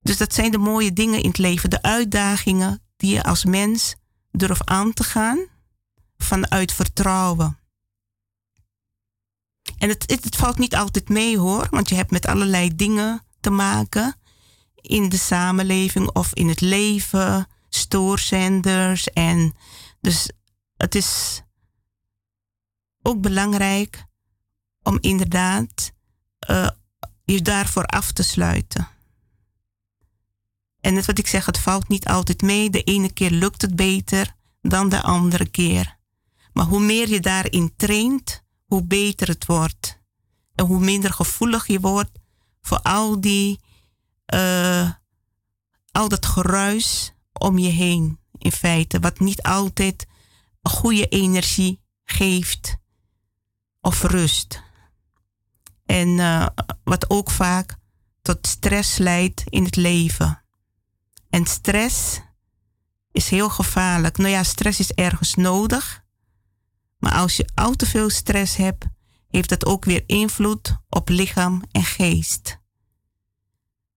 Dus 0.00 0.16
dat 0.16 0.34
zijn 0.34 0.50
de 0.50 0.58
mooie 0.58 0.92
dingen 0.92 1.22
in 1.22 1.28
het 1.28 1.38
leven, 1.38 1.70
de 1.70 1.82
uitdagingen 1.82 2.82
die 2.96 3.14
je 3.14 3.22
als 3.22 3.44
mens 3.44 3.94
durft 4.30 4.66
aan 4.66 4.92
te 4.92 5.04
gaan 5.04 5.46
vanuit 6.16 6.72
vertrouwen. 6.72 7.58
En 9.78 9.88
het, 9.88 10.10
het, 10.10 10.36
valt 10.36 10.58
niet 10.58 10.76
altijd 10.76 11.08
mee 11.08 11.38
hoor, 11.38 11.66
want 11.70 11.88
je 11.88 11.94
hebt 11.94 12.10
met 12.10 12.26
allerlei 12.26 12.76
dingen 12.76 13.22
te 13.40 13.50
maken 13.50 14.16
in 14.74 15.08
de 15.08 15.16
samenleving 15.16 16.10
of 16.10 16.34
in 16.34 16.48
het 16.48 16.60
leven, 16.60 17.46
stoorzenders. 17.68 19.08
En 19.08 19.54
dus 20.00 20.30
het 20.76 20.94
is 20.94 21.42
ook 23.02 23.20
belangrijk 23.20 24.04
om 24.82 24.98
inderdaad 25.00 25.92
uh, 26.50 26.68
je 27.24 27.42
daarvoor 27.42 27.86
af 27.86 28.12
te 28.12 28.22
sluiten. 28.22 28.88
En 30.84 30.94
net 30.94 31.06
wat 31.06 31.18
ik 31.18 31.26
zeg, 31.26 31.46
het 31.46 31.58
valt 31.58 31.88
niet 31.88 32.06
altijd 32.06 32.42
mee. 32.42 32.70
De 32.70 32.82
ene 32.82 33.12
keer 33.12 33.30
lukt 33.30 33.62
het 33.62 33.76
beter 33.76 34.34
dan 34.60 34.88
de 34.88 35.02
andere 35.02 35.46
keer. 35.46 35.98
Maar 36.52 36.64
hoe 36.64 36.80
meer 36.80 37.08
je 37.08 37.20
daarin 37.20 37.74
traint, 37.76 38.42
hoe 38.64 38.82
beter 38.82 39.28
het 39.28 39.46
wordt. 39.46 40.00
En 40.54 40.64
hoe 40.64 40.80
minder 40.80 41.12
gevoelig 41.12 41.66
je 41.66 41.80
wordt 41.80 42.10
voor 42.60 42.80
al 42.80 43.20
die, 43.20 43.60
uh, 44.34 44.90
al 45.92 46.08
dat 46.08 46.26
geruis 46.26 47.14
om 47.32 47.58
je 47.58 47.70
heen. 47.70 48.18
In 48.38 48.52
feite, 48.52 49.00
wat 49.00 49.18
niet 49.18 49.42
altijd 49.42 50.06
goede 50.62 51.08
energie 51.08 51.80
geeft 52.04 52.76
of 53.80 54.02
rust. 54.02 54.62
En 55.86 56.08
uh, 56.08 56.46
wat 56.84 57.10
ook 57.10 57.30
vaak 57.30 57.76
tot 58.22 58.46
stress 58.46 58.98
leidt 58.98 59.42
in 59.48 59.64
het 59.64 59.76
leven. 59.76 60.43
En 61.34 61.46
stress 61.46 62.20
is 63.12 63.28
heel 63.28 63.48
gevaarlijk. 63.48 64.16
Nou 64.16 64.30
ja, 64.30 64.42
stress 64.42 64.78
is 64.78 64.92
ergens 64.92 65.34
nodig. 65.34 66.04
Maar 66.98 67.12
als 67.12 67.36
je 67.36 67.48
al 67.54 67.74
te 67.74 67.86
veel 67.86 68.10
stress 68.10 68.56
hebt, 68.56 68.84
heeft 69.28 69.48
dat 69.48 69.66
ook 69.66 69.84
weer 69.84 70.02
invloed 70.06 70.76
op 70.88 71.08
lichaam 71.08 71.62
en 71.72 71.84
geest. 71.84 72.58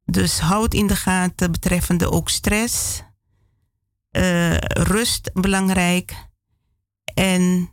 Dus 0.05 0.39
houd 0.39 0.73
in 0.73 0.87
de 0.87 0.95
gaten 0.95 1.51
betreffende 1.51 2.11
ook 2.11 2.29
stress. 2.29 3.03
Uh, 4.11 4.57
rust 4.57 5.33
belangrijk. 5.33 6.29
En 7.13 7.71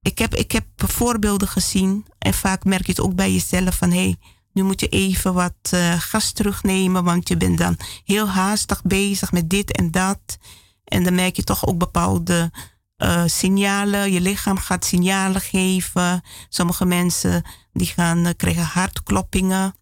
ik 0.00 0.18
heb, 0.18 0.34
ik 0.34 0.52
heb 0.52 0.66
voorbeelden 0.76 1.48
gezien. 1.48 2.06
En 2.18 2.34
vaak 2.34 2.64
merk 2.64 2.86
je 2.86 2.92
het 2.92 3.00
ook 3.00 3.14
bij 3.14 3.32
jezelf 3.32 3.76
van 3.76 3.90
hé, 3.90 4.02
hey, 4.02 4.16
nu 4.58 4.64
moet 4.64 4.80
je 4.80 4.88
even 4.88 5.34
wat 5.34 5.70
uh, 5.74 6.00
gas 6.00 6.32
terugnemen, 6.32 7.04
want 7.04 7.28
je 7.28 7.36
bent 7.36 7.58
dan 7.58 7.76
heel 8.04 8.28
haastig 8.28 8.82
bezig 8.82 9.32
met 9.32 9.50
dit 9.50 9.72
en 9.72 9.90
dat. 9.90 10.38
En 10.84 11.04
dan 11.04 11.14
merk 11.14 11.36
je 11.36 11.44
toch 11.44 11.66
ook 11.66 11.78
bepaalde 11.78 12.50
uh, 12.96 13.22
signalen. 13.26 14.12
Je 14.12 14.20
lichaam 14.20 14.58
gaat 14.58 14.84
signalen 14.84 15.40
geven. 15.40 16.22
Sommige 16.48 16.84
mensen 16.84 17.42
die 17.72 17.86
gaan, 17.86 18.26
uh, 18.26 18.32
krijgen 18.36 18.62
hartkloppingen. 18.62 19.74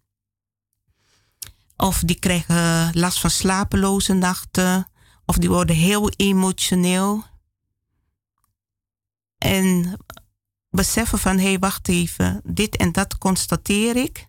Of 1.75 2.01
die 2.05 2.19
krijgen 2.19 2.91
last 2.99 3.19
van 3.19 3.29
slapeloze 3.29 4.13
nachten. 4.13 4.91
Of 5.25 5.37
die 5.37 5.49
worden 5.49 5.75
heel 5.75 6.09
emotioneel. 6.09 7.23
En 9.37 9.97
beseffen 10.69 11.19
van, 11.19 11.37
hé, 11.37 11.43
hey, 11.43 11.59
wacht 11.59 11.87
even, 11.87 12.41
dit 12.43 12.77
en 12.77 12.91
dat 12.91 13.17
constateer 13.17 13.95
ik. 13.95 14.27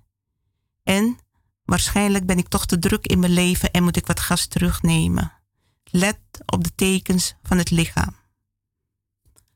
En 0.89 1.19
waarschijnlijk 1.65 2.27
ben 2.27 2.39
ik 2.39 2.49
toch 2.49 2.67
te 2.67 2.79
druk 2.79 3.07
in 3.07 3.19
mijn 3.19 3.33
leven 3.33 3.71
en 3.71 3.83
moet 3.83 3.97
ik 3.97 4.07
wat 4.07 4.21
gas 4.21 4.47
terugnemen. 4.47 5.33
Let 5.85 6.19
op 6.47 6.65
de 6.65 6.75
tekens 6.75 7.35
van 7.43 7.59
het 7.59 7.71
lichaam. 7.71 8.17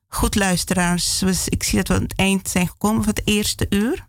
Goed 0.06 0.34
luisteraars, 0.34 1.22
ik 1.46 1.62
zie 1.62 1.76
dat 1.76 1.88
we 1.88 1.94
aan 1.94 2.02
het 2.02 2.16
eind 2.16 2.48
zijn 2.48 2.68
gekomen 2.68 3.04
van 3.04 3.12
het 3.14 3.26
eerste 3.26 3.66
uur. 3.68 4.08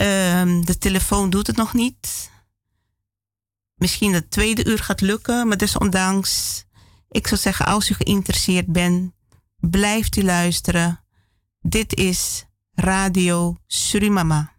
Um, 0.00 0.64
de 0.64 0.78
telefoon 0.78 1.30
doet 1.30 1.46
het 1.46 1.56
nog 1.56 1.74
niet. 1.74 2.30
Misschien 3.74 4.12
het 4.12 4.30
tweede 4.30 4.64
uur 4.64 4.78
gaat 4.78 5.00
lukken, 5.00 5.48
maar 5.48 5.56
desondanks, 5.56 6.64
ik 7.08 7.26
zou 7.26 7.40
zeggen, 7.40 7.66
als 7.66 7.90
u 7.90 7.94
geïnteresseerd 7.94 8.66
bent, 8.66 9.12
blijft 9.56 10.16
u 10.16 10.24
luisteren. 10.24 11.04
Dit 11.60 11.94
is 11.94 12.44
Radio 12.74 13.56
Surimama. 13.66 14.53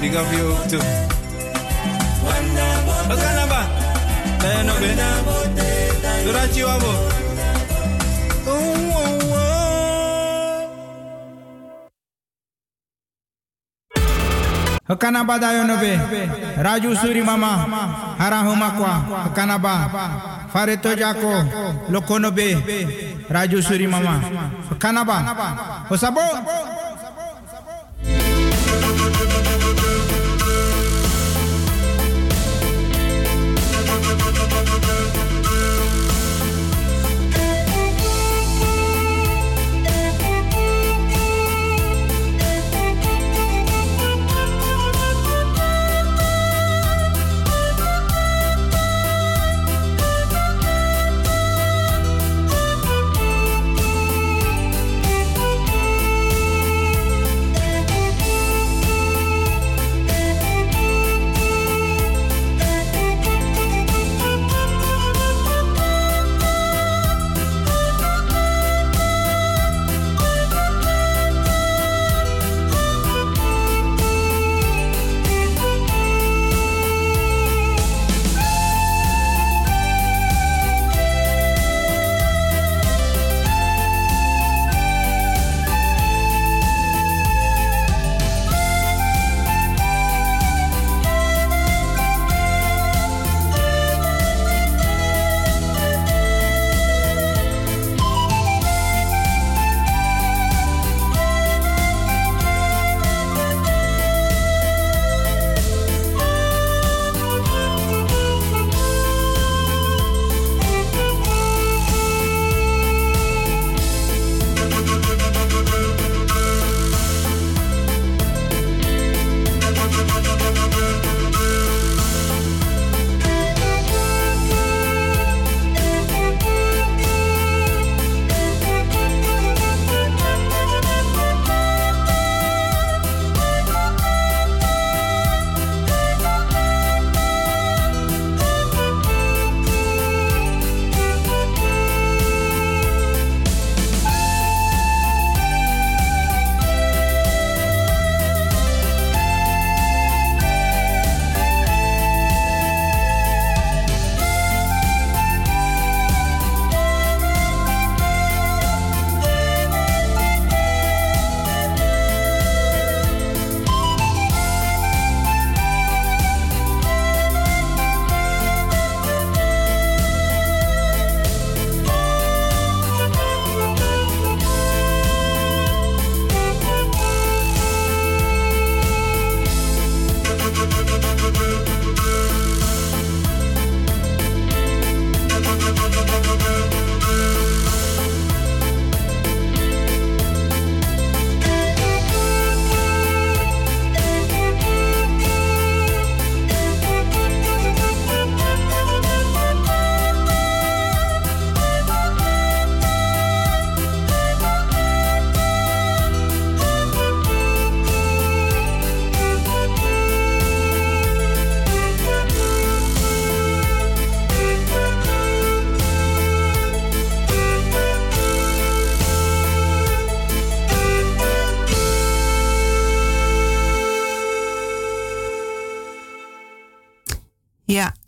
Big 0.00 0.14
of 0.14 0.32
you 0.32 0.48
too. 0.70 0.82
Okanaba. 3.12 3.60
Daya 4.40 4.62
no 4.64 4.74
be. 4.80 4.90
Durachi 6.24 6.62
wabo. 6.64 6.92
Hakanaba 14.88 15.38
dayo 15.38 15.62
no 15.64 15.76
be. 15.78 15.92
Raju 16.58 16.96
suri 16.96 17.22
mama. 17.22 17.50
Harahu 18.18 18.56
makwa. 18.56 18.92
Hakanaba. 19.24 19.74
Fareto 20.52 20.94
jako. 20.94 21.32
Lokono 21.90 22.30
be. 22.30 22.48
Raju 23.28 23.62
suri 23.62 23.86
mama. 23.86 24.14
Hakanaba. 24.70 25.16
Osabo. 25.90 26.20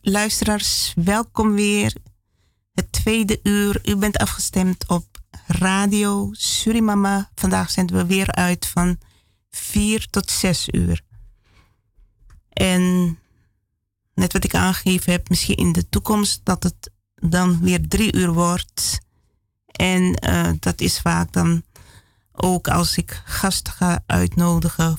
Luisteraars, 0.02 0.92
welkom 0.94 1.54
weer. 1.54 1.94
Het 2.74 2.92
tweede 2.92 3.40
uur. 3.42 3.80
U 3.88 3.96
bent 3.96 4.16
afgestemd 4.16 4.88
op 4.88 5.04
Radio 5.46 6.28
Surimama. 6.32 7.30
Vandaag 7.34 7.70
zenden 7.70 7.96
we 7.96 8.06
weer 8.06 8.32
uit 8.32 8.66
van 8.66 8.98
4 9.50 10.06
tot 10.10 10.30
6 10.30 10.68
uur. 10.70 11.02
En 12.48 13.18
net 14.14 14.32
wat 14.32 14.44
ik 14.44 14.54
aangegeven 14.54 15.12
heb, 15.12 15.28
misschien 15.28 15.56
in 15.56 15.72
de 15.72 15.88
toekomst 15.88 16.40
dat 16.44 16.62
het 16.62 16.90
dan 17.14 17.60
weer 17.60 17.88
drie 17.88 18.14
uur 18.14 18.32
wordt. 18.32 18.98
En 19.66 20.24
uh, 20.28 20.50
dat 20.58 20.80
is 20.80 21.00
vaak 21.00 21.32
dan 21.32 21.62
ook 22.32 22.68
als 22.68 22.96
ik 22.96 23.22
gasten 23.24 23.72
ga 23.72 24.02
uitnodigen 24.06 24.96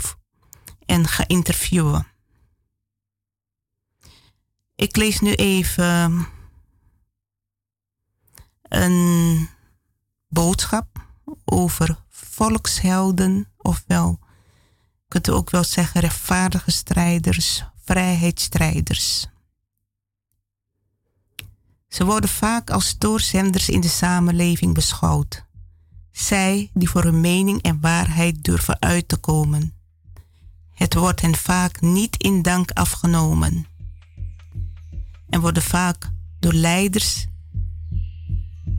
en 0.85 1.07
ga 1.07 1.27
interviewen. 1.27 2.12
Ik 4.83 4.95
lees 4.95 5.19
nu 5.19 5.33
even 5.33 6.27
een 8.61 9.49
boodschap 10.27 11.05
over 11.45 12.03
volkshelden, 12.09 13.47
ofwel, 13.57 14.19
kunt 15.07 15.27
u 15.27 15.31
ook 15.31 15.49
wel 15.49 15.63
zeggen, 15.63 16.01
rechtvaardige 16.01 16.71
strijders, 16.71 17.63
vrijheidsstrijders. 17.83 19.27
Ze 21.87 22.05
worden 22.05 22.29
vaak 22.29 22.69
als 22.69 22.87
stoorzenders 22.87 23.69
in 23.69 23.81
de 23.81 23.87
samenleving 23.87 24.73
beschouwd. 24.73 25.45
Zij 26.11 26.69
die 26.73 26.89
voor 26.89 27.03
hun 27.03 27.21
mening 27.21 27.61
en 27.61 27.81
waarheid 27.81 28.43
durven 28.43 28.81
uit 28.81 29.07
te 29.07 29.17
komen. 29.17 29.73
Het 30.73 30.93
wordt 30.93 31.21
hen 31.21 31.35
vaak 31.35 31.81
niet 31.81 32.17
in 32.17 32.41
dank 32.41 32.71
afgenomen. 32.71 33.67
En 35.33 35.41
worden 35.41 35.63
vaak 35.63 36.09
door 36.39 36.53
leiders 36.53 37.25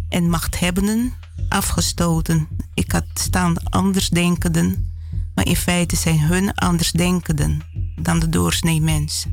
en 0.09 0.31
machthebbenden 0.31 1.13
afgestoten. 1.49 2.49
Ik 2.75 2.93
had 2.93 3.05
staan 3.15 3.63
andersdenkenden, 3.63 4.93
maar 5.35 5.47
in 5.47 5.57
feite 5.57 5.97
zijn 5.97 6.21
hun 6.21 6.55
andersdenkenden 6.55 7.61
dan 8.03 8.19
de 8.19 8.29
doorsnee 8.29 8.81
mens. 8.81 9.27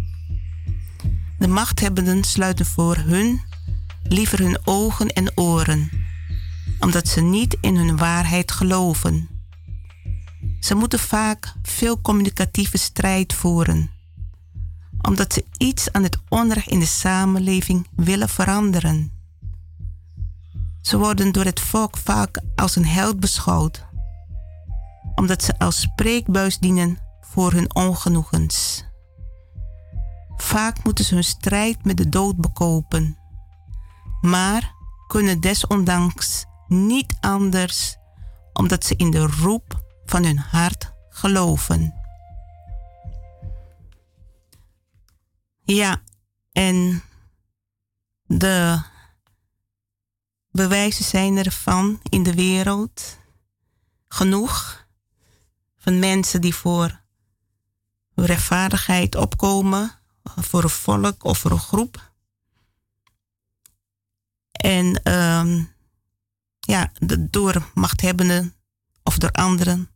De 1.38 1.48
machthebbenden 1.48 2.24
sluiten 2.24 2.66
voor 2.66 2.96
hun 2.96 3.42
liever 4.04 4.40
hun 4.40 4.58
ogen 4.64 5.14
en 5.14 5.38
oren, 5.38 5.90
omdat 6.80 7.08
ze 7.08 7.22
niet 7.22 7.58
in 7.60 7.76
hun 7.76 7.98
waarheid 7.98 8.52
geloven. 8.52 9.30
Ze 10.60 10.76
moeten 10.76 11.00
vaak 11.00 11.54
veel 11.62 12.02
communicatieve 12.02 12.78
strijd 12.78 13.34
voeren, 13.34 13.90
omdat 15.02 15.34
ze 15.34 15.46
iets 15.58 15.92
aan 15.92 16.04
het 16.04 16.18
onrecht 16.30 16.68
in 16.68 16.80
de 16.80 16.86
samenleving 16.86 17.88
willen 17.96 18.30
veranderen. 18.30 19.12
Ze 20.82 20.98
worden 20.98 21.32
door 21.32 21.46
het 21.46 21.60
volk 21.60 21.98
vaak 21.98 22.42
als 22.56 22.76
een 22.76 22.86
held 22.86 23.20
beschouwd, 23.20 23.86
omdat 25.16 25.44
ze 25.44 25.60
als 25.60 25.82
spreekbuis 25.82 26.58
dienen 26.58 26.98
voor 27.22 27.52
hun 27.52 27.76
ongenoegens. 27.76 28.86
Vaak 30.36 30.84
moeten 30.84 31.06
ze 31.06 31.14
hun 31.14 31.24
strijd 31.24 31.86
met 31.86 31.98
de 31.98 32.10
dood 32.10 32.38
bekopen, 32.38 33.18
maar 34.22 34.74
kunnen 35.08 35.40
desondanks 35.40 36.46
niet 36.68 37.18
anders 37.20 37.98
omdat 38.54 38.86
ze 38.86 38.96
in 38.96 39.12
de 39.12 39.28
roep 39.42 39.84
van 40.06 40.24
hun 40.24 40.38
hart 40.38 40.94
geloven. 41.10 42.01
Ja, 45.74 46.02
en 46.52 47.04
de 48.24 48.82
bewijzen 50.50 51.06
zijn 51.06 51.38
ervan 51.38 52.00
in 52.10 52.24
de 52.24 52.34
wereld 52.34 53.18
genoeg 54.08 54.88
van 55.78 56.00
mensen 56.00 56.42
die 56.42 56.56
voor 56.56 57.02
rechtvaardigheid 58.14 59.16
opkomen, 59.16 59.92
voor 60.24 60.64
een 60.64 60.70
volk 60.70 61.24
of 61.24 61.38
voor 61.38 61.52
een 61.52 61.60
groep. 61.60 62.12
En 64.52 65.12
um, 65.14 65.74
ja, 66.60 66.92
door 67.20 67.72
machthebbenden 67.74 68.56
of 69.04 69.18
door 69.18 69.32
anderen 69.32 69.90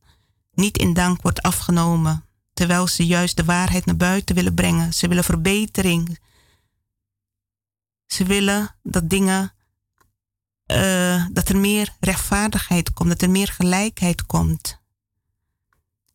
niet 0.54 0.78
in 0.78 0.94
dank 0.94 1.22
wordt 1.22 1.42
afgenomen, 1.42 2.25
terwijl 2.56 2.88
ze 2.88 3.06
juist 3.06 3.38
de 3.38 3.46
waarheid 3.46 3.86
naar 3.86 3.96
buiten 3.98 4.36
willen 4.36 4.54
brengen. 4.54 4.94
Ze 4.94 5.08
willen 5.08 5.24
verbetering. 5.24 6.20
Ze 8.06 8.24
willen 8.24 8.76
dat 8.84 9.10
dingen, 9.10 9.54
uh, 10.72 11.26
dat 11.32 11.50
er 11.50 11.58
meer 11.58 11.96
rechtvaardigheid 12.00 12.94
komt, 12.94 13.10
dat 13.10 13.22
er 13.22 13.30
meer 13.30 13.48
gelijkheid 13.48 14.26
komt. 14.26 14.80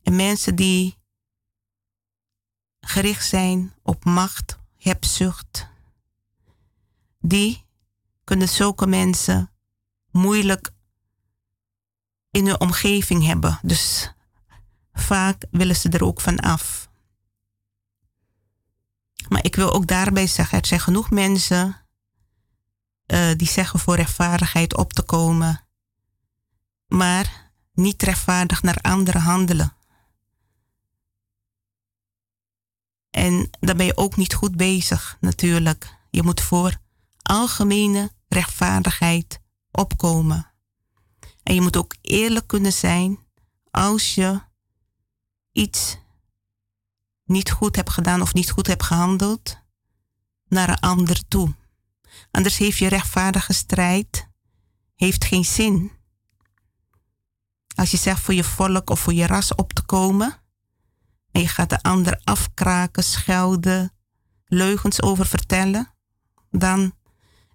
En 0.02 0.16
mensen 0.16 0.54
die 0.54 0.98
gericht 2.80 3.26
zijn 3.26 3.74
op 3.82 4.04
macht, 4.04 4.58
hebzucht, 4.76 5.68
die 7.18 7.64
kunnen 8.24 8.48
zulke 8.48 8.86
mensen 8.86 9.50
moeilijk 10.10 10.70
in 12.30 12.46
hun 12.46 12.60
omgeving 12.60 13.24
hebben. 13.24 13.58
Dus 13.62 14.12
vaak 14.92 15.44
willen 15.50 15.76
ze 15.76 15.88
er 15.88 16.04
ook 16.04 16.20
van 16.20 16.40
af. 16.40 16.88
Maar 19.28 19.44
ik 19.44 19.56
wil 19.56 19.72
ook 19.72 19.86
daarbij 19.86 20.26
zeggen, 20.26 20.58
er 20.58 20.66
zijn 20.66 20.80
genoeg 20.80 21.10
mensen 21.10 21.76
uh, 23.06 23.30
die 23.36 23.48
zeggen 23.48 23.80
voor 23.80 23.96
rechtvaardigheid 23.96 24.76
op 24.76 24.92
te 24.92 25.02
komen, 25.02 25.66
maar 26.86 27.52
niet 27.72 28.02
rechtvaardig 28.02 28.62
naar 28.62 28.78
anderen 28.80 29.20
handelen. 29.20 29.74
En 33.10 33.50
dan 33.60 33.76
ben 33.76 33.86
je 33.86 33.96
ook 33.96 34.16
niet 34.16 34.34
goed 34.34 34.56
bezig, 34.56 35.16
natuurlijk. 35.20 35.98
Je 36.10 36.22
moet 36.22 36.40
voor 36.40 36.76
algemene 37.22 38.10
rechtvaardigheid 38.28 39.40
opkomen. 39.70 40.52
En 41.42 41.54
je 41.54 41.60
moet 41.60 41.76
ook 41.76 41.96
eerlijk 42.00 42.46
kunnen 42.46 42.72
zijn 42.72 43.18
als 43.70 44.14
je 44.14 44.40
iets 45.52 45.98
niet 47.24 47.50
goed 47.50 47.76
hebt 47.76 47.90
gedaan 47.90 48.20
of 48.20 48.34
niet 48.34 48.50
goed 48.50 48.66
hebt 48.66 48.82
gehandeld 48.82 49.58
naar 50.48 50.68
een 50.68 50.80
ander 50.80 51.28
toe. 51.28 51.54
Anders 52.30 52.56
heeft 52.56 52.78
je 52.78 52.88
rechtvaardige 52.88 53.52
strijd 53.52 54.28
heeft 54.94 55.24
geen 55.24 55.44
zin. 55.44 55.92
Als 57.74 57.90
je 57.90 57.96
zegt 57.96 58.20
voor 58.20 58.34
je 58.34 58.44
volk 58.44 58.90
of 58.90 59.00
voor 59.00 59.12
je 59.12 59.26
ras 59.26 59.54
op 59.54 59.72
te 59.72 59.82
komen 59.82 60.42
en 61.30 61.40
je 61.40 61.48
gaat 61.48 61.70
de 61.70 61.82
ander 61.82 62.20
afkraken, 62.24 63.04
schelden, 63.04 63.92
leugens 64.46 65.02
over 65.02 65.26
vertellen, 65.26 65.94
dan 66.50 66.94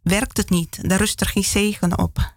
werkt 0.01 0.37
het 0.37 0.49
niet. 0.49 0.89
Daar 0.89 0.99
rust 0.99 1.21
er 1.21 1.27
geen 1.27 1.43
zegen 1.43 1.97
op. 1.97 2.33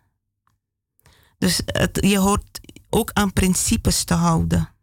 Dus 1.39 1.61
je 1.93 2.19
hoort 2.19 2.61
ook 2.91 3.11
aan 3.13 3.33
principes 3.33 4.05
te 4.05 4.15
houden. 4.15 4.75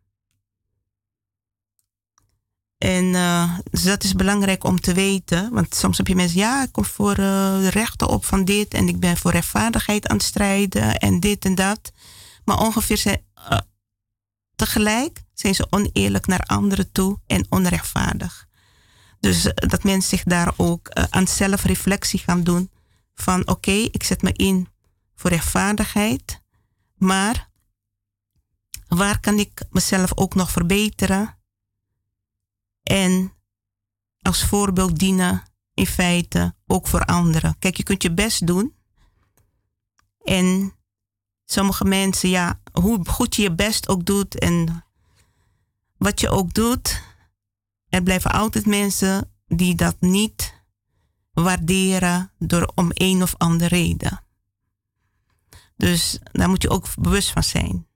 En 2.78 3.06
uh, 3.06 3.58
dus 3.72 3.84
dat 3.84 4.04
is 4.04 4.14
belangrijk 4.14 4.64
om 4.64 4.82
te 4.82 4.94
weten. 4.94 5.52
Want 5.52 5.76
soms 5.76 5.98
heb 5.98 6.08
je 6.08 6.16
mensen, 6.16 6.40
ja, 6.40 6.64
ik 6.64 6.72
kom 6.72 6.86
voor 6.86 7.12
uh, 7.12 7.58
de 7.58 7.70
rechten 7.70 8.08
op 8.08 8.26
van 8.26 8.46
dit. 8.46 8.74
En 8.74 8.88
ik 8.88 9.00
ben 9.00 9.18
voor 9.18 9.32
rechtvaardigheid 9.32 10.08
aan 10.08 10.18
het 10.18 10.26
strijden. 10.26 10.98
En 10.98 11.20
dit 11.20 11.46
en 11.46 11.56
dat. 11.56 11.92
Maar 12.46 12.60
ongeveer 12.60 12.98
zijn, 12.98 13.22
uh, 13.52 13.60
tegelijk 14.56 15.24
zijn 15.34 15.56
ze 15.56 15.68
oneerlijk 15.70 16.28
naar 16.28 16.40
anderen 16.40 16.92
toe 16.92 17.20
en 17.28 17.46
onrechtvaardig. 17.50 18.48
Dus 19.20 19.44
dat 19.54 19.84
mensen 19.84 20.10
zich 20.10 20.24
daar 20.24 20.54
ook 20.58 20.90
aan 21.10 21.28
zelfreflectie 21.28 22.20
gaan 22.20 22.44
doen 22.44 22.72
van 23.14 23.48
oké, 23.48 23.72
ik 23.72 24.04
zet 24.04 24.22
me 24.22 24.32
in 24.32 24.68
voor 25.16 25.30
rechtvaardigheid, 25.30 26.42
maar 26.96 27.50
waar 28.88 29.20
kan 29.20 29.40
ik 29.40 29.64
mezelf 29.70 30.12
ook 30.18 30.36
nog 30.36 30.52
verbeteren 30.52 31.35
en 32.86 33.34
als 34.22 34.44
voorbeeld 34.44 35.00
dienen 35.00 35.44
in 35.74 35.88
feite 35.88 36.56
ook 36.68 36.88
voor 36.88 37.06
anderen. 37.06 37.60
Kijk, 37.60 37.78
je 37.78 37.84
kunt 37.84 38.04
je 38.04 38.14
best 38.14 38.48
doen 38.48 38.76
en 40.24 40.74
sommige 41.46 41.86
mensen, 41.86 42.30
ja, 42.30 42.62
hoe 42.72 43.08
goed 43.08 43.36
je 43.36 43.42
je 43.42 43.56
best 43.56 43.88
ook 43.88 44.06
doet 44.06 44.40
en 44.40 44.84
wat 45.98 46.20
je 46.20 46.30
ook 46.30 46.54
doet, 46.54 47.02
er 47.90 48.04
blijven 48.04 48.32
altijd 48.32 48.66
mensen 48.66 49.32
die 49.48 49.76
dat 49.76 49.96
niet 50.00 50.64
waarderen 51.34 52.32
door 52.40 52.72
om 52.76 52.90
een 52.94 53.22
of 53.22 53.36
andere 53.38 53.76
reden. 53.76 54.24
Dus 55.78 56.20
daar 56.32 56.50
moet 56.50 56.62
je 56.62 56.70
ook 56.70 56.96
bewust 56.96 57.32
van 57.32 57.44
zijn. 57.44 57.88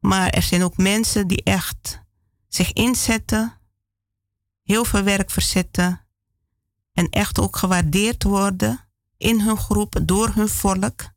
Maar 0.00 0.28
er 0.30 0.42
zijn 0.42 0.64
ook 0.64 0.76
mensen 0.76 1.26
die 1.26 1.42
echt 1.42 2.00
zich 2.56 2.72
inzetten, 2.72 3.58
heel 4.62 4.84
veel 4.84 5.02
werk 5.02 5.30
verzetten 5.30 6.00
En 6.92 7.08
echt 7.10 7.38
ook 7.38 7.56
gewaardeerd 7.56 8.22
worden 8.22 8.88
in 9.16 9.40
hun 9.40 9.56
groep, 9.56 10.00
door 10.02 10.28
hun 10.28 10.48
volk. 10.48 11.08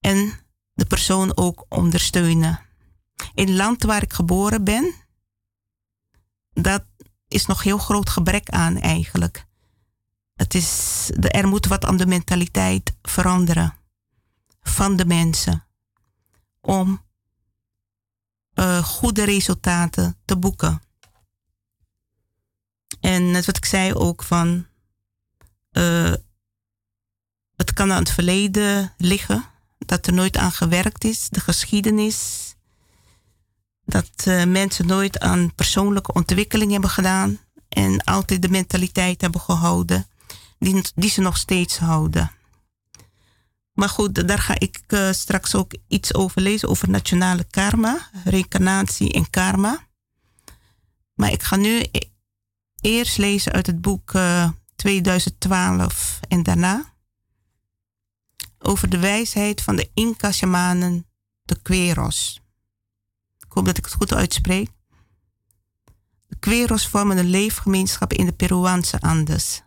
En 0.00 0.32
de 0.74 0.86
persoon 0.86 1.36
ook 1.36 1.66
ondersteunen. 1.68 2.60
In 3.34 3.46
het 3.46 3.56
land 3.56 3.82
waar 3.82 4.02
ik 4.02 4.12
geboren 4.12 4.64
ben, 4.64 4.94
dat 6.52 6.84
is 7.28 7.46
nog 7.46 7.62
heel 7.62 7.78
groot 7.78 8.10
gebrek 8.10 8.48
aan 8.48 8.76
eigenlijk. 8.76 9.46
Het 10.34 10.54
is, 10.54 11.10
er 11.20 11.48
moet 11.48 11.66
wat 11.66 11.84
aan 11.84 11.96
de 11.96 12.06
mentaliteit 12.06 12.96
veranderen 13.02 13.74
van 14.62 14.96
de 14.96 15.04
mensen 15.04 15.66
om 16.60 17.09
uh, 18.60 18.82
goede 18.84 19.24
resultaten 19.24 20.16
te 20.24 20.36
boeken. 20.36 20.82
En 23.00 23.30
net 23.30 23.46
wat 23.46 23.56
ik 23.56 23.64
zei 23.64 23.94
ook 23.94 24.22
van, 24.22 24.66
uh, 25.72 26.12
het 27.56 27.72
kan 27.72 27.92
aan 27.92 27.98
het 27.98 28.10
verleden 28.10 28.94
liggen, 28.96 29.44
dat 29.78 30.06
er 30.06 30.12
nooit 30.12 30.36
aan 30.36 30.52
gewerkt 30.52 31.04
is, 31.04 31.28
de 31.28 31.40
geschiedenis, 31.40 32.50
dat 33.84 34.24
uh, 34.28 34.44
mensen 34.44 34.86
nooit 34.86 35.18
aan 35.18 35.54
persoonlijke 35.54 36.12
ontwikkeling 36.12 36.72
hebben 36.72 36.90
gedaan 36.90 37.38
en 37.68 38.04
altijd 38.04 38.42
de 38.42 38.48
mentaliteit 38.48 39.20
hebben 39.20 39.40
gehouden 39.40 40.06
die, 40.58 40.82
die 40.94 41.10
ze 41.10 41.20
nog 41.20 41.36
steeds 41.36 41.78
houden. 41.78 42.30
Maar 43.72 43.88
goed, 43.88 44.28
daar 44.28 44.38
ga 44.38 44.58
ik 44.58 44.80
uh, 44.88 45.12
straks 45.12 45.54
ook 45.54 45.72
iets 45.88 46.14
over 46.14 46.40
lezen, 46.40 46.68
over 46.68 46.90
nationale 46.90 47.44
karma, 47.44 48.10
reïncarnatie 48.24 49.12
en 49.12 49.30
karma. 49.30 49.86
Maar 51.14 51.32
ik 51.32 51.42
ga 51.42 51.56
nu 51.56 51.82
e-, 51.90 52.08
eerst 52.80 53.18
lezen 53.18 53.52
uit 53.52 53.66
het 53.66 53.80
boek 53.80 54.12
uh, 54.12 54.42
eh, 54.42 54.50
2012 54.76 56.20
en 56.28 56.42
daarna 56.42 56.90
over 58.58 58.88
de 58.88 58.98
wijsheid 58.98 59.62
van 59.62 59.76
de 59.76 59.90
Inca-shamanen, 59.94 61.06
de 61.42 61.58
Queros. 61.62 62.40
Ik 63.38 63.52
hoop 63.52 63.64
dat 63.64 63.78
ik 63.78 63.84
het 63.84 63.94
goed 63.94 64.14
uitspreek. 64.14 64.70
De 66.26 66.36
Queros 66.38 66.88
vormen 66.88 67.18
een 67.18 67.30
leefgemeenschap 67.30 68.12
in 68.12 68.26
de 68.26 68.32
Peruaanse 68.32 69.00
Andes. 69.00 69.62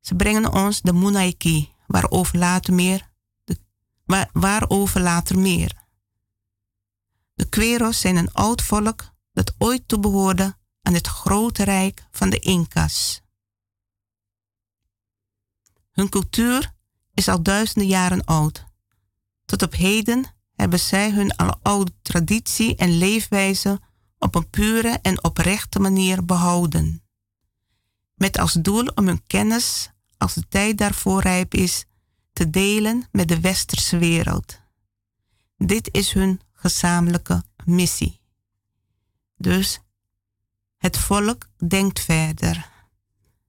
Ze 0.00 0.14
brengen 0.14 0.52
ons 0.52 0.80
de 0.80 0.92
Munaiki, 0.92 1.72
waarover 1.86 2.38
later 2.38 2.74
meer. 2.74 3.10
De, 3.44 3.58
waar, 4.04 4.30
waarover 4.32 5.00
later 5.00 5.38
meer. 5.38 5.78
De 7.34 7.48
Queros 7.48 8.00
zijn 8.00 8.16
een 8.16 8.32
oud 8.32 8.62
volk 8.62 9.12
dat 9.32 9.54
ooit 9.58 9.88
toebehoorde 9.88 10.56
aan 10.82 10.94
het 10.94 11.06
grote 11.06 11.64
rijk 11.64 12.06
van 12.10 12.30
de 12.30 12.38
Incas. 12.38 13.20
Hun 15.90 16.08
cultuur 16.08 16.74
is 17.14 17.28
al 17.28 17.42
duizenden 17.42 17.88
jaren 17.88 18.24
oud. 18.24 18.64
Tot 19.44 19.62
op 19.62 19.72
heden 19.72 20.24
hebben 20.54 20.80
zij 20.80 21.10
hun 21.10 21.36
oude 21.62 21.92
traditie 22.02 22.76
en 22.76 22.98
leefwijze 22.98 23.80
op 24.18 24.34
een 24.34 24.50
pure 24.50 24.98
en 25.02 25.24
oprechte 25.24 25.80
manier 25.80 26.24
behouden. 26.24 27.02
Met 28.20 28.38
als 28.38 28.52
doel 28.52 28.86
om 28.94 29.06
hun 29.06 29.22
kennis, 29.26 29.90
als 30.18 30.34
de 30.34 30.48
tijd 30.48 30.78
daarvoor 30.78 31.20
rijp 31.22 31.54
is, 31.54 31.84
te 32.32 32.50
delen 32.50 33.08
met 33.12 33.28
de 33.28 33.40
westerse 33.40 33.98
wereld. 33.98 34.60
Dit 35.56 35.88
is 35.92 36.12
hun 36.12 36.40
gezamenlijke 36.52 37.44
missie. 37.64 38.20
Dus 39.36 39.80
het 40.76 40.98
volk 40.98 41.48
denkt 41.68 42.00
verder. 42.00 42.70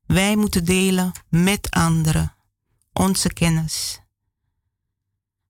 Wij 0.05 0.35
moeten 0.35 0.65
delen 0.65 1.11
met 1.29 1.69
anderen 1.69 2.35
onze 2.93 3.33
kennis. 3.33 4.01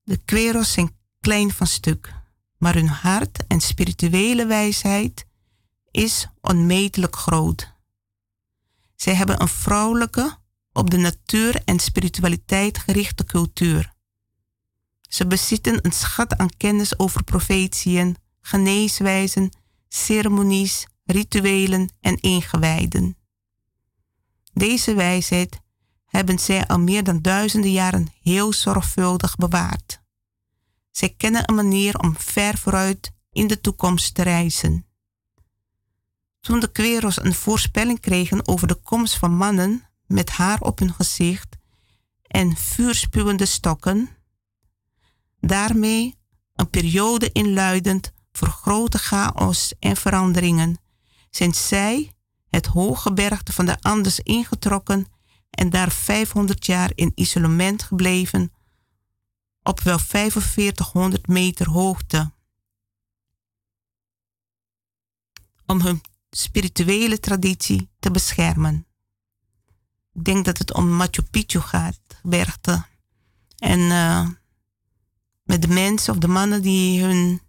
De 0.04 0.16
kweros 0.16 0.72
zijn 0.72 0.96
klein 1.20 1.50
van 1.50 1.66
stuk, 1.66 2.14
maar 2.58 2.74
hun 2.74 2.88
hart 2.88 3.46
en 3.46 3.60
spirituele 3.60 4.46
wijsheid 4.46 5.26
is 5.90 6.28
onmetelijk 6.40 7.16
groot. 7.16 7.71
Zij 9.02 9.14
hebben 9.14 9.40
een 9.40 9.48
vrouwelijke, 9.48 10.38
op 10.72 10.90
de 10.90 10.96
natuur 10.96 11.62
en 11.64 11.78
spiritualiteit 11.78 12.78
gerichte 12.78 13.24
cultuur. 13.24 13.92
Ze 15.00 15.26
bezitten 15.26 15.78
een 15.86 15.92
schat 15.92 16.36
aan 16.36 16.56
kennis 16.56 16.98
over 16.98 17.24
profetieën, 17.24 18.16
geneeswijzen, 18.40 19.50
ceremonies, 19.88 20.86
rituelen 21.04 21.92
en 22.00 22.20
ingewijden. 22.20 23.16
Deze 24.52 24.94
wijsheid 24.94 25.60
hebben 26.06 26.38
zij 26.38 26.66
al 26.66 26.78
meer 26.78 27.04
dan 27.04 27.22
duizenden 27.22 27.72
jaren 27.72 28.12
heel 28.20 28.52
zorgvuldig 28.52 29.36
bewaard. 29.36 30.00
Zij 30.90 31.14
kennen 31.16 31.48
een 31.48 31.54
manier 31.54 31.98
om 31.98 32.16
ver 32.16 32.58
vooruit 32.58 33.12
in 33.32 33.46
de 33.46 33.60
toekomst 33.60 34.14
te 34.14 34.22
reizen. 34.22 34.86
Toen 36.42 36.60
de 36.60 36.72
Queros 36.72 37.22
een 37.22 37.34
voorspelling 37.34 38.00
kregen 38.00 38.48
over 38.48 38.66
de 38.68 38.74
komst 38.74 39.16
van 39.16 39.36
mannen 39.36 39.88
met 40.06 40.30
haar 40.30 40.60
op 40.60 40.78
hun 40.78 40.94
gezicht 40.94 41.56
en 42.22 42.56
vuurspuwende 42.56 43.46
stokken, 43.46 44.08
daarmee 45.40 46.18
een 46.54 46.70
periode 46.70 47.32
inluidend 47.32 48.12
voor 48.32 48.48
grote 48.48 48.98
chaos 48.98 49.74
en 49.78 49.96
veranderingen, 49.96 50.78
zijn 51.30 51.54
zij 51.54 52.12
het 52.48 52.66
hoge 52.66 53.12
bergte 53.12 53.52
van 53.52 53.66
de 53.66 53.80
Andes 53.80 54.20
ingetrokken 54.20 55.06
en 55.50 55.70
daar 55.70 55.90
500 55.90 56.66
jaar 56.66 56.92
in 56.94 57.12
isolement 57.14 57.82
gebleven 57.82 58.52
op 59.62 59.80
wel 59.80 59.98
4500 59.98 61.26
meter 61.26 61.68
hoogte. 61.68 62.32
Om 65.66 65.80
hun 65.80 66.00
spirituele 66.36 67.20
traditie 67.20 67.90
te 67.98 68.10
beschermen. 68.10 68.86
Ik 70.12 70.24
denk 70.24 70.44
dat 70.44 70.58
het 70.58 70.74
om 70.74 70.88
Machu 70.88 71.22
Picchu 71.22 71.60
gaat, 71.60 72.00
bergte. 72.22 72.84
En 73.56 73.78
uh, 73.78 74.28
met 75.42 75.62
de 75.62 75.68
mensen 75.68 76.12
of 76.12 76.18
de 76.18 76.28
mannen 76.28 76.62
die 76.62 77.02
hun 77.02 77.40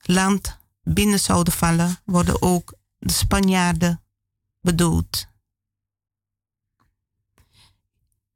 land 0.00 0.58
binnen 0.82 1.20
zouden 1.20 1.52
vallen, 1.52 2.00
worden 2.04 2.42
ook 2.42 2.74
de 2.98 3.12
Spanjaarden 3.12 4.02
bedoeld. 4.60 5.26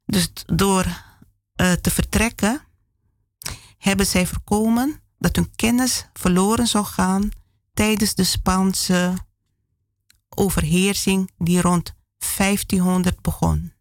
Dus 0.05 0.29
door 0.45 0.85
uh, 0.85 1.71
te 1.71 1.91
vertrekken 1.91 2.61
hebben 3.77 4.05
zij 4.05 4.27
voorkomen 4.27 5.01
dat 5.17 5.35
hun 5.35 5.55
kennis 5.55 6.05
verloren 6.13 6.67
zou 6.67 6.85
gaan 6.85 7.29
tijdens 7.73 8.15
de 8.15 8.23
Spaanse 8.23 9.13
overheersing 10.35 11.31
die 11.37 11.61
rond 11.61 11.93
1500 12.37 13.21
begon. 13.21 13.73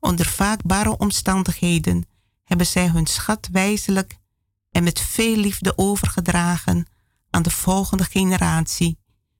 Onder 0.00 0.26
vaak 0.26 0.62
barre 0.62 0.96
omstandigheden 0.96 2.06
hebben 2.44 2.66
zij 2.66 2.88
hun 2.88 3.06
schat 3.06 3.48
wijzelijk 3.52 4.18
en 4.70 4.82
met 4.82 5.00
veel 5.00 5.36
liefde 5.36 5.78
overgedragen 5.78 6.86
aan 7.30 7.42
de 7.42 7.50
volgende 7.50 8.04
generatie 8.04 8.98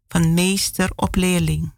van 0.09 0.35
meester 0.35 0.93
op 0.97 1.15
leerling. 1.15 1.75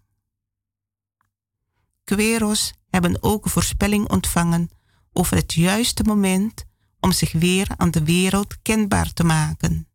Queros 2.05 2.73
hebben 2.91 3.23
ook 3.23 3.45
een 3.45 3.51
voorspelling 3.51 4.09
ontvangen 4.09 4.71
over 5.13 5.37
het 5.37 5.53
juiste 5.53 6.03
moment 6.03 6.65
om 7.01 7.13
zich 7.13 7.33
weer 7.33 7.69
aan 7.77 7.91
de 7.91 8.05
wereld 8.05 8.63
kenbaar 8.63 9.13
te 9.13 9.25
maken. 9.25 9.89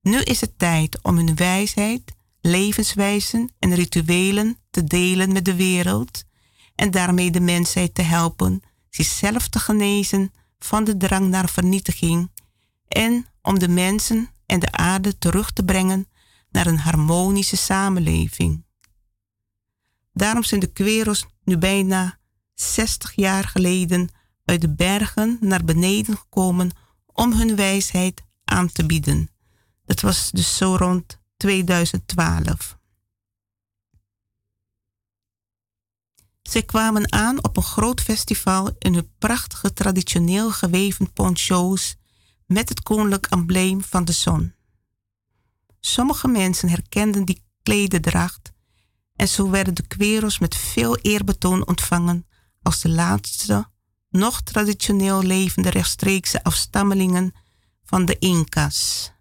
Nu 0.00 0.20
is 0.20 0.40
het 0.40 0.58
tijd 0.58 1.02
om 1.02 1.16
hun 1.16 1.34
wijsheid, 1.34 2.15
levenswijzen 2.46 3.52
en 3.58 3.74
rituelen 3.74 4.58
te 4.70 4.84
delen 4.84 5.32
met 5.32 5.44
de 5.44 5.54
wereld 5.54 6.24
en 6.74 6.90
daarmee 6.90 7.30
de 7.30 7.40
mensheid 7.40 7.94
te 7.94 8.02
helpen 8.02 8.62
zichzelf 8.90 9.48
te 9.48 9.58
genezen 9.58 10.32
van 10.58 10.84
de 10.84 10.96
drang 10.96 11.28
naar 11.28 11.48
vernietiging 11.48 12.30
en 12.88 13.26
om 13.42 13.58
de 13.58 13.68
mensen 13.68 14.28
en 14.46 14.60
de 14.60 14.72
aarde 14.72 15.18
terug 15.18 15.52
te 15.52 15.64
brengen 15.64 16.08
naar 16.50 16.66
een 16.66 16.78
harmonische 16.78 17.56
samenleving. 17.56 18.64
Daarom 20.12 20.42
zijn 20.42 20.60
de 20.60 20.72
Queros 20.72 21.26
nu 21.44 21.58
bijna 21.58 22.18
60 22.54 23.12
jaar 23.14 23.44
geleden 23.44 24.08
uit 24.44 24.60
de 24.60 24.74
bergen 24.74 25.38
naar 25.40 25.64
beneden 25.64 26.16
gekomen 26.16 26.70
om 27.06 27.32
hun 27.32 27.56
wijsheid 27.56 28.22
aan 28.44 28.72
te 28.72 28.86
bieden. 28.86 29.28
Dat 29.84 30.00
was 30.00 30.30
dus 30.30 30.56
zo 30.56 30.76
rond 30.76 31.20
2012. 31.36 32.78
Zij 36.42 36.62
kwamen 36.62 37.12
aan 37.12 37.44
op 37.44 37.56
een 37.56 37.62
groot 37.62 38.00
festival 38.00 38.74
in 38.78 38.94
hun 38.94 39.12
prachtige 39.18 39.72
traditioneel 39.72 40.50
geweven 40.50 41.12
poncho's 41.12 41.96
met 42.46 42.68
het 42.68 42.82
koninklijk 42.82 43.26
embleem 43.26 43.82
van 43.82 44.04
de 44.04 44.12
zon. 44.12 44.54
Sommige 45.80 46.28
mensen 46.28 46.68
herkenden 46.68 47.24
die 47.24 47.44
klededracht 47.62 48.52
en 49.16 49.28
zo 49.28 49.50
werden 49.50 49.74
de 49.74 49.86
Queros 49.86 50.38
met 50.38 50.56
veel 50.56 50.96
eerbetoon 50.96 51.66
ontvangen 51.66 52.26
als 52.62 52.80
de 52.80 52.88
laatste, 52.88 53.70
nog 54.08 54.42
traditioneel 54.42 55.22
levende 55.22 55.70
rechtstreekse 55.70 56.42
afstammelingen 56.44 57.32
van 57.84 58.04
de 58.04 58.18
Incas. 58.18 59.12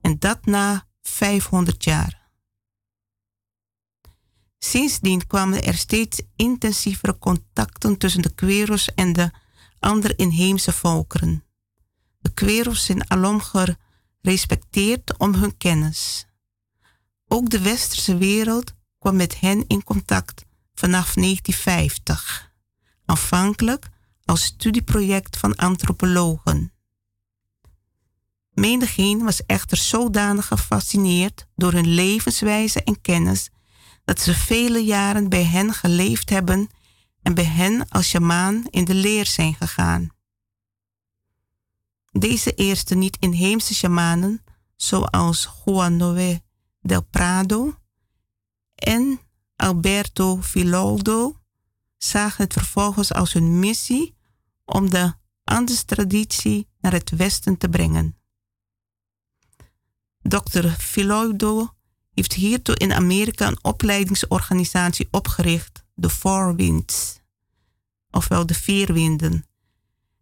En 0.00 0.18
dat 0.18 0.46
na 0.46 0.86
500 1.14 1.84
jaar. 1.84 2.22
Sindsdien 4.58 5.26
kwamen 5.26 5.64
er 5.64 5.74
steeds 5.74 6.22
intensievere 6.36 7.18
contacten 7.18 7.98
tussen 7.98 8.22
de 8.22 8.34
Queros 8.34 8.94
en 8.94 9.12
de 9.12 9.30
andere 9.78 10.16
inheemse 10.16 10.72
volkeren. 10.72 11.44
De 12.18 12.32
Queros 12.32 12.84
zijn 12.84 13.10
alom 13.10 13.40
gerespecteerd 13.40 15.18
om 15.18 15.34
hun 15.34 15.56
kennis. 15.56 16.26
Ook 17.28 17.50
de 17.50 17.60
westerse 17.60 18.16
wereld 18.16 18.74
kwam 18.98 19.16
met 19.16 19.40
hen 19.40 19.64
in 19.66 19.84
contact 19.84 20.44
vanaf 20.74 21.14
1950, 21.14 22.52
aanvankelijk 23.04 23.88
als 24.24 24.44
studieproject 24.44 25.36
van 25.36 25.56
antropologen. 25.56 26.73
Menigeen 28.54 29.24
was 29.24 29.46
echter 29.46 29.76
zodanig 29.76 30.46
gefascineerd 30.46 31.46
door 31.56 31.72
hun 31.72 31.88
levenswijze 31.88 32.82
en 32.82 33.00
kennis 33.00 33.50
dat 34.04 34.20
ze 34.20 34.34
vele 34.34 34.84
jaren 34.84 35.28
bij 35.28 35.44
hen 35.44 35.72
geleefd 35.72 36.30
hebben 36.30 36.68
en 37.22 37.34
bij 37.34 37.44
hen 37.44 37.88
als 37.88 38.08
shamaan 38.08 38.66
in 38.70 38.84
de 38.84 38.94
leer 38.94 39.26
zijn 39.26 39.54
gegaan. 39.54 40.12
Deze 42.12 42.54
eerste 42.54 42.94
niet-inheemse 42.94 43.74
shamanen, 43.74 44.44
zoals 44.76 45.48
Juan 45.64 45.96
Noé 45.96 46.40
del 46.80 47.04
Prado 47.04 47.74
en 48.74 49.20
Alberto 49.56 50.42
Filoldo, 50.42 51.40
zagen 51.96 52.44
het 52.44 52.52
vervolgens 52.52 53.12
als 53.12 53.32
hun 53.32 53.58
missie 53.58 54.14
om 54.64 54.90
de 54.90 55.12
Andes-traditie 55.44 56.68
naar 56.80 56.92
het 56.92 57.10
Westen 57.10 57.56
te 57.56 57.68
brengen. 57.68 58.16
Dr. 60.28 60.68
Filoldo 60.68 61.74
heeft 62.14 62.32
hiertoe 62.32 62.76
in 62.76 62.92
Amerika 62.92 63.46
een 63.46 63.64
opleidingsorganisatie 63.64 65.08
opgericht, 65.10 65.84
de 65.94 66.10
Four 66.10 66.54
Winds, 66.54 67.20
ofwel 68.10 68.46
de 68.46 68.54
Vier 68.54 68.92
Winden. 68.92 69.46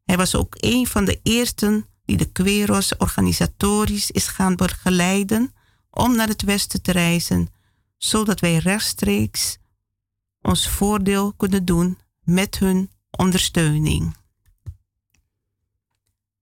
Hij 0.04 0.16
was 0.16 0.34
ook 0.34 0.54
een 0.58 0.86
van 0.86 1.04
de 1.04 1.20
eersten 1.22 1.86
die 2.04 2.16
de 2.16 2.32
Queros 2.32 2.96
organisatorisch 2.96 4.10
is 4.10 4.26
gaan 4.26 4.56
begeleiden 4.56 5.54
om 5.90 6.16
naar 6.16 6.28
het 6.28 6.42
westen 6.42 6.82
te 6.82 6.92
reizen, 6.92 7.48
zodat 7.96 8.40
wij 8.40 8.56
rechtstreeks 8.56 9.58
ons 10.40 10.68
voordeel 10.68 11.32
kunnen 11.32 11.64
doen 11.64 11.98
met 12.22 12.58
hun 12.58 12.90
ondersteuning. 13.10 14.16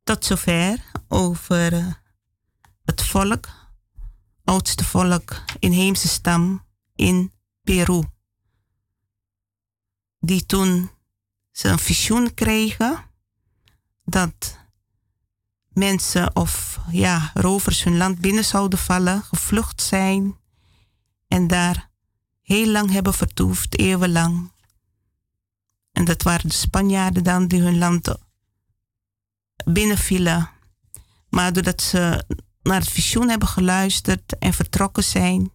Tot 0.03 0.25
zover 0.25 0.79
over 1.09 1.73
eh, 1.73 1.87
het 2.85 3.03
volk, 3.03 3.49
oudste 4.45 4.85
volk, 4.85 5.43
inheemse 5.59 6.09
stam 6.09 6.65
in 6.95 7.33
Peru. 7.63 8.03
Die 10.19 10.47
toen 10.47 10.91
ze 11.51 11.69
een 11.69 11.79
visioen 11.79 12.35
kregen 12.35 13.05
dat 14.05 14.59
mensen 15.69 16.37
of 16.37 16.81
ja, 16.91 17.31
rovers 17.35 17.85
hun 17.85 17.97
land 17.97 18.19
binnen 18.21 18.45
zouden 18.45 18.79
vallen, 18.79 19.23
gevlucht 19.23 19.83
zijn 19.83 20.39
en 21.29 21.47
daar 21.47 21.91
heel 22.43 22.67
lang 22.67 22.91
hebben 22.91 23.15
vertoefd, 23.15 23.79
eeuwenlang. 23.79 24.53
En 25.93 26.05
dat 26.05 26.23
waren 26.23 26.49
de 26.49 26.55
Spanjaarden 26.55 27.25
dan 27.25 27.47
die 27.47 27.61
hun 27.61 27.79
land 27.79 28.15
binnenvielen. 29.65 30.51
Maar 31.29 31.53
doordat 31.53 31.83
ze 31.83 32.25
naar 32.63 32.81
het 32.81 32.91
visioen 32.91 33.29
hebben 33.29 33.49
geluisterd 33.49 34.39
en 34.39 34.53
vertrokken 34.53 35.05
zijn, 35.05 35.53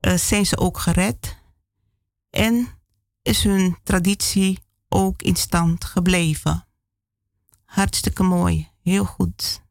uh, 0.00 0.14
zijn 0.14 0.46
ze 0.46 0.58
ook 0.58 0.78
gered. 0.78 1.36
En 2.30 2.68
is 3.22 3.42
hun 3.42 3.76
traditie 3.82 4.58
ook 4.88 5.22
in 5.22 5.36
stand 5.36 5.84
gebleven. 5.84 6.66
Hartstikke 7.64 8.22
mooi. 8.22 8.68
Heel 8.82 9.04
goed. 9.04 9.62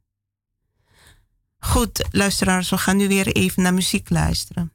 Goed, 1.60 2.08
luisteraars, 2.12 2.70
we 2.70 2.78
gaan 2.78 2.98
nu 2.98 3.08
weer 3.08 3.28
even 3.28 3.64
naar 3.64 3.74
muziek 3.74 4.10
luisteren. 4.10 4.72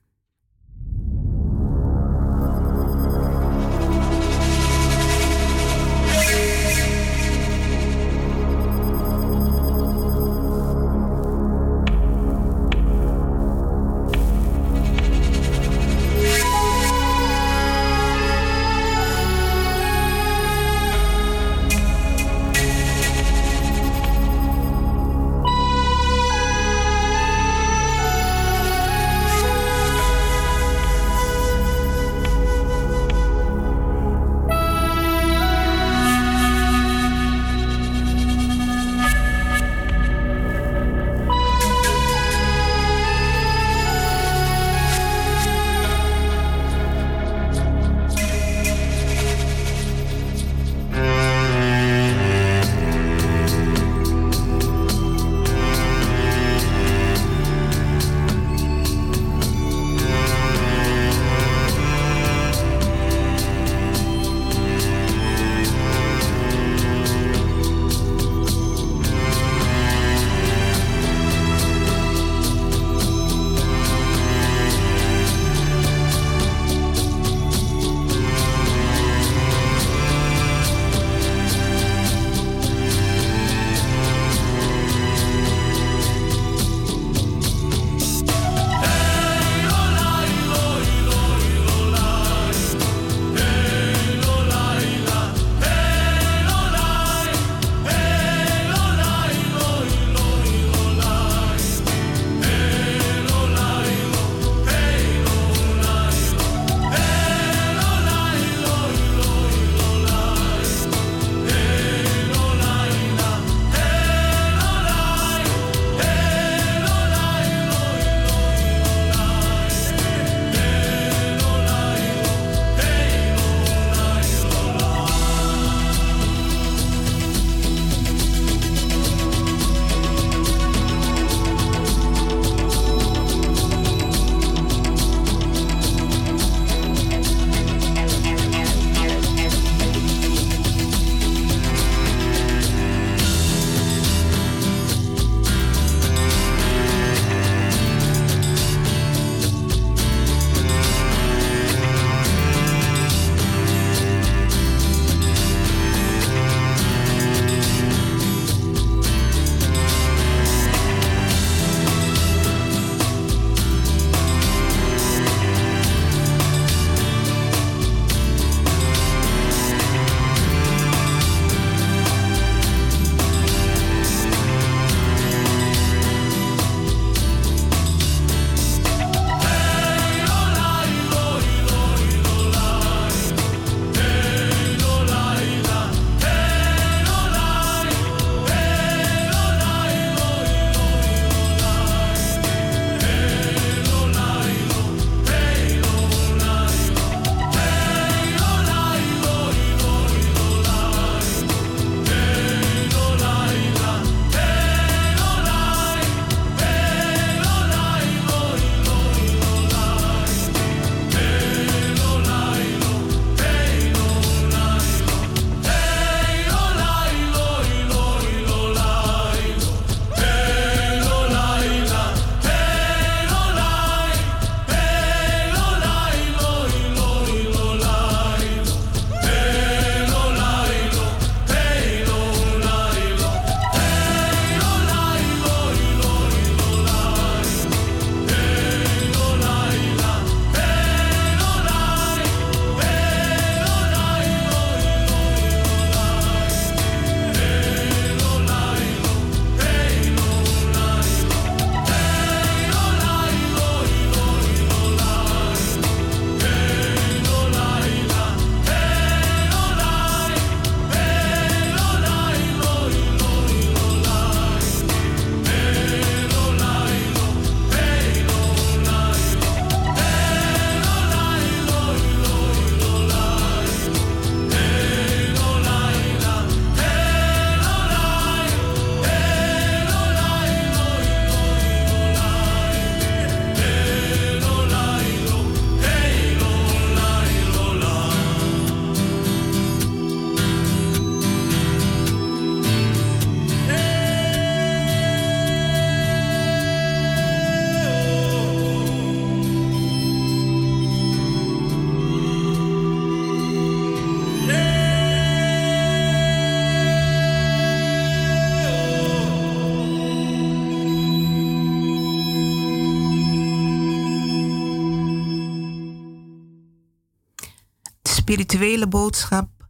Spirituele 318.28 318.88
boodschap 318.88 319.68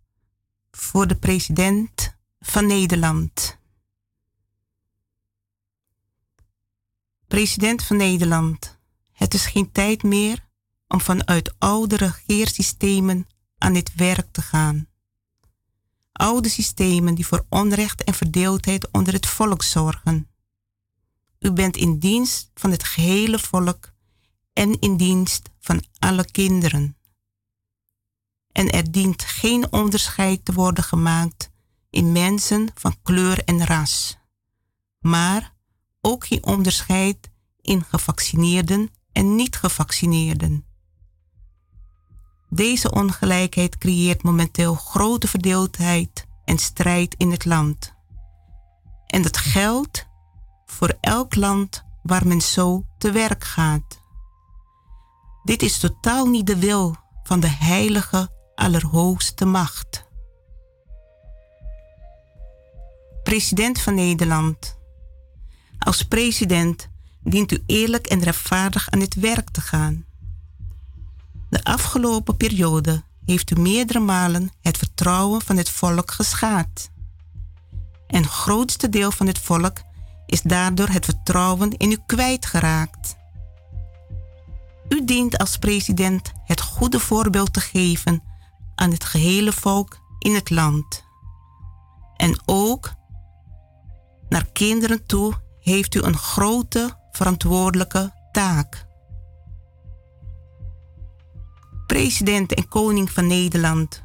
voor 0.71 1.07
de 1.07 1.17
president 1.17 2.17
van 2.41 2.67
Nederland. 2.67 3.59
President 7.29 7.85
van 7.85 7.97
Nederland, 7.97 8.79
het 9.13 9.35
is 9.35 9.47
geen 9.47 9.73
tijd 9.73 10.03
meer 10.03 10.49
om 10.89 11.01
vanuit 11.01 11.55
oude 11.59 11.97
regeersystemen 11.97 13.27
aan 13.59 13.73
dit 13.73 13.95
werk 13.95 14.33
te 14.33 14.43
gaan. 14.43 14.89
Oude 16.13 16.49
systemen 16.49 17.15
die 17.15 17.27
voor 17.27 17.47
onrecht 17.49 18.05
en 18.05 18.15
verdeeldheid 18.15 18.91
onder 18.91 19.13
het 19.13 19.27
volk 19.27 19.63
zorgen. 19.63 20.31
U 21.39 21.53
bent 21.53 21.77
in 21.77 21.99
dienst 21.99 22.51
van 22.55 22.71
het 22.71 22.85
gehele 22.85 23.39
volk 23.39 23.93
en 24.53 24.81
in 24.81 24.97
dienst 24.97 25.51
van 25.61 25.85
alle 25.99 26.31
kinderen. 26.31 26.98
En 28.59 28.71
er 28.71 28.91
dient 28.91 29.23
geen 29.23 29.73
onderscheid 29.73 30.45
te 30.45 30.53
worden 30.53 30.85
gemaakt 30.85 31.51
in 31.91 32.13
mensen 32.13 32.69
van 32.75 32.97
kleur 33.03 33.45
en 33.45 33.67
ras, 33.67 34.19
maar 35.01 35.55
ook 36.01 36.27
geen 36.27 36.45
onderscheid 36.45 37.31
in 37.61 37.85
gevaccineerden 37.85 38.91
en 39.13 39.35
niet 39.35 39.57
gevaccineerden. 39.57 40.65
Deze 42.49 42.91
ongelijkheid 42.91 43.79
creëert 43.79 44.23
momenteel 44.23 44.75
grote 44.75 45.29
verdeeldheid 45.29 46.27
en 46.45 46.59
strijd 46.59 47.15
in 47.19 47.31
het 47.31 47.45
land. 47.45 47.95
En 49.07 49.23
dat 49.23 49.37
geldt 49.37 50.07
voor 50.67 50.97
elk 51.01 51.35
land 51.35 51.85
waar 52.03 52.27
men 52.27 52.41
zo 52.41 52.85
te 52.97 53.11
werk 53.11 53.45
gaat. 53.45 54.03
Dit 55.45 55.63
is 55.63 55.79
totaal 55.79 56.27
niet 56.27 56.47
de 56.47 56.59
wil 56.59 56.97
van 57.23 57.41
de 57.41 57.51
heilige 57.51 58.37
Allerhoogste 58.59 59.45
Macht. 59.45 60.07
President 63.23 63.81
van 63.81 63.95
Nederland. 63.95 64.79
Als 65.79 66.03
president 66.03 66.89
dient 67.23 67.53
u 67.53 67.63
eerlijk 67.67 68.07
en 68.07 68.23
rechtvaardig 68.23 68.91
aan 68.91 69.01
het 69.01 69.15
werk 69.15 69.51
te 69.51 69.61
gaan. 69.61 70.05
De 71.51 71.65
afgelopen 71.65 72.37
periode 72.37 73.03
heeft 73.25 73.51
u 73.51 73.61
meerdere 73.61 74.01
malen 74.01 74.51
het 74.61 74.79
vertrouwen 74.79 75.43
van 75.43 75.57
het 75.57 75.71
volk 75.71 76.11
geschaad. 76.11 76.91
En 78.07 78.23
het 78.23 78.31
grootste 78.31 78.89
deel 78.89 79.11
van 79.11 79.27
het 79.27 79.39
volk 79.39 79.81
is 80.27 80.43
daardoor 80.43 80.89
het 80.89 81.05
vertrouwen 81.05 81.77
in 81.77 81.91
u 81.91 81.99
kwijtgeraakt. 82.07 83.17
U 84.89 85.05
dient 85.05 85.39
als 85.39 85.59
president 85.59 86.33
het 86.45 86.61
goede 86.61 87.01
voorbeeld 87.01 87.53
te 87.53 87.61
geven 87.61 88.28
aan 88.79 88.91
het 88.91 89.05
gehele 89.05 89.53
volk 89.53 89.99
in 90.19 90.35
het 90.35 90.51
land. 90.51 91.05
En 92.17 92.41
ook 92.45 92.93
naar 94.29 94.47
kinderen 94.53 95.07
toe 95.07 95.35
heeft 95.61 95.95
u 95.95 96.03
een 96.03 96.17
grote 96.17 96.97
verantwoordelijke 97.11 98.13
taak. 98.33 98.87
President 101.87 102.55
en 102.55 102.69
koning 102.69 103.11
van 103.11 103.27
Nederland. 103.27 104.03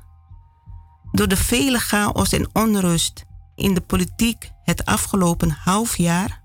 Door 1.11 1.27
de 1.27 1.37
vele 1.37 1.79
chaos 1.79 2.31
en 2.31 2.49
onrust 2.53 3.25
in 3.55 3.73
de 3.73 3.81
politiek 3.81 4.51
het 4.63 4.85
afgelopen 4.85 5.51
half 5.51 5.97
jaar, 5.97 6.41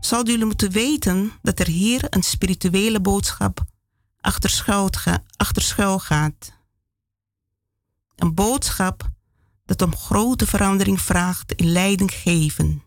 zouden 0.00 0.32
jullie 0.32 0.46
moeten 0.46 0.70
weten 0.70 1.32
dat 1.42 1.58
er 1.58 1.66
hier 1.66 2.06
een 2.10 2.22
spirituele 2.22 3.00
boodschap 3.00 3.64
achter 5.36 5.62
schuil 5.62 5.98
gaat. 5.98 6.55
Een 8.16 8.34
boodschap 8.34 9.10
dat 9.64 9.82
om 9.82 9.96
grote 9.96 10.46
verandering 10.46 11.00
vraagt 11.00 11.52
in 11.52 11.70
leiding 11.70 12.12
geven. 12.12 12.82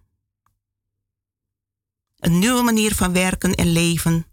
Een 2.20 2.40
nieuwe 2.40 2.62
manier 2.62 2.96
van 2.96 3.14
werken 3.14 3.56
en 3.56 3.68
leven 3.68 4.26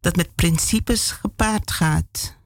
dat 0.00 0.16
met 0.16 0.34
principes 0.34 1.10
gepaard 1.10 1.70
gaat. 1.70 2.36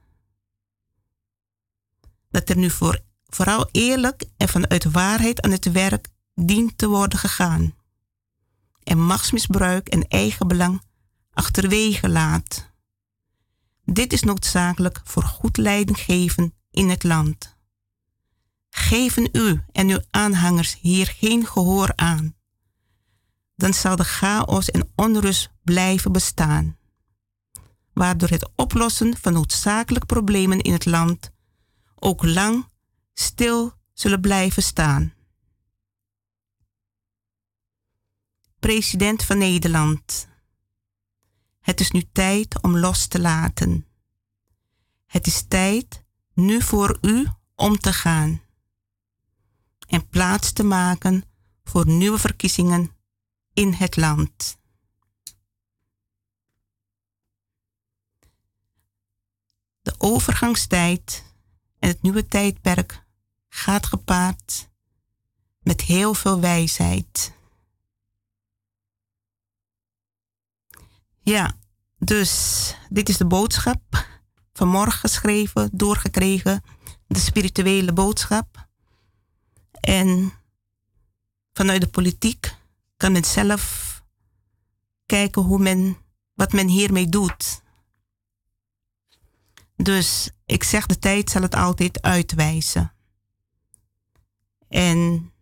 Dat 2.30 2.48
er 2.48 2.56
nu 2.56 2.70
voor, 2.70 3.00
vooral 3.26 3.68
eerlijk 3.72 4.24
en 4.36 4.48
vanuit 4.48 4.84
waarheid 4.84 5.40
aan 5.40 5.50
het 5.50 5.72
werk 5.72 6.08
dient 6.34 6.78
te 6.78 6.88
worden 6.88 7.18
gegaan. 7.18 7.74
En 8.82 9.06
machtsmisbruik 9.06 9.88
en 9.88 10.08
eigenbelang 10.08 10.82
achterwege 11.32 12.08
laat. 12.08 12.70
Dit 13.84 14.12
is 14.12 14.22
noodzakelijk 14.22 15.00
voor 15.04 15.22
goed 15.22 15.56
leiding 15.56 15.98
geven 15.98 16.54
in 16.70 16.88
het 16.88 17.04
land. 17.04 17.55
Geven 18.78 19.28
u 19.32 19.62
en 19.72 19.88
uw 19.88 20.00
aanhangers 20.10 20.76
hier 20.80 21.06
geen 21.06 21.46
gehoor 21.46 21.92
aan, 21.94 22.36
dan 23.54 23.74
zal 23.74 23.96
de 23.96 24.04
chaos 24.04 24.70
en 24.70 24.92
onrust 24.94 25.50
blijven 25.62 26.12
bestaan, 26.12 26.78
waardoor 27.92 28.28
het 28.28 28.50
oplossen 28.56 29.16
van 29.16 29.32
noodzakelijke 29.32 30.06
problemen 30.06 30.60
in 30.60 30.72
het 30.72 30.84
land 30.84 31.30
ook 31.94 32.24
lang 32.24 32.68
stil 33.14 33.72
zullen 33.92 34.20
blijven 34.20 34.62
staan. 34.62 35.14
President 38.58 39.22
van 39.22 39.38
Nederland. 39.38 40.28
Het 41.60 41.80
is 41.80 41.90
nu 41.90 42.02
tijd 42.12 42.62
om 42.62 42.78
los 42.78 43.06
te 43.06 43.20
laten. 43.20 43.86
Het 45.06 45.26
is 45.26 45.44
tijd 45.48 46.04
nu 46.34 46.62
voor 46.62 46.98
u 47.00 47.26
om 47.54 47.78
te 47.78 47.92
gaan 47.92 48.44
en 49.86 50.08
plaats 50.08 50.52
te 50.52 50.62
maken 50.62 51.24
voor 51.64 51.86
nieuwe 51.86 52.18
verkiezingen 52.18 52.90
in 53.52 53.72
het 53.72 53.96
land. 53.96 54.58
De 59.82 59.94
overgangstijd 59.98 61.24
en 61.78 61.88
het 61.88 62.02
nieuwe 62.02 62.28
tijdperk 62.28 63.04
gaat 63.48 63.86
gepaard 63.86 64.68
met 65.62 65.80
heel 65.80 66.14
veel 66.14 66.40
wijsheid. 66.40 67.34
Ja, 71.20 71.56
dus 71.98 72.74
dit 72.88 73.08
is 73.08 73.16
de 73.16 73.26
boodschap 73.26 74.06
vanmorgen 74.52 74.98
geschreven, 74.98 75.70
doorgekregen, 75.72 76.62
de 77.06 77.18
spirituele 77.18 77.92
boodschap. 77.92 78.68
En 79.86 80.32
vanuit 81.52 81.80
de 81.80 81.88
politiek 81.88 82.56
kan 82.96 83.12
men 83.12 83.24
zelf 83.24 84.02
kijken 85.04 85.42
hoe 85.42 85.58
men, 85.58 85.96
wat 86.34 86.52
men 86.52 86.68
hiermee 86.68 87.08
doet. 87.08 87.62
Dus 89.76 90.30
ik 90.46 90.64
zeg, 90.64 90.86
de 90.86 90.98
tijd 90.98 91.30
zal 91.30 91.42
het 91.42 91.54
altijd 91.54 92.02
uitwijzen. 92.02 92.92
En 94.68 95.32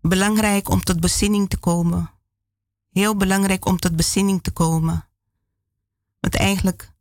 belangrijk 0.00 0.68
om 0.68 0.82
tot 0.82 1.00
bezinning 1.00 1.48
te 1.48 1.56
komen. 1.56 2.10
Heel 2.90 3.16
belangrijk 3.16 3.64
om 3.64 3.78
tot 3.78 3.96
bezinning 3.96 4.42
te 4.42 4.50
komen. 4.50 5.08
Want 6.20 6.34
eigenlijk, 6.36 6.92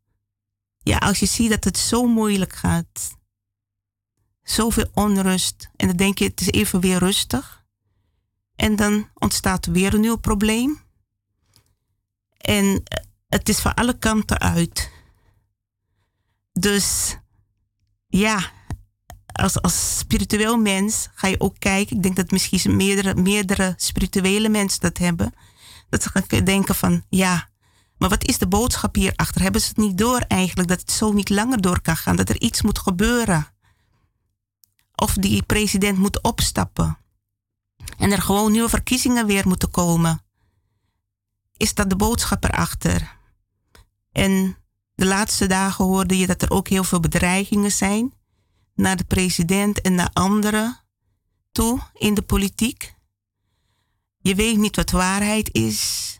ja, 0.77 0.97
als 0.97 1.19
je 1.19 1.25
ziet 1.25 1.49
dat 1.49 1.63
het 1.63 1.77
zo 1.77 2.07
moeilijk 2.07 2.53
gaat, 2.53 3.17
zoveel 4.45 4.89
onrust. 4.93 5.69
En 5.75 5.87
dan 5.87 5.95
denk 5.95 6.17
je, 6.17 6.25
het 6.25 6.41
is 6.41 6.51
even 6.51 6.79
weer 6.79 6.97
rustig. 6.97 7.63
En 8.55 8.75
dan 8.75 9.09
ontstaat 9.13 9.65
weer 9.65 9.93
een 9.93 9.99
nieuw 9.99 10.15
probleem. 10.15 10.81
En 12.37 12.83
het 13.27 13.49
is 13.49 13.59
van 13.59 13.73
alle 13.73 13.97
kanten 13.97 14.39
uit. 14.39 14.91
Dus 16.51 17.17
ja, 18.07 18.51
als, 19.25 19.61
als 19.61 19.97
spiritueel 19.97 20.57
mens 20.57 21.07
ga 21.13 21.27
je 21.27 21.39
ook 21.39 21.59
kijken. 21.59 21.95
Ik 21.95 22.03
denk 22.03 22.15
dat 22.15 22.31
misschien 22.31 22.75
meerdere, 22.75 23.15
meerdere 23.15 23.73
spirituele 23.77 24.49
mensen 24.49 24.81
dat 24.81 24.97
hebben. 24.97 25.33
Dat 25.89 26.03
ze 26.03 26.09
gaan 26.09 26.43
denken 26.45 26.75
van, 26.75 27.03
ja, 27.09 27.49
maar 27.97 28.09
wat 28.09 28.23
is 28.23 28.37
de 28.37 28.47
boodschap 28.47 28.95
hierachter? 28.95 29.41
Hebben 29.41 29.61
ze 29.61 29.67
het 29.67 29.77
niet 29.77 29.97
door 29.97 30.19
eigenlijk 30.19 30.69
dat 30.69 30.79
het 30.79 30.91
zo 30.91 31.11
niet 31.11 31.29
langer 31.29 31.61
door 31.61 31.81
kan 31.81 31.97
gaan? 31.97 32.15
Dat 32.15 32.29
er 32.29 32.41
iets 32.41 32.61
moet 32.61 32.79
gebeuren 32.79 33.54
of 34.95 35.13
die 35.13 35.43
president 35.43 35.97
moet 35.97 36.21
opstappen. 36.21 36.97
En 37.97 38.11
er 38.11 38.21
gewoon 38.21 38.51
nieuwe 38.51 38.69
verkiezingen 38.69 39.25
weer 39.25 39.47
moeten 39.47 39.71
komen. 39.71 40.21
Is 41.57 41.73
dat 41.73 41.89
de 41.89 41.95
boodschap 41.95 42.43
erachter? 42.43 43.17
En 44.11 44.57
de 44.95 45.05
laatste 45.05 45.47
dagen 45.47 45.85
hoorde 45.85 46.17
je 46.17 46.27
dat 46.27 46.41
er 46.41 46.51
ook 46.51 46.67
heel 46.67 46.83
veel 46.83 46.99
bedreigingen 46.99 47.71
zijn 47.71 48.13
naar 48.73 48.97
de 48.97 49.03
president 49.03 49.81
en 49.81 49.95
naar 49.95 50.09
anderen 50.13 50.79
toe 51.51 51.79
in 51.93 52.13
de 52.13 52.21
politiek. 52.21 52.95
Je 54.17 54.35
weet 54.35 54.57
niet 54.57 54.75
wat 54.75 54.91
waarheid 54.91 55.53
is. 55.53 56.19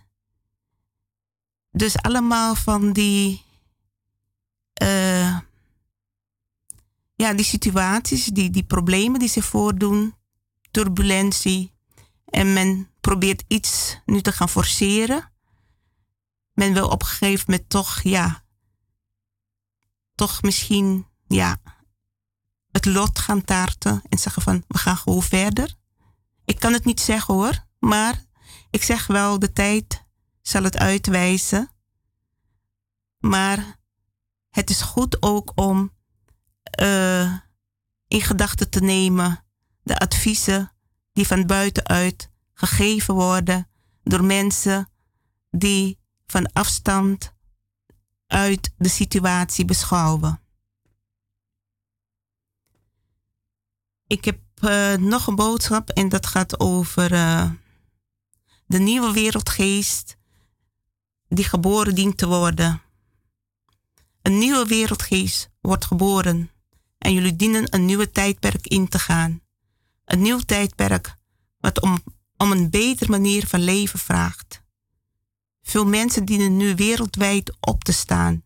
Dus 1.72 1.98
allemaal 1.98 2.56
van 2.56 2.94
die 2.94 3.44
uh, 4.84 5.38
ja, 7.16 7.34
die 7.34 7.46
situaties, 7.46 8.26
die, 8.26 8.50
die 8.50 8.64
problemen 8.64 9.20
die 9.20 9.30
zich 9.30 9.46
voordoen, 9.46 10.16
turbulentie. 10.72 11.74
En 12.26 12.54
men 12.54 12.90
probeert 13.02 13.44
iets 13.48 14.00
nu 14.06 14.22
te 14.22 14.32
gaan 14.32 14.50
forceren. 14.50 15.32
Men 16.54 16.74
wil 16.74 16.88
op 16.88 17.02
een 17.02 17.08
gegeven 17.08 17.46
moment 17.48 17.70
toch, 17.70 18.02
ja, 18.02 18.44
toch 20.16 20.42
misschien, 20.42 21.08
ja, 21.28 21.58
het 22.72 22.86
lot 22.86 23.20
gaan 23.20 23.44
taarten 23.44 24.02
en 24.10 24.18
zeggen 24.18 24.42
van, 24.42 24.64
we 24.68 24.78
gaan 24.78 24.98
gewoon 24.98 25.24
verder. 25.24 25.76
Ik 26.46 26.60
kan 26.60 26.74
het 26.74 26.86
niet 26.86 27.02
zeggen 27.02 27.34
hoor, 27.34 27.66
maar 27.80 28.26
ik 28.70 28.84
zeg 28.84 29.08
wel, 29.08 29.40
de 29.40 29.54
tijd 29.54 30.06
zal 30.42 30.64
het 30.64 30.78
uitwijzen. 30.78 31.72
Maar 33.20 33.80
het 34.50 34.70
is 34.70 34.82
goed 34.82 35.22
ook 35.22 35.52
om 35.56 35.95
uh, 36.82 37.34
in 38.08 38.22
gedachten 38.22 38.70
te 38.70 38.80
nemen 38.80 39.46
de 39.84 40.00
adviezen 40.00 40.72
die 41.14 41.28
van 41.28 41.46
buitenuit 41.46 42.30
gegeven 42.54 43.14
worden 43.14 43.68
door 44.04 44.24
mensen 44.24 44.90
die 45.50 46.00
van 46.26 46.52
afstand 46.52 47.34
uit 48.28 48.74
de 48.78 48.90
situatie 48.90 49.66
beschouwen. 49.66 50.40
Ik 54.08 54.26
heb 54.26 54.40
uh, 54.62 54.94
nog 54.94 55.28
een 55.28 55.36
boodschap 55.36 55.90
en 55.90 56.10
dat 56.10 56.26
gaat 56.26 56.60
over 56.60 57.12
uh, 57.12 57.52
de 58.66 58.80
nieuwe 58.80 59.12
wereldgeest 59.12 60.18
die 61.28 61.46
geboren 61.46 61.96
dient 61.96 62.18
te 62.18 62.28
worden. 62.28 62.82
Een 64.22 64.38
nieuwe 64.38 64.66
wereldgeest 64.66 65.50
wordt 65.62 65.86
geboren 65.86 66.50
en 67.06 67.14
jullie 67.14 67.36
dienen 67.36 67.74
een 67.74 67.86
nieuwe 67.86 68.12
tijdperk 68.12 68.68
in 68.68 68.88
te 68.88 69.00
gaan. 69.00 69.42
Een 70.06 70.22
nieuw 70.22 70.40
tijdperk 70.40 71.16
wat 71.60 71.82
om, 71.82 72.04
om 72.38 72.52
een 72.52 72.70
betere 72.70 73.12
manier 73.12 73.48
van 73.48 73.64
leven 73.64 74.00
vraagt. 74.00 74.64
Veel 75.62 75.86
mensen 75.86 76.26
dienen 76.26 76.58
nu 76.58 76.76
wereldwijd 76.76 77.58
op 77.60 77.84
te 77.84 77.92
staan 77.92 78.44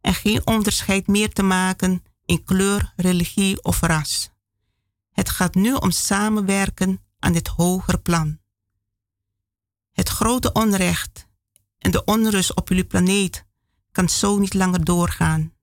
en 0.00 0.14
geen 0.14 0.46
onderscheid 0.46 1.06
meer 1.06 1.32
te 1.32 1.42
maken 1.42 2.04
in 2.24 2.44
kleur, 2.44 2.92
religie 2.96 3.62
of 3.64 3.80
ras. 3.80 4.30
Het 5.10 5.30
gaat 5.30 5.54
nu 5.54 5.74
om 5.74 5.90
samenwerken 5.90 7.00
aan 7.18 7.32
dit 7.32 7.48
hogere 7.48 7.98
plan. 7.98 8.38
Het 9.92 10.08
grote 10.08 10.52
onrecht 10.52 11.28
en 11.78 11.90
de 11.90 12.04
onrust 12.04 12.54
op 12.54 12.68
jullie 12.68 12.86
planeet 12.86 13.44
kan 13.92 14.08
zo 14.08 14.38
niet 14.38 14.54
langer 14.54 14.84
doorgaan. 14.84 15.55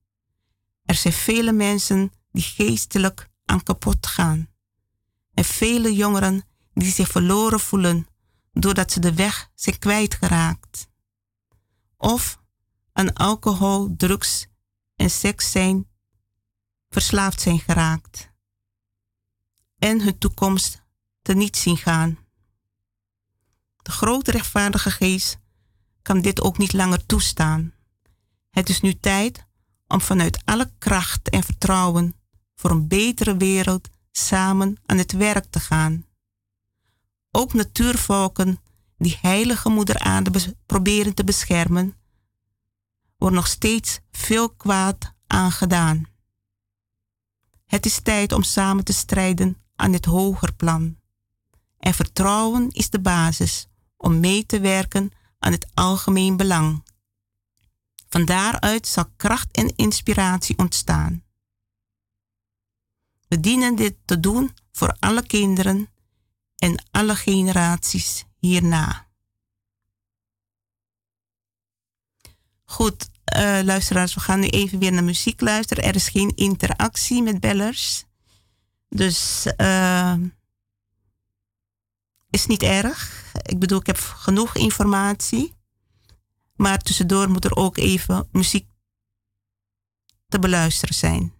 Er 0.84 0.95
zijn 0.95 1.14
vele 1.14 1.51
mensen 1.51 2.11
die 2.31 2.43
geestelijk 2.43 3.30
aan 3.45 3.64
kapot 3.64 4.07
gaan. 4.07 4.49
En 5.34 5.43
vele 5.43 5.93
jongeren 5.93 6.43
die 6.73 6.91
zich 6.91 7.07
verloren 7.07 7.60
voelen 7.60 8.07
doordat 8.51 8.91
ze 8.91 8.99
de 8.99 9.14
weg 9.14 9.49
zijn 9.55 9.80
kwijtgeraakt. 9.80 10.88
Of 11.97 12.39
aan 12.91 13.14
alcohol, 13.14 13.95
drugs 13.95 14.47
en 14.95 15.10
seks 15.10 15.51
zijn 15.51 15.88
verslaafd 16.89 17.41
zijn 17.41 17.60
geraakt. 17.60 18.31
En 19.77 20.01
hun 20.01 20.18
toekomst 20.18 20.84
teniet 21.22 21.57
zien 21.57 21.77
gaan. 21.77 22.18
De 23.81 23.91
grote 23.91 24.31
rechtvaardige 24.31 24.91
geest 24.91 25.39
kan 26.01 26.22
dit 26.22 26.41
ook 26.41 26.57
niet 26.57 26.73
langer 26.73 27.05
toestaan. 27.05 27.73
Het 28.49 28.69
is 28.69 28.81
nu 28.81 28.99
tijd 28.99 29.45
om 29.94 30.02
vanuit 30.02 30.41
alle 30.45 30.72
kracht 30.78 31.30
en 31.30 31.44
vertrouwen 31.44 32.15
voor 32.56 32.72
een 32.72 32.88
betere 32.88 33.38
wereld 33.38 33.90
samen 34.11 34.78
aan 34.86 34.98
het 34.98 35.11
werk 35.11 35.45
te 35.49 35.60
gaan. 35.60 36.06
Ook 37.32 37.53
natuurvolken 37.53 38.60
die 38.98 39.18
heilige 39.22 39.70
moeder 39.70 39.99
aarde 39.99 40.56
proberen 40.65 41.14
te 41.14 41.24
beschermen, 41.24 41.95
wordt 43.18 43.36
nog 43.36 43.48
steeds 43.48 43.99
veel 44.11 44.49
kwaad 44.49 45.14
aangedaan. 45.28 46.06
Het 47.65 47.86
is 47.86 47.99
tijd 47.99 48.32
om 48.32 48.44
samen 48.44 48.84
te 48.84 48.94
strijden 48.94 49.57
aan 49.76 49.91
dit 49.91 50.06
hoger 50.06 50.53
plan. 50.53 50.98
En 51.78 51.94
vertrouwen 51.94 52.70
is 52.72 52.90
de 52.90 52.99
basis 52.99 53.68
om 53.98 54.20
mee 54.20 54.45
te 54.45 54.60
werken 54.60 55.11
aan 55.40 55.52
het 55.52 55.68
algemeen 55.74 56.38
belang. 56.38 56.84
Van 58.14 58.26
daaruit 58.26 58.88
zal 58.88 59.06
kracht 59.15 59.52
en 59.52 59.76
inspiratie 59.76 60.57
ontstaan. 60.57 61.23
We 63.27 63.40
dienen 63.40 63.76
dit 63.76 63.95
te 64.06 64.19
doen 64.19 64.56
voor 64.72 64.95
alle 64.99 65.26
kinderen 65.26 65.90
en 66.56 66.84
alle 66.91 67.15
generaties 67.15 68.26
hierna. 68.40 69.07
Goed, 72.64 73.10
uh, 73.38 73.60
luisteraars, 73.64 74.14
we 74.14 74.19
gaan 74.19 74.40
nu 74.40 74.48
even 74.48 74.80
weer 74.80 74.91
naar 74.91 75.03
muziek 75.03 75.41
luisteren. 75.41 75.84
Er 75.84 75.95
is 75.95 76.10
geen 76.10 76.35
interactie 76.35 77.22
met 77.22 77.40
bellers. 77.40 78.06
Dus 78.90 79.45
uh, 79.57 80.15
is 82.30 82.45
niet 82.45 82.64
erg. 82.64 83.31
Ik 83.41 83.60
bedoel, 83.60 83.80
ik 83.80 83.85
heb 83.85 83.98
genoeg 83.98 84.56
informatie. 84.56 85.53
Maar 86.64 86.80
tussendoor 86.80 87.30
moet 87.30 87.45
er 87.45 87.56
ook 87.56 87.77
even 87.77 88.27
muziek 88.31 88.68
te 90.27 90.40
beluisteren 90.40 90.95
zijn. 90.95 91.34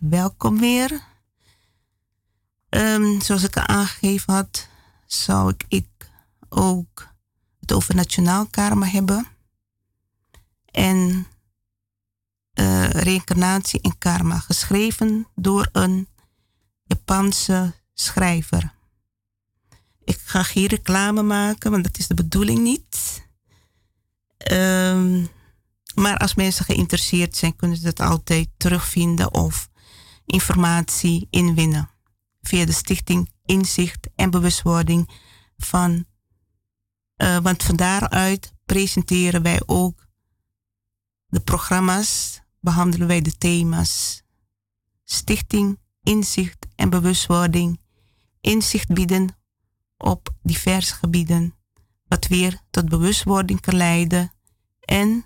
Welkom 0.00 0.58
weer. 0.58 1.00
Um, 2.70 3.20
zoals 3.20 3.42
ik 3.42 3.56
al 3.56 3.66
aangegeven 3.66 4.34
had, 4.34 4.68
zou 5.06 5.48
ik, 5.48 5.64
ik 5.68 6.10
ook 6.48 7.08
het 7.60 7.72
over 7.72 7.94
nationaal 7.94 8.46
karma 8.46 8.86
hebben. 8.86 9.26
En 10.70 11.26
uh, 12.54 12.90
reïncarnatie 12.90 13.80
en 13.80 13.98
karma, 13.98 14.38
geschreven 14.38 15.26
door 15.34 15.68
een 15.72 16.08
Japanse 16.84 17.74
schrijver. 17.94 18.74
Ik 20.04 20.18
ga 20.24 20.42
geen 20.42 20.66
reclame 20.66 21.22
maken, 21.22 21.70
want 21.70 21.84
dat 21.84 21.98
is 21.98 22.06
de 22.06 22.14
bedoeling 22.14 22.58
niet. 22.58 23.26
Um, 24.52 25.28
maar 25.94 26.16
als 26.16 26.34
mensen 26.34 26.64
geïnteresseerd 26.64 27.36
zijn, 27.36 27.56
kunnen 27.56 27.76
ze 27.76 27.82
dat 27.82 28.00
altijd 28.00 28.48
terugvinden 28.56 29.34
of 29.34 29.68
informatie 30.26 31.26
inwinnen 31.30 31.90
via 32.40 32.64
de 32.64 32.72
stichting 32.72 33.30
Inzicht 33.44 34.08
en 34.14 34.30
Bewustwording 34.30 35.08
van, 35.56 36.04
uh, 37.16 37.38
want 37.38 37.62
van 37.62 37.76
daaruit 37.76 38.52
presenteren 38.64 39.42
wij 39.42 39.62
ook 39.66 40.06
de 41.26 41.40
programma's, 41.40 42.40
behandelen 42.60 43.06
wij 43.06 43.20
de 43.20 43.38
thema's. 43.38 44.22
Stichting 45.04 45.78
Inzicht 46.02 46.66
en 46.76 46.90
Bewustwording, 46.90 47.80
inzicht 48.40 48.88
bieden 48.88 49.36
op 49.96 50.34
diverse 50.42 50.94
gebieden, 50.94 51.54
wat 52.08 52.26
weer 52.26 52.60
tot 52.70 52.88
bewustwording 52.88 53.60
kan 53.60 53.76
leiden 53.76 54.32
en 54.80 55.24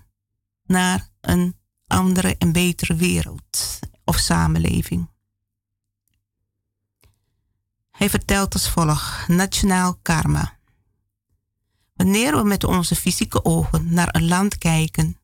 naar 0.67 1.09
een 1.21 1.55
andere 1.87 2.35
en 2.37 2.51
betere 2.51 2.95
wereld 2.95 3.79
of 4.03 4.17
samenleving. 4.17 5.09
Hij 7.91 8.09
vertelt 8.09 8.53
als 8.53 8.69
volgt: 8.69 9.27
Nationaal 9.27 9.95
karma. 10.01 10.57
Wanneer 11.93 12.37
we 12.37 12.43
met 12.43 12.63
onze 12.63 12.95
fysieke 12.95 13.45
ogen 13.45 13.93
naar 13.93 14.15
een 14.15 14.27
land 14.27 14.57
kijken, 14.57 15.17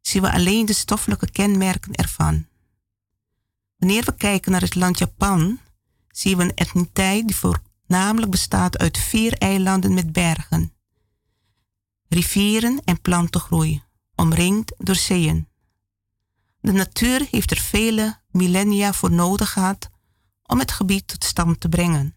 zien 0.00 0.22
we 0.22 0.32
alleen 0.32 0.66
de 0.66 0.72
stoffelijke 0.72 1.30
kenmerken 1.30 1.94
ervan. 1.94 2.46
Wanneer 3.76 4.04
we 4.04 4.14
kijken 4.14 4.52
naar 4.52 4.60
het 4.60 4.74
land 4.74 4.98
Japan, 4.98 5.58
zien 6.08 6.36
we 6.36 6.42
een 6.42 6.54
etniteit 6.54 7.26
die 7.26 7.36
voornamelijk 7.36 8.30
bestaat 8.30 8.78
uit 8.78 8.98
vier 8.98 9.32
eilanden 9.38 9.94
met 9.94 10.12
bergen, 10.12 10.72
rivieren 12.08 12.80
en 12.84 13.00
plantengroei, 13.00 13.82
omringd 14.14 14.72
door 14.78 14.94
zeeën. 14.94 15.48
De 16.60 16.72
natuur 16.72 17.26
heeft 17.30 17.50
er 17.50 17.60
vele 17.60 18.20
millennia 18.30 18.92
voor 18.92 19.10
nodig 19.10 19.52
gehad 19.52 19.90
om 20.42 20.58
het 20.58 20.72
gebied 20.72 21.08
tot 21.08 21.24
stand 21.24 21.60
te 21.60 21.68
brengen. 21.68 22.16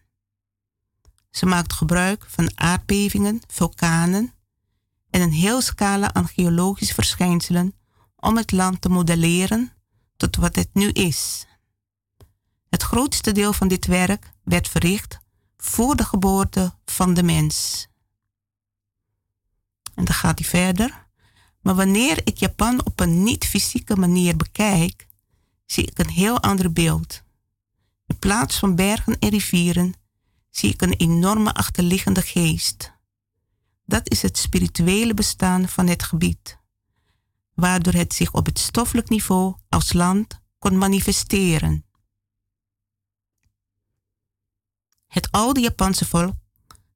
Ze 1.30 1.46
maakt 1.46 1.72
gebruik 1.72 2.24
van 2.28 2.58
aardbevingen, 2.58 3.40
vulkanen 3.46 4.32
en 5.10 5.20
een 5.20 5.32
heel 5.32 5.60
scala 5.60 6.14
aan 6.14 6.28
geologische 6.28 6.94
verschijnselen 6.94 7.74
om 8.16 8.36
het 8.36 8.52
land 8.52 8.80
te 8.80 8.88
modelleren 8.88 9.72
tot 10.16 10.36
wat 10.36 10.56
het 10.56 10.68
nu 10.72 10.88
is. 10.88 11.46
Het 12.68 12.82
grootste 12.82 13.32
deel 13.32 13.52
van 13.52 13.68
dit 13.68 13.86
werk 13.86 14.32
werd 14.44 14.68
verricht 14.68 15.18
voor 15.56 15.96
de 15.96 16.04
geboorte 16.04 16.74
van 16.84 17.14
de 17.14 17.22
mens. 17.22 17.86
En 19.94 20.04
dan 20.04 20.14
gaat 20.14 20.38
hij 20.38 20.48
verder. 20.48 21.05
Maar 21.66 21.74
wanneer 21.74 22.20
ik 22.24 22.36
Japan 22.36 22.84
op 22.84 23.00
een 23.00 23.22
niet-fysieke 23.22 23.96
manier 23.96 24.36
bekijk, 24.36 25.06
zie 25.64 25.86
ik 25.86 25.98
een 25.98 26.08
heel 26.08 26.40
ander 26.42 26.72
beeld. 26.72 27.22
In 28.06 28.18
plaats 28.18 28.58
van 28.58 28.74
bergen 28.74 29.18
en 29.18 29.28
rivieren 29.28 29.94
zie 30.50 30.72
ik 30.72 30.82
een 30.82 30.92
enorme 30.92 31.54
achterliggende 31.54 32.22
geest. 32.22 32.92
Dat 33.84 34.10
is 34.10 34.22
het 34.22 34.38
spirituele 34.38 35.14
bestaan 35.14 35.68
van 35.68 35.86
het 35.86 36.02
gebied, 36.02 36.58
waardoor 37.54 37.92
het 37.92 38.14
zich 38.14 38.32
op 38.32 38.46
het 38.46 38.58
stoffelijk 38.58 39.08
niveau 39.08 39.54
als 39.68 39.92
land 39.92 40.40
kon 40.58 40.78
manifesteren. 40.78 41.84
Het 45.06 45.30
oude 45.30 45.60
Japanse 45.60 46.04
volk 46.04 46.34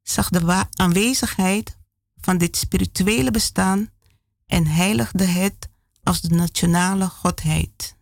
zag 0.03 0.29
de 0.29 0.67
aanwezigheid 0.73 1.77
van 2.21 2.39
dit 2.39 2.57
spirituele 2.57 3.31
bestaan 3.31 3.91
en 4.51 4.67
heiligde 4.67 5.25
het 5.25 5.69
als 6.03 6.21
de 6.21 6.35
nationale 6.35 7.09
godheid. 7.09 7.97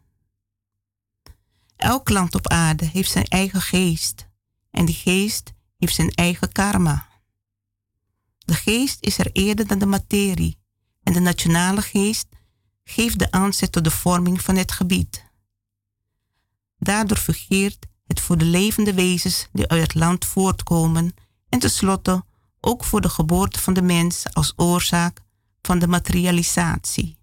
Elk 1.76 2.08
land 2.08 2.34
op 2.34 2.48
aarde 2.48 2.84
heeft 2.84 3.10
zijn 3.10 3.24
eigen 3.24 3.60
geest 3.60 4.28
en 4.70 4.84
die 4.84 4.94
geest 4.94 5.52
heeft 5.78 5.94
zijn 5.94 6.10
eigen 6.10 6.52
karma. 6.52 7.08
De 8.38 8.54
geest 8.54 8.96
is 9.00 9.18
er 9.18 9.32
eerder 9.32 9.66
dan 9.66 9.78
de 9.78 9.86
materie 9.86 10.58
en 11.02 11.12
de 11.12 11.20
nationale 11.20 11.82
geest 11.82 12.26
geeft 12.84 13.18
de 13.18 13.30
aanzet 13.30 13.72
tot 13.72 13.84
de 13.84 13.90
vorming 13.90 14.40
van 14.40 14.56
het 14.56 14.72
gebied. 14.72 15.24
Daardoor 16.78 17.16
fungeert 17.16 17.86
het 18.06 18.20
voor 18.20 18.38
de 18.38 18.44
levende 18.44 18.94
wezens 18.94 19.48
die 19.52 19.68
uit 19.68 19.82
het 19.82 19.94
land 19.94 20.24
voortkomen 20.24 21.14
en 21.48 21.58
tenslotte 21.58 22.24
ook 22.60 22.84
voor 22.84 23.00
de 23.00 23.08
geboorte 23.08 23.60
van 23.60 23.74
de 23.74 23.82
mens 23.82 24.32
als 24.32 24.52
oorzaak 24.56 25.26
van 25.62 25.78
de 25.78 25.88
materialisatie. 25.88 27.18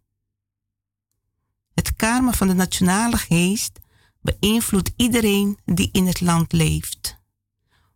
Het 1.73 1.95
karma 1.95 2.31
van 2.31 2.47
de 2.47 2.53
nationale 2.53 3.17
geest 3.17 3.79
beïnvloedt 4.21 4.91
iedereen 4.95 5.59
die 5.65 5.89
in 5.91 6.07
het 6.07 6.21
land 6.21 6.51
leeft. 6.51 7.19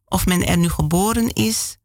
Of 0.05 0.25
men 0.25 0.45
er 0.45 0.57
nu 0.57 0.69
geboren 0.69 1.33
is 1.33 1.77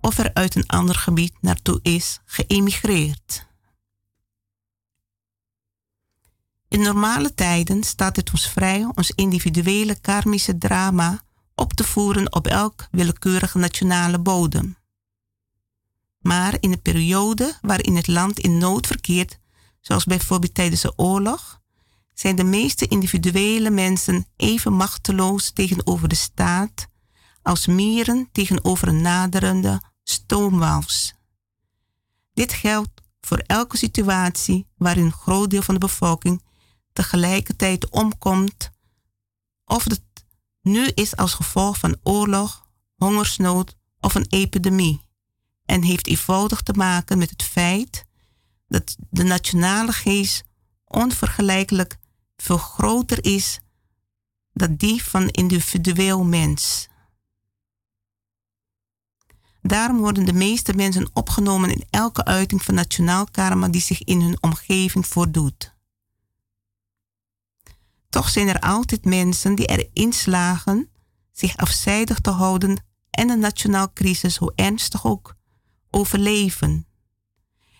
of 0.00 0.18
er 0.18 0.34
uit 0.34 0.54
een 0.54 0.66
ander 0.66 0.94
gebied 0.94 1.34
naartoe 1.40 1.78
is 1.82 2.20
geëmigreerd. 2.24 3.46
In 6.68 6.82
normale 6.82 7.34
tijden 7.34 7.82
staat 7.82 8.16
het 8.16 8.30
ons 8.30 8.48
vrij 8.48 8.90
ons 8.94 9.10
individuele 9.10 10.00
karmische 10.00 10.58
drama 10.58 11.22
op 11.54 11.72
te 11.72 11.84
voeren 11.84 12.32
op 12.34 12.46
elk 12.46 12.88
willekeurige 12.90 13.58
nationale 13.58 14.18
bodem. 14.18 14.77
Maar 16.18 16.56
in 16.60 16.70
de 16.70 16.76
periode 16.76 17.58
waarin 17.60 17.96
het 17.96 18.06
land 18.06 18.38
in 18.38 18.58
nood 18.58 18.86
verkeert, 18.86 19.38
zoals 19.80 20.04
bijvoorbeeld 20.04 20.54
tijdens 20.54 20.80
de 20.80 20.92
oorlog, 20.96 21.60
zijn 22.14 22.36
de 22.36 22.44
meeste 22.44 22.86
individuele 22.86 23.70
mensen 23.70 24.26
even 24.36 24.72
machteloos 24.72 25.50
tegenover 25.50 26.08
de 26.08 26.14
staat 26.14 26.88
als 27.42 27.66
mieren 27.66 28.28
tegenover 28.32 28.88
een 28.88 29.02
naderende 29.02 29.82
stoomwals. 30.02 31.14
Dit 32.34 32.52
geldt 32.52 33.02
voor 33.20 33.38
elke 33.38 33.76
situatie 33.76 34.66
waarin 34.76 35.04
een 35.04 35.12
groot 35.12 35.50
deel 35.50 35.62
van 35.62 35.74
de 35.74 35.80
bevolking 35.80 36.42
tegelijkertijd 36.92 37.88
omkomt, 37.90 38.70
of 39.64 39.84
het 39.84 40.02
nu 40.62 40.86
is 40.86 41.16
als 41.16 41.34
gevolg 41.34 41.78
van 41.78 41.96
oorlog, 42.02 42.66
hongersnood 42.96 43.76
of 44.00 44.14
een 44.14 44.26
epidemie, 44.28 45.00
en 45.68 45.82
heeft 45.82 46.06
eenvoudig 46.06 46.62
te 46.62 46.72
maken 46.72 47.18
met 47.18 47.30
het 47.30 47.42
feit 47.42 48.04
dat 48.68 48.96
de 49.10 49.22
nationale 49.22 49.92
geest 49.92 50.44
onvergelijkelijk 50.84 51.96
veel 52.36 52.58
groter 52.58 53.24
is 53.24 53.60
dan 54.52 54.74
die 54.74 55.04
van 55.04 55.28
individueel 55.28 56.24
mens. 56.24 56.88
Daarom 59.62 59.98
worden 59.98 60.24
de 60.24 60.32
meeste 60.32 60.74
mensen 60.74 61.10
opgenomen 61.12 61.70
in 61.70 61.84
elke 61.90 62.24
uiting 62.24 62.62
van 62.62 62.74
nationaal 62.74 63.26
karma 63.30 63.68
die 63.68 63.80
zich 63.80 64.04
in 64.04 64.20
hun 64.20 64.42
omgeving 64.42 65.06
voordoet. 65.06 65.74
Toch 68.08 68.28
zijn 68.28 68.48
er 68.48 68.60
altijd 68.60 69.04
mensen 69.04 69.54
die 69.54 69.66
erin 69.66 70.12
slagen 70.12 70.90
zich 71.32 71.56
afzijdig 71.56 72.20
te 72.20 72.30
houden 72.30 72.84
en 73.10 73.30
een 73.30 73.38
nationaal 73.38 73.92
crisis, 73.92 74.36
hoe 74.36 74.52
ernstig 74.54 75.06
ook, 75.06 75.36
overleven. 75.90 76.86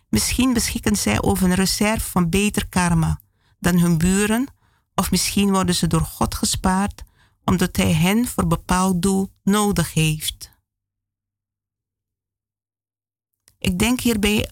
Misschien 0.09 0.53
beschikken 0.53 0.97
zij 0.97 1.23
over 1.23 1.45
een 1.45 1.55
reserve 1.55 2.11
van 2.11 2.29
beter 2.29 2.69
karma 2.69 3.21
dan 3.59 3.79
hun 3.79 3.99
buren, 3.99 4.47
of 4.95 5.11
misschien 5.11 5.51
worden 5.51 5.75
ze 5.75 5.87
door 5.87 6.01
God 6.01 6.35
gespaard 6.35 7.07
omdat 7.45 7.77
Hij 7.77 7.93
hen 7.93 8.27
voor 8.27 8.47
bepaald 8.47 9.03
doel 9.03 9.33
nodig 9.43 9.93
heeft. 9.93 10.51
Ik 13.59 13.79
denk 13.79 14.01
hierbij, 14.01 14.51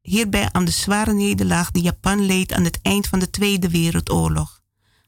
hierbij 0.00 0.52
aan 0.52 0.64
de 0.64 0.70
zware 0.70 1.12
nederlaag 1.12 1.70
die 1.70 1.82
Japan 1.82 2.20
leed 2.20 2.52
aan 2.52 2.64
het 2.64 2.78
eind 2.82 3.06
van 3.06 3.18
de 3.18 3.30
Tweede 3.30 3.68
Wereldoorlog 3.68 4.62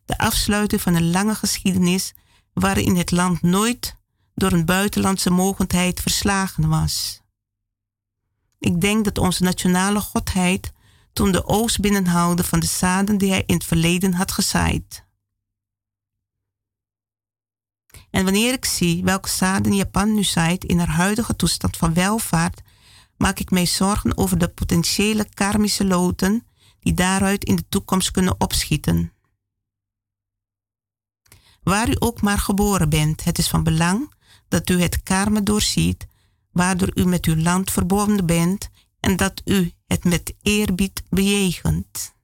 de 0.07 0.19
afsluiting 0.19 0.81
van 0.81 0.95
een 0.95 1.11
lange 1.11 1.35
geschiedenis 1.35 2.15
waarin 2.53 2.97
het 2.97 3.11
land 3.11 3.43
nooit 3.43 3.97
door 4.35 4.53
een 4.53 4.65
buitenlandse 4.65 5.31
mogendheid 5.31 6.01
verslagen 6.01 6.69
was. 6.69 7.21
Ik 8.59 8.81
denk 8.81 9.05
dat 9.05 9.19
onze 9.19 9.43
nationale 9.43 10.01
godheid 10.01 10.73
toen 11.13 11.33
de 11.33 11.47
oogst 11.47 11.81
binnenhaalde 11.81 12.45
van 12.45 12.61
de 12.61 12.67
zaden 12.67 13.19
die 13.19 13.31
hij 13.31 13.43
in 13.47 13.55
het 13.55 13.65
verleden 13.65 14.13
had 14.13 14.33
gezaaid. 14.33 15.05
En 18.11 18.25
wanneer 18.25 18.53
ik 18.53 18.65
zie 18.65 19.05
welke 19.05 19.29
zaden 19.29 19.75
Japan 19.75 20.15
nu 20.15 20.25
zaait 20.25 20.65
in 20.65 20.79
haar 20.79 20.89
huidige 20.89 21.37
toestand 21.37 21.77
van 21.77 21.95
welvaart, 21.95 22.61
maak 23.17 23.39
ik 23.39 23.51
mij 23.51 23.67
zorgen 23.67 24.17
over 24.17 24.39
de 24.39 24.49
potentiële 24.49 25.29
karmische 25.35 25.85
loten 25.85 26.47
die 26.81 26.95
daaruit 26.95 27.45
in 27.45 27.57
de 27.57 27.65
toekomst 27.69 28.11
kunnen 28.11 28.41
opschieten. 28.41 29.13
Waar 31.63 31.89
u 31.89 31.97
ook 31.99 32.21
maar 32.21 32.39
geboren 32.39 32.89
bent, 32.89 33.25
het 33.25 33.39
is 33.39 33.49
van 33.49 33.63
belang 33.63 34.13
dat 34.49 34.71
u 34.71 34.81
het 34.81 35.03
karma 35.03 35.41
doorziet, 35.41 36.07
waardoor 36.57 36.91
u 36.95 37.05
met 37.05 37.25
uw 37.25 37.37
land 37.37 37.71
verbonden 37.71 38.27
bent 38.27 38.69
en 39.01 39.17
dat 39.17 39.43
u 39.45 39.73
het 39.87 40.05
met 40.05 40.35
eerbied 40.43 41.03
bejegent. 41.09 42.15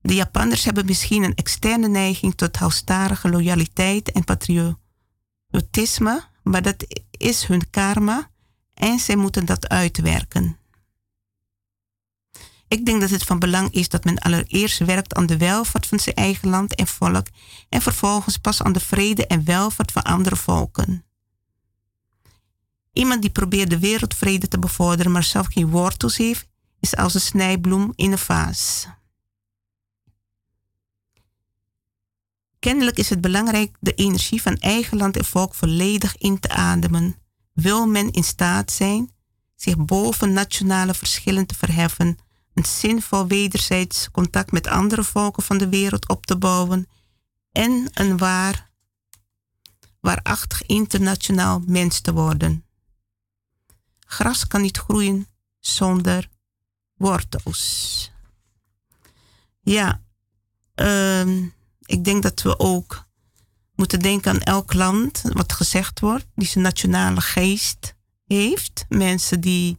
De 0.00 0.14
Japanners 0.14 0.64
hebben 0.64 0.86
misschien 0.86 1.22
een 1.22 1.34
externe 1.34 1.88
neiging 1.88 2.34
tot 2.34 2.56
halstarige 2.56 3.28
loyaliteit 3.28 4.12
en 4.12 4.24
patriotisme, 4.24 6.24
maar 6.42 6.62
dat 6.62 6.86
is 7.10 7.44
hun 7.44 7.70
karma 7.70 8.30
en 8.74 8.98
zij 8.98 9.16
moeten 9.16 9.46
dat 9.46 9.68
uitwerken. 9.68 10.58
Ik 12.68 12.86
denk 12.86 13.00
dat 13.00 13.10
het 13.10 13.22
van 13.22 13.38
belang 13.38 13.72
is 13.72 13.88
dat 13.88 14.04
men 14.04 14.18
allereerst 14.18 14.78
werkt 14.78 15.14
aan 15.14 15.26
de 15.26 15.36
welvaart 15.36 15.86
van 15.86 15.98
zijn 15.98 16.14
eigen 16.14 16.48
land 16.48 16.74
en 16.74 16.86
volk 16.86 17.26
en 17.68 17.82
vervolgens 17.82 18.36
pas 18.36 18.62
aan 18.62 18.72
de 18.72 18.80
vrede 18.80 19.26
en 19.26 19.44
welvaart 19.44 19.92
van 19.92 20.02
andere 20.02 20.36
volken. 20.36 21.04
Iemand 22.92 23.22
die 23.22 23.30
probeert 23.30 23.70
de 23.70 23.78
wereldvrede 23.78 24.48
te 24.48 24.58
bevorderen, 24.58 25.12
maar 25.12 25.24
zelf 25.24 25.46
geen 25.46 25.70
wortels 25.70 26.16
heeft, 26.16 26.46
is 26.80 26.96
als 26.96 27.14
een 27.14 27.20
snijbloem 27.20 27.92
in 27.96 28.12
een 28.12 28.18
vaas. 28.18 28.86
Kennelijk 32.58 32.98
is 32.98 33.10
het 33.10 33.20
belangrijk 33.20 33.76
de 33.80 33.94
energie 33.94 34.42
van 34.42 34.56
eigen 34.56 34.96
land 34.96 35.16
en 35.16 35.24
volk 35.24 35.54
volledig 35.54 36.16
in 36.16 36.40
te 36.40 36.48
ademen. 36.48 37.16
Wil 37.52 37.86
men 37.86 38.10
in 38.10 38.24
staat 38.24 38.72
zijn 38.72 39.10
zich 39.56 39.76
boven 39.76 40.32
nationale 40.32 40.94
verschillen 40.94 41.46
te 41.46 41.54
verheffen, 41.54 42.18
een 42.58 42.64
zinvol 42.64 43.26
wederzijds 43.26 44.10
contact 44.10 44.52
met 44.52 44.66
andere 44.66 45.04
volken 45.04 45.42
van 45.42 45.58
de 45.58 45.68
wereld 45.68 46.08
op 46.08 46.26
te 46.26 46.36
bouwen 46.36 46.88
en 47.52 47.90
een 47.92 48.16
waar, 48.16 48.70
waarachtig 50.00 50.62
internationaal 50.62 51.62
mens 51.66 52.00
te 52.00 52.12
worden. 52.12 52.64
Gras 54.06 54.46
kan 54.46 54.60
niet 54.60 54.78
groeien 54.78 55.26
zonder 55.58 56.28
wortels. 56.94 58.10
Ja, 59.60 60.00
uh, 60.76 61.42
ik 61.80 62.04
denk 62.04 62.22
dat 62.22 62.42
we 62.42 62.58
ook 62.58 63.06
moeten 63.74 64.00
denken 64.00 64.30
aan 64.30 64.40
elk 64.40 64.72
land, 64.72 65.22
wat 65.22 65.52
gezegd 65.52 66.00
wordt, 66.00 66.26
die 66.34 66.48
zijn 66.48 66.64
nationale 66.64 67.20
geest 67.20 67.94
heeft. 68.26 68.84
Mensen 68.88 69.40
die 69.40 69.78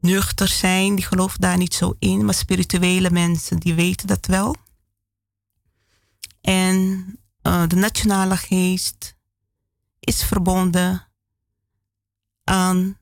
nuchter 0.00 0.48
zijn, 0.48 0.94
die 0.94 1.04
geloven 1.04 1.40
daar 1.40 1.56
niet 1.56 1.74
zo 1.74 1.94
in, 1.98 2.24
maar 2.24 2.34
spirituele 2.34 3.10
mensen, 3.10 3.58
die 3.58 3.74
weten 3.74 4.06
dat 4.06 4.26
wel. 4.26 4.56
En 6.40 6.78
uh, 7.42 7.66
de 7.66 7.76
nationale 7.76 8.36
geest 8.36 9.16
is 10.00 10.24
verbonden 10.24 11.08
aan 12.44 12.98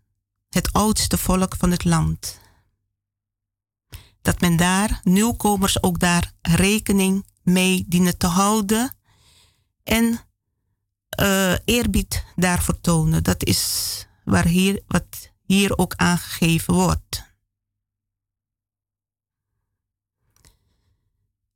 het 0.49 0.73
oudste 0.73 1.19
volk 1.19 1.57
van 1.57 1.71
het 1.71 1.85
land. 1.85 2.41
Dat 4.23 4.41
men 4.41 4.57
daar, 4.57 5.01
nieuwkomers 5.03 5.83
ook 5.83 5.99
daar 5.99 6.33
rekening 6.41 7.27
mee 7.43 7.85
dienen 7.89 8.19
te 8.19 8.27
houden 8.27 8.97
en 9.83 10.21
uh, 11.21 11.55
eerbied 11.65 12.25
daarvoor 12.37 12.81
tonen. 12.81 13.23
Dat 13.23 13.45
is 13.45 14.07
waar 14.25 14.47
hier, 14.47 14.83
wat 14.87 15.33
hier 15.47 15.79
ook 15.79 15.95
aangegeven 15.95 16.75
wordt. 16.75 17.25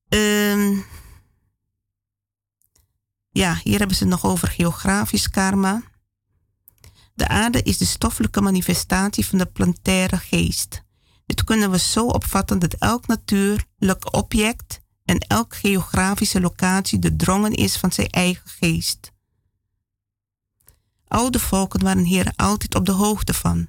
Um, 0.09 0.85
ja, 3.31 3.61
hier 3.63 3.79
hebben 3.79 3.97
ze 3.97 4.03
het 4.03 4.13
nog 4.13 4.25
over 4.25 4.49
geografisch 4.49 5.31
karma. 5.31 5.83
De 7.15 7.29
aarde 7.29 7.63
is 7.63 7.79
de 7.79 7.85
stoffelijke 7.85 8.41
manifestatie 8.41 9.27
van 9.27 9.39
de 9.39 9.47
plantaire 9.47 10.17
geest. 10.17 10.83
Dit 11.27 11.45
kunnen 11.45 11.71
we 11.71 11.79
zo 11.79 12.07
opvatten 12.07 12.59
dat 12.59 12.75
elk 12.75 13.07
natuurlijk 13.07 14.15
object 14.15 14.81
en 15.05 15.19
elke 15.19 15.57
geografische 15.57 16.41
locatie 16.41 16.99
doordrongen 16.99 17.53
is 17.53 17.77
van 17.77 17.93
zijn 17.93 18.09
eigen 18.09 18.49
geest. 18.49 19.13
Oude 21.09 21.39
volken 21.39 21.83
waren 21.83 22.05
hier 22.05 22.33
altijd 22.37 22.75
op 22.75 22.87
de 22.87 22.93
hoogte 22.93 23.35
van. 23.35 23.69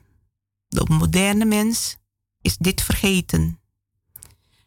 De 0.71 0.85
moderne 0.87 1.45
mens 1.45 1.97
is 2.41 2.57
dit 2.57 2.81
vergeten. 2.81 3.59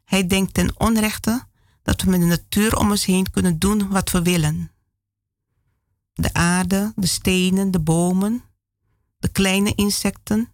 Hij 0.05 0.27
denkt 0.27 0.55
ten 0.55 0.81
onrechte 0.81 1.47
dat 1.83 2.03
we 2.03 2.11
met 2.11 2.21
de 2.21 2.27
natuur 2.27 2.77
om 2.77 2.91
ons 2.91 3.05
heen 3.05 3.31
kunnen 3.31 3.59
doen 3.59 3.89
wat 3.89 4.11
we 4.11 4.23
willen. 4.23 4.71
De 6.13 6.33
aarde, 6.33 6.93
de 6.97 7.07
stenen, 7.07 7.71
de 7.71 7.81
bomen, 7.81 8.43
de 9.19 9.29
kleine 9.29 9.75
insecten 9.75 10.49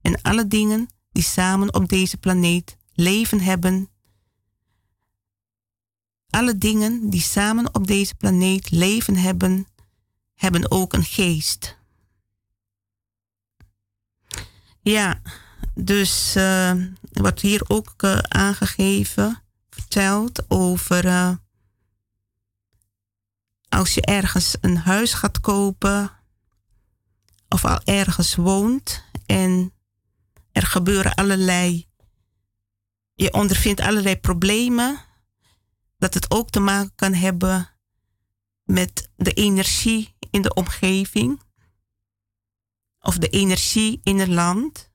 en 0.00 0.22
alle 0.22 0.46
dingen 0.46 0.88
die 1.10 1.22
samen 1.22 1.74
op 1.74 1.88
deze 1.88 2.16
planeet 2.16 2.76
leven 2.92 3.40
hebben 3.40 3.90
alle 6.32 6.58
dingen 6.58 7.10
die 7.10 7.20
samen 7.20 7.74
op 7.74 7.86
deze 7.86 8.14
planeet 8.14 8.70
leven 8.70 9.16
hebben, 9.16 9.66
hebben 10.34 10.70
ook 10.70 10.92
een 10.92 11.04
geest. 11.04 11.78
Ja, 14.82 15.20
dus 15.74 16.36
uh, 16.36 16.72
wordt 17.12 17.40
hier 17.40 17.62
ook 17.68 18.02
uh, 18.02 18.18
aangegeven, 18.18 19.42
verteld 19.70 20.50
over 20.50 21.04
uh, 21.04 21.34
als 23.68 23.94
je 23.94 24.00
ergens 24.00 24.56
een 24.60 24.76
huis 24.76 25.12
gaat 25.12 25.40
kopen 25.40 26.10
of 27.48 27.64
al 27.64 27.80
ergens 27.84 28.34
woont 28.34 29.04
en 29.26 29.72
er 30.52 30.66
gebeuren 30.66 31.14
allerlei, 31.14 31.88
je 33.14 33.32
ondervindt 33.32 33.80
allerlei 33.80 34.16
problemen 34.16 35.00
dat 35.98 36.14
het 36.14 36.30
ook 36.30 36.50
te 36.50 36.60
maken 36.60 36.92
kan 36.94 37.14
hebben 37.14 37.70
met 38.64 39.10
de 39.16 39.32
energie 39.32 40.14
in 40.30 40.42
de 40.42 40.54
omgeving 40.54 41.40
of 43.02 43.18
de 43.18 43.28
energie 43.28 44.00
in 44.02 44.18
het 44.18 44.28
land, 44.28 44.90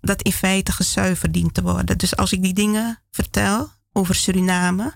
dat 0.00 0.22
in 0.22 0.32
feite 0.32 0.72
gezuiverd 0.72 1.32
dient 1.32 1.54
te 1.54 1.62
worden. 1.62 1.98
Dus 1.98 2.16
als 2.16 2.32
ik 2.32 2.42
die 2.42 2.54
dingen 2.54 3.02
vertel 3.10 3.70
over 3.92 4.14
Suriname, 4.14 4.92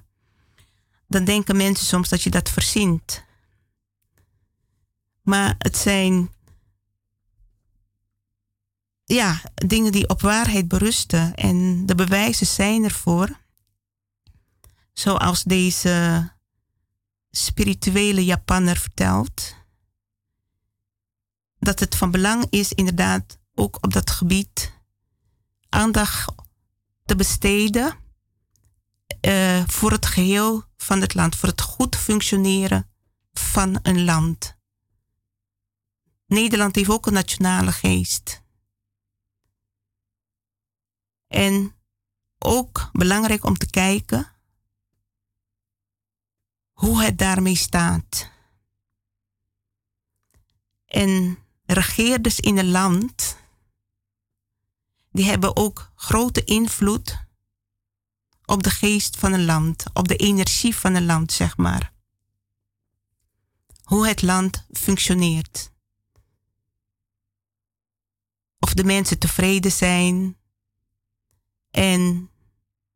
dan 1.09 1.25
denken 1.25 1.57
mensen 1.57 1.87
soms 1.87 2.09
dat 2.09 2.23
je 2.23 2.31
dat 2.31 2.51
verzint. 2.51 3.25
Maar 5.23 5.55
het 5.59 5.77
zijn 5.77 6.31
ja, 9.05 9.41
dingen 9.55 9.93
die 9.93 10.09
op 10.09 10.21
waarheid 10.21 10.69
berusten 10.69 11.35
en 11.35 11.87
de 11.87 11.95
bewijzen 11.95 12.47
zijn 12.47 12.85
ervoor 12.85 13.45
zoals 14.99 15.43
deze 15.43 16.29
spirituele 17.31 18.25
Japanner 18.25 18.77
vertelt, 18.77 19.55
dat 21.59 21.81
het 21.81 21.97
van 21.97 22.11
belang 22.11 22.47
is 22.51 22.73
inderdaad 22.73 23.39
ook 23.55 23.79
op 23.81 23.93
dat 23.93 24.11
gebied 24.11 24.73
aandacht 25.69 26.33
te 27.05 27.17
besteden 27.17 27.97
uh, 29.21 29.63
voor 29.67 29.93
het 29.93 30.07
geheel 30.07 30.65
van 30.77 31.01
het 31.01 31.15
land, 31.15 31.37
voor 31.37 31.49
het 31.49 31.61
goed 31.61 31.97
functioneren 31.97 32.91
van 33.33 33.79
een 33.83 34.05
land. 34.05 34.57
Nederland 36.27 36.75
heeft 36.75 36.91
ook 36.91 37.07
een 37.07 37.13
nationale 37.13 37.73
geest. 37.73 38.43
En 41.27 41.75
ook 42.39 42.89
belangrijk 42.93 43.45
om 43.45 43.57
te 43.57 43.71
kijken 43.71 44.33
hoe 46.73 47.03
het 47.03 47.19
daarmee 47.19 47.57
staat. 47.57 48.31
En 50.87 51.39
regeerders 51.67 52.41
in 52.41 52.59
een 52.59 52.71
land, 52.71 53.37
die 55.11 55.25
hebben 55.25 55.57
ook 55.57 55.93
grote 55.95 56.45
invloed 56.45 57.25
op 58.45 58.63
de 58.63 58.71
geest 58.71 59.17
van 59.17 59.33
een 59.33 59.45
land, 59.45 59.85
op 59.93 60.09
de 60.09 60.17
energie 60.17 60.77
van 60.77 60.95
een 60.95 61.07
land, 61.07 61.33
zeg 61.33 61.57
maar. 61.57 61.93
Hoe 63.83 64.07
het 64.07 64.23
land 64.23 64.67
functioneert. 64.73 65.71
Of 68.59 68.75
de 68.75 68.85
mensen 68.85 69.19
tevreden 69.19 69.73
zijn 69.73 70.37
en 71.71 72.31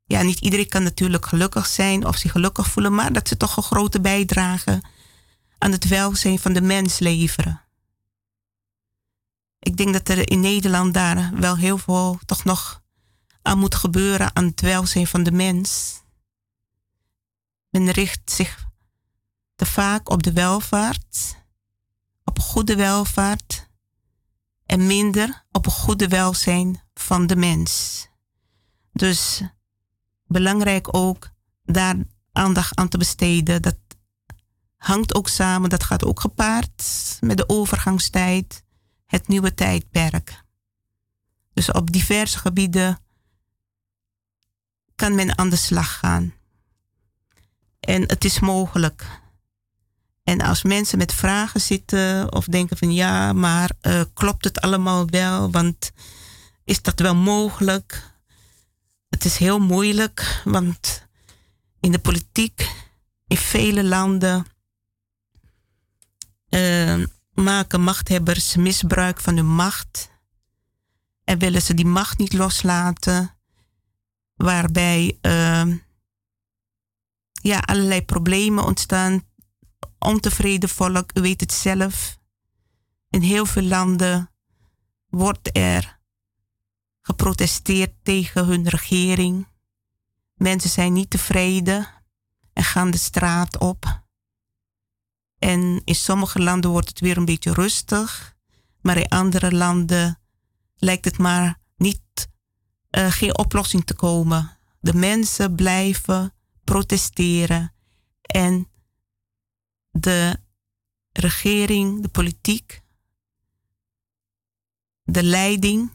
ja, 0.05 0.23
niet 0.23 0.41
iedereen 0.41 0.69
kan 0.69 0.83
natuurlijk 0.83 1.27
gelukkig 1.27 1.67
zijn 1.67 2.07
of 2.07 2.17
zich 2.17 2.33
gelukkig 2.33 2.67
voelen, 2.67 2.95
maar 2.95 3.13
dat 3.13 3.29
ze 3.29 3.37
toch 3.37 3.57
een 3.57 3.63
grote 3.63 4.01
bijdrage 4.01 4.83
aan 5.59 5.73
het 5.73 5.89
welzijn 5.89 6.39
van 6.39 6.53
de 6.53 6.61
mens 6.61 6.99
leveren. 6.99 7.65
Ik 9.61 9.77
denk 9.77 9.93
dat 9.93 10.09
er 10.09 10.31
in 10.31 10.41
Nederland 10.41 10.95
daar 10.95 11.31
wel 11.35 11.57
heel 11.57 11.79
veel 11.79 12.19
toch 12.27 12.45
nog 12.45 12.83
aan 13.43 13.59
moet 13.59 13.75
gebeuren 13.75 14.37
aan 14.37 14.45
het 14.45 14.61
welzijn 14.61 15.07
van 15.07 15.23
de 15.23 15.33
mens. 15.33 16.01
Men 17.69 17.91
richt 17.91 18.31
zich 18.31 18.67
te 19.55 19.67
vaak 19.67 20.11
op 20.11 20.23
de 20.23 20.33
welvaart, 20.33 21.37
op 22.25 22.39
goede 22.39 22.77
welvaart 22.77 23.69
en 24.67 24.87
minder 24.87 25.45
op 25.53 25.67
een 25.67 25.73
goede 25.73 26.09
welzijn 26.09 26.83
van 26.95 27.27
de 27.27 27.37
mens. 27.37 28.07
Dus 28.93 29.43
belangrijk 30.27 30.97
ook 30.97 31.31
daar 31.65 31.97
aandacht 32.33 32.77
aan 32.77 32.89
te 32.89 32.99
besteden. 32.99 33.63
Dat 33.63 33.79
hangt 34.77 35.15
ook 35.15 35.29
samen, 35.29 35.71
dat 35.71 35.85
gaat 35.85 36.05
ook 36.05 36.21
gepaard 36.21 36.85
met 37.21 37.37
de 37.37 37.49
overgangstijd, 37.49 38.63
het 39.11 39.29
nieuwe 39.29 39.55
tijdperk. 39.55 40.43
Dus 41.53 41.73
op 41.73 41.93
diverse 41.93 42.39
gebieden 42.39 42.99
kan 44.95 45.15
men 45.15 45.39
aan 45.39 45.49
de 45.49 45.57
slag 45.57 45.99
gaan. 45.99 46.35
En 47.81 48.03
het 48.03 48.25
is 48.25 48.41
mogelijk. 48.41 49.07
En 50.23 50.41
als 50.41 50.63
mensen 50.63 50.99
met 50.99 51.15
vragen 51.15 51.61
zitten 51.61 52.33
of 52.33 52.45
denken 52.45 52.77
van 52.77 52.93
ja, 52.93 53.33
maar 53.33 53.71
uh, 53.83 54.03
klopt 54.15 54.45
het 54.45 54.61
allemaal 54.61 55.07
wel? 55.07 55.51
Want 55.51 55.91
is 56.65 56.83
dat 56.83 57.01
wel 57.01 57.15
mogelijk? 57.15 58.13
Het 59.09 59.25
is 59.25 59.37
heel 59.37 59.59
moeilijk, 59.59 60.43
want 60.45 61.07
in 61.81 61.93
de 61.93 61.99
politiek, 61.99 62.71
in 63.27 63.37
vele 63.37 63.85
landen, 63.85 64.47
uh, 66.49 67.05
maken 67.43 67.81
machthebbers 67.81 68.57
misbruik 68.57 69.21
van 69.21 69.37
hun 69.37 69.55
macht 69.55 70.11
en 71.25 71.39
willen 71.39 71.63
ze 71.63 71.75
die 71.75 71.87
macht 71.87 72.19
niet 72.19 72.33
loslaten, 72.33 73.37
waarbij 74.35 75.19
uh, 75.23 75.75
ja, 77.43 77.59
allerlei 77.59 78.05
problemen 78.05 78.65
ontstaan. 78.65 79.29
Ontevreden 79.99 80.69
volk, 80.69 81.11
u 81.15 81.21
weet 81.21 81.41
het 81.41 81.53
zelf. 81.53 82.19
In 83.11 83.21
heel 83.21 83.47
veel 83.47 83.63
landen 83.63 84.31
wordt 85.09 85.57
er 85.57 85.99
geprotesteerd 87.01 87.93
tegen 88.03 88.47
hun 88.47 88.69
regering. 88.69 89.49
Mensen 90.35 90.71
zijn 90.71 90.93
niet 90.93 91.11
tevreden 91.11 91.89
en 92.53 92.65
gaan 92.65 92.91
de 92.91 92.99
straat 92.99 93.59
op. 93.59 94.00
En 95.41 95.81
in 95.85 95.95
sommige 95.95 96.43
landen 96.43 96.71
wordt 96.71 96.89
het 96.89 97.01
weer 97.01 97.17
een 97.17 97.25
beetje 97.25 97.53
rustig, 97.53 98.37
maar 98.81 98.97
in 98.97 99.09
andere 99.09 99.53
landen 99.53 100.19
lijkt 100.77 101.05
het 101.05 101.19
maar 101.19 101.59
niet 101.77 102.29
uh, 102.91 103.13
geen 103.13 103.39
oplossing 103.39 103.85
te 103.85 103.95
komen. 103.95 104.59
De 104.81 104.95
mensen 104.95 105.55
blijven 105.55 106.35
protesteren 106.65 107.73
en 108.21 108.69
de 109.91 110.41
regering, 111.13 112.03
de 112.03 112.09
politiek, 112.09 112.83
de 115.03 115.23
leiding 115.23 115.93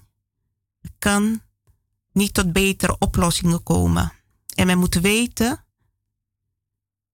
kan 0.99 1.41
niet 2.11 2.34
tot 2.34 2.53
betere 2.53 2.97
oplossingen 2.97 3.63
komen. 3.63 4.11
En 4.55 4.67
men 4.67 4.77
moet 4.77 4.95
weten, 4.95 5.65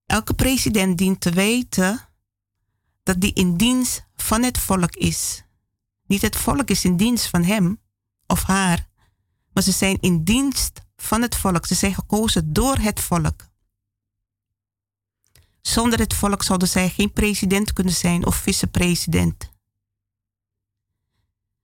elke 0.06 0.34
president 0.34 0.98
dient 0.98 1.22
te 1.22 1.32
weten 1.32 2.10
dat 3.04 3.22
die 3.22 3.34
in 3.34 3.58
dienst 3.58 4.06
van 4.16 4.44
het 4.44 4.58
volk 4.58 4.96
is. 4.96 5.44
Niet 6.06 6.22
het 6.22 6.36
volk 6.36 6.70
is 6.70 6.86
in 6.86 6.98
dienst 6.98 7.28
van 7.28 7.44
hem 7.44 7.82
of 8.28 8.44
haar, 8.44 8.88
maar 9.54 9.64
ze 9.64 9.72
zijn 9.72 9.98
in 10.00 10.24
dienst 10.24 10.82
van 10.96 11.22
het 11.22 11.36
volk. 11.36 11.66
Ze 11.66 11.76
zijn 11.76 11.94
gekozen 11.94 12.54
door 12.54 12.78
het 12.78 13.00
volk. 13.00 13.50
Zonder 15.62 16.00
het 16.00 16.14
volk 16.14 16.44
zouden 16.44 16.68
zij 16.68 16.90
geen 16.90 17.14
president 17.14 17.74
kunnen 17.74 17.94
zijn 17.94 18.26
of 18.26 18.36
vicepresident. 18.36 19.50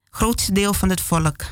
Grootste 0.10 0.52
deel 0.52 0.74
van 0.74 0.90
het 0.90 1.02
volk. 1.02 1.44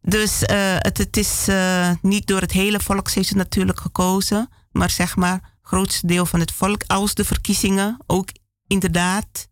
Dus 0.00 0.42
uh, 0.42 0.76
het, 0.78 0.98
het, 0.98 1.16
is 1.16 1.48
uh, 1.48 1.90
niet 2.02 2.26
door 2.26 2.40
het 2.40 2.52
hele 2.52 2.80
volk 2.80 3.08
ze 3.08 3.36
natuurlijk 3.36 3.80
gekozen, 3.80 4.48
maar 4.70 4.90
zeg 4.90 5.16
maar 5.16 5.55
grootste 5.66 6.06
deel 6.06 6.26
van 6.26 6.40
het 6.40 6.52
volk. 6.52 6.82
Als 6.86 7.14
de 7.14 7.24
verkiezingen 7.24 7.98
ook 8.06 8.28
inderdaad 8.66 9.48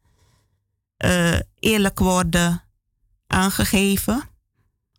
uh, 1.04 1.38
eerlijk 1.58 1.98
worden 1.98 2.62
aangegeven. 3.26 4.28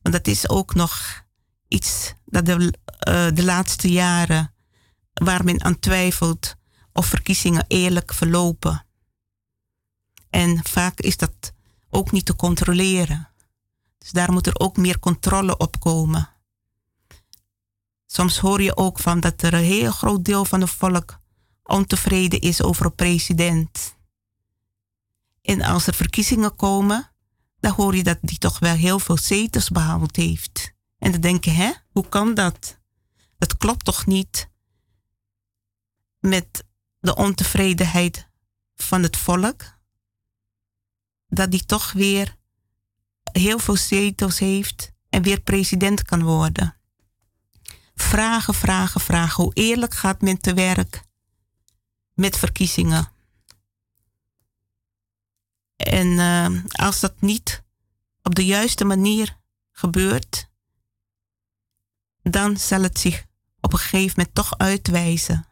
Want 0.02 0.16
dat 0.16 0.28
is 0.28 0.50
ook 0.50 0.74
nog 0.74 1.24
iets 1.68 2.14
dat 2.26 2.46
de, 2.46 2.74
de 3.34 3.44
laatste 3.44 3.92
jaren 3.92 4.54
waar 5.14 5.44
men 5.44 5.64
aan 5.64 5.80
twijfelt 5.80 6.56
of 6.94 7.06
verkiezingen 7.06 7.66
eerlijk 7.68 8.14
verlopen. 8.14 8.86
En 10.30 10.60
vaak 10.64 11.00
is 11.00 11.18
dat 11.18 11.54
ook 11.90 12.12
niet 12.12 12.26
te 12.26 12.36
controleren. 12.36 13.30
Dus 13.98 14.12
daar 14.12 14.32
moet 14.32 14.48
er 14.48 14.60
ook 14.60 14.78
meer 14.78 15.00
controle 15.00 15.58
op 15.58 15.80
komen. 15.80 16.30
Soms 18.16 18.38
hoor 18.38 18.62
je 18.62 18.78
ook 18.78 19.00
van 19.00 19.20
dat 19.20 19.42
er 19.42 19.54
een 19.54 19.64
heel 19.64 19.92
groot 19.92 20.26
deel 20.26 20.46
van 20.46 20.62
het 20.62 20.70
volk 20.70 21.20
ontevreden 21.64 22.40
is 22.40 22.62
over 22.62 22.86
een 22.86 22.96
president. 22.96 23.96
En 25.42 25.62
als 25.62 25.88
er 25.88 25.94
verkiezingen 25.94 26.56
komen, 26.56 27.12
dan 27.60 27.72
hoor 27.72 27.96
je 27.96 28.04
dat 28.04 28.18
die 28.22 28.38
toch 28.38 28.60
wel 28.60 28.76
heel 28.76 29.00
veel 29.00 29.18
zetels 29.18 29.70
behaald 29.70 30.16
heeft. 30.16 30.74
En 30.98 31.12
dan 31.12 31.22
denk 31.22 31.46
je, 31.46 31.52
hè, 31.52 31.72
hoe 31.90 32.10
kan 32.10 32.34
dat? 32.34 32.80
Dat 33.38 33.58
klopt 33.58 33.86
toch 33.86 34.06
niet 34.06 34.50
met 36.20 36.64
de 37.00 37.16
ontevredenheid 37.16 38.28
van 38.76 39.04
het 39.04 39.18
volk? 39.18 39.64
Dat 41.28 41.52
die 41.52 41.66
toch 41.66 41.92
weer 41.92 42.36
heel 43.32 43.60
veel 43.60 43.78
zetels 43.78 44.40
heeft 44.40 44.92
en 45.10 45.22
weer 45.22 45.42
president 45.42 46.04
kan 46.04 46.24
worden. 46.24 46.80
Vragen, 47.96 48.54
vragen, 48.54 49.02
vragen. 49.02 49.44
Hoe 49.44 49.54
eerlijk 49.54 49.94
gaat 49.94 50.22
men 50.22 50.38
te 50.38 50.54
werk 50.54 51.04
met 52.14 52.38
verkiezingen? 52.38 53.12
En 55.76 56.08
uh, 56.08 56.64
als 56.72 57.00
dat 57.00 57.22
niet 57.22 57.64
op 58.24 58.36
de 58.36 58.46
juiste 58.46 58.86
manier 58.86 59.38
gebeurt, 59.72 60.50
dan 62.22 62.58
zal 62.58 62.82
het 62.82 63.00
zich 63.00 63.26
op 63.62 63.74
een 63.74 63.80
gegeven 63.80 64.14
moment 64.18 64.36
toch 64.36 64.58
uitwijzen. 64.58 65.46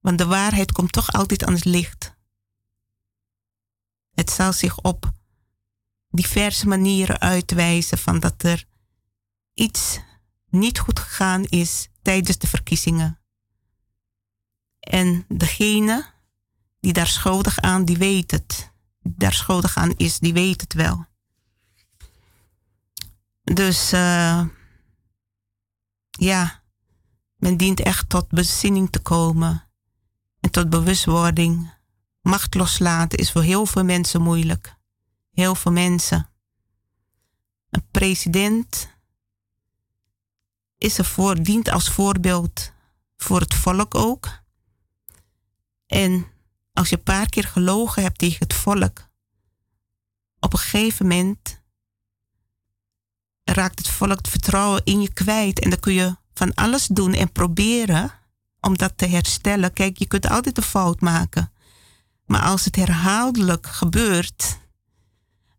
Want 0.00 0.18
de 0.18 0.26
waarheid 0.26 0.72
komt 0.72 0.92
toch 0.92 1.12
altijd 1.12 1.44
aan 1.44 1.54
het 1.54 1.64
licht. 1.64 2.16
Het 4.14 4.30
zal 4.30 4.52
zich 4.52 4.78
op 4.80 5.12
diverse 6.10 6.68
manieren 6.68 7.18
uitwijzen 7.18 7.98
van 7.98 8.20
dat 8.20 8.42
er 8.42 8.64
iets 9.54 9.98
niet 10.58 10.78
goed 10.78 10.98
gegaan 10.98 11.44
is 11.44 11.88
tijdens 12.02 12.38
de 12.38 12.46
verkiezingen. 12.46 13.18
En 14.80 15.24
degene 15.28 16.06
die 16.80 16.92
daar 16.92 17.06
schuldig 17.06 17.60
aan, 17.60 17.84
die 17.84 17.96
weet 17.96 18.30
het. 18.30 18.72
Daar 19.02 19.32
schuldig 19.32 19.76
aan 19.76 19.94
is, 19.96 20.18
die 20.18 20.32
weet 20.32 20.60
het 20.60 20.74
wel. 20.74 21.06
Dus 23.44 23.92
uh, 23.92 24.46
ja, 26.10 26.62
men 27.36 27.56
dient 27.56 27.80
echt 27.80 28.08
tot 28.08 28.28
bezinning 28.28 28.90
te 28.90 28.98
komen 28.98 29.64
en 30.40 30.50
tot 30.50 30.70
bewustwording. 30.70 31.76
Macht 32.20 32.54
loslaten 32.54 33.18
is 33.18 33.32
voor 33.32 33.42
heel 33.42 33.66
veel 33.66 33.84
mensen 33.84 34.22
moeilijk 34.22 34.78
heel 35.38 35.54
veel 35.54 35.72
mensen. 35.72 36.28
Een 37.70 37.86
president 37.90 38.97
is 40.78 40.98
ervoor, 40.98 41.42
dient 41.42 41.68
als 41.68 41.90
voorbeeld 41.90 42.72
voor 43.16 43.40
het 43.40 43.54
volk 43.54 43.94
ook. 43.94 44.28
En 45.86 46.26
als 46.72 46.88
je 46.88 46.96
een 46.96 47.02
paar 47.02 47.28
keer 47.28 47.44
gelogen 47.44 48.02
hebt 48.02 48.18
tegen 48.18 48.38
het 48.38 48.54
volk, 48.54 49.08
op 50.40 50.52
een 50.52 50.58
gegeven 50.58 51.06
moment 51.06 51.62
raakt 53.44 53.78
het 53.78 53.88
volk 53.88 54.16
het 54.16 54.28
vertrouwen 54.28 54.84
in 54.84 55.00
je 55.00 55.12
kwijt. 55.12 55.60
En 55.60 55.70
dan 55.70 55.80
kun 55.80 55.92
je 55.92 56.16
van 56.34 56.54
alles 56.54 56.86
doen 56.86 57.12
en 57.12 57.32
proberen 57.32 58.12
om 58.60 58.76
dat 58.76 58.92
te 58.96 59.06
herstellen. 59.06 59.72
Kijk, 59.72 59.98
je 59.98 60.06
kunt 60.06 60.28
altijd 60.28 60.56
een 60.56 60.62
fout 60.62 61.00
maken. 61.00 61.52
Maar 62.24 62.42
als 62.42 62.64
het 62.64 62.76
herhaaldelijk 62.76 63.66
gebeurt, 63.66 64.58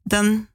dan 0.04 0.48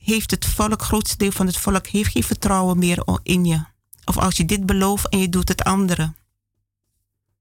heeft 0.00 0.30
het 0.30 0.46
volk, 0.46 0.82
grootste 0.82 1.16
deel 1.16 1.32
van 1.32 1.46
het 1.46 1.56
volk, 1.56 1.86
heeft 1.86 2.10
geen 2.10 2.22
vertrouwen 2.22 2.78
meer 2.78 3.20
in 3.22 3.44
je. 3.44 3.64
Of 4.04 4.18
als 4.18 4.36
je 4.36 4.44
dit 4.44 4.66
belooft 4.66 5.08
en 5.08 5.18
je 5.18 5.28
doet 5.28 5.48
het 5.48 5.62
andere. 5.62 6.14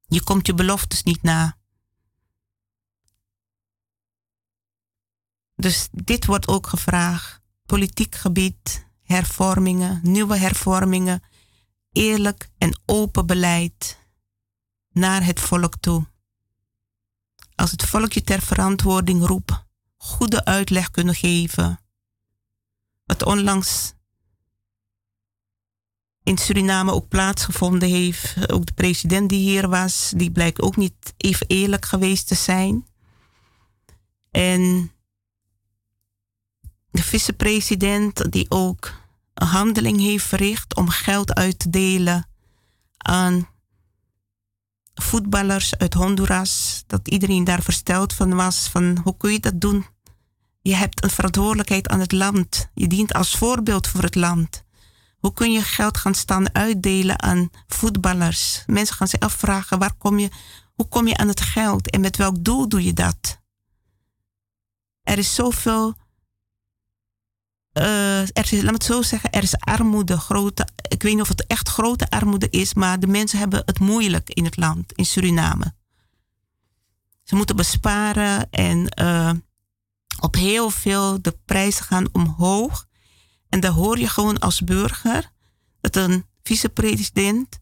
Je 0.08 0.24
komt 0.24 0.48
je 0.48 0.54
beloftes 0.54 1.04
niet 1.04 1.22
na. 1.22 1.58
Dus 5.56 5.88
dit 5.92 6.26
wordt 6.26 6.48
ook 6.48 6.68
gevraagd. 6.68 7.42
Politiek 7.66 8.16
gebied, 8.16 8.88
hervormingen, 9.02 10.00
nieuwe 10.04 10.38
hervormingen, 10.38 11.24
eerlijk 11.92 12.50
en 12.58 12.80
open 12.86 13.26
beleid 13.26 14.00
naar 14.92 15.26
het 15.26 15.40
volk 15.40 15.74
toe. 15.80 16.08
Als 17.56 17.72
het 17.72 17.86
volk 17.86 18.14
je 18.14 18.22
ter 18.22 18.42
verantwoording 18.42 19.26
roept, 19.26 19.64
goede 19.98 20.46
uitleg 20.46 20.92
kunnen 20.92 21.16
geven. 21.16 21.80
Onlangs 23.30 23.94
in 26.24 26.38
Suriname 26.38 26.92
ook 26.92 27.08
plaatsgevonden 27.08 27.90
heeft. 27.90 28.52
Ook 28.52 28.66
de 28.66 28.74
president 28.74 29.30
die 29.30 29.40
hier 29.40 29.70
was, 29.70 30.14
die 30.16 30.32
blijkt 30.32 30.62
ook 30.62 30.76
niet 30.76 31.14
even 31.18 31.48
eerlijk 31.48 31.86
geweest 31.86 32.28
te 32.28 32.36
zijn. 32.36 32.88
En 34.32 34.92
de 36.92 37.04
vicepresident 37.04 38.32
die 38.32 38.46
ook 38.52 38.94
een 39.34 39.48
handeling 39.48 40.00
heeft 40.00 40.26
verricht 40.26 40.76
om 40.76 40.90
geld 40.90 41.34
uit 41.34 41.60
te 41.60 41.70
delen 41.70 42.30
aan 42.98 43.48
voetballers 44.94 45.78
uit 45.78 45.94
Honduras. 45.94 46.84
Dat 46.88 47.08
iedereen 47.08 47.44
daar 47.44 47.62
versteld 47.62 48.14
van 48.14 48.36
was 48.36 48.68
van 48.68 49.00
hoe 49.04 49.18
kun 49.18 49.32
je 49.32 49.40
dat 49.40 49.62
doen? 49.62 49.86
Je 50.70 50.76
hebt 50.76 51.04
een 51.04 51.10
verantwoordelijkheid 51.10 51.88
aan 51.88 52.00
het 52.00 52.12
land. 52.12 52.70
Je 52.74 52.88
dient 52.88 53.14
als 53.14 53.36
voorbeeld 53.36 53.88
voor 53.88 54.04
het 54.04 54.16
land. 54.16 54.64
Hoe 55.20 55.34
kun 55.34 55.52
je 55.52 55.62
geld 55.62 55.98
gaan 55.98 56.16
staan 56.16 56.56
uitdelen 56.56 57.22
aan 57.22 57.50
voetballers? 57.68 58.64
Mensen 58.66 58.96
gaan 58.96 59.08
zich 59.08 59.20
afvragen, 59.20 59.80
waar 59.80 59.94
kom 59.94 60.20
je, 60.20 60.30
hoe 60.74 60.88
kom 60.88 61.08
je 61.08 61.18
aan 61.18 61.28
het 61.28 61.42
geld 61.42 61.90
en 61.90 62.02
met 62.02 62.18
welk 62.18 62.44
doel 62.44 62.70
doe 62.70 62.84
je 62.84 62.94
dat? 62.94 63.42
Er 65.04 65.18
is 65.18 65.36
zoveel, 65.36 65.96
uh, 67.74 68.22
er 68.22 68.32
is, 68.34 68.52
laat 68.52 68.64
me 68.64 68.72
het 68.72 68.84
zo 68.84 69.02
zeggen, 69.02 69.32
er 69.32 69.44
is 69.44 69.60
armoede, 69.60 70.18
grote, 70.18 70.68
ik 70.90 71.04
weet 71.04 71.14
niet 71.14 71.22
of 71.22 71.28
het 71.28 71.48
echt 71.48 71.70
grote 71.70 72.10
armoede 72.10 72.50
is, 72.50 72.74
maar 72.74 73.00
de 73.00 73.08
mensen 73.08 73.40
hebben 73.40 73.62
het 73.66 73.80
moeilijk 73.80 74.30
in 74.30 74.46
het 74.46 74.58
land, 74.58 74.92
in 74.94 75.06
Suriname. 75.06 75.74
Ze 77.24 77.36
moeten 77.36 77.56
besparen 77.56 78.50
en 78.50 78.94
uh, 79.02 79.32
op 80.22 80.36
heel 80.36 80.70
veel 80.70 81.22
de 81.22 81.38
prijzen 81.46 81.86
gaan 81.86 82.08
omhoog. 82.12 82.86
En 83.50 83.60
dan 83.60 83.74
hoor 83.74 84.00
je 84.00 84.08
gewoon 84.08 84.40
als 84.40 84.62
burger 84.62 85.32
dat 85.82 85.96
een 85.96 86.26
vicepresident 86.44 87.58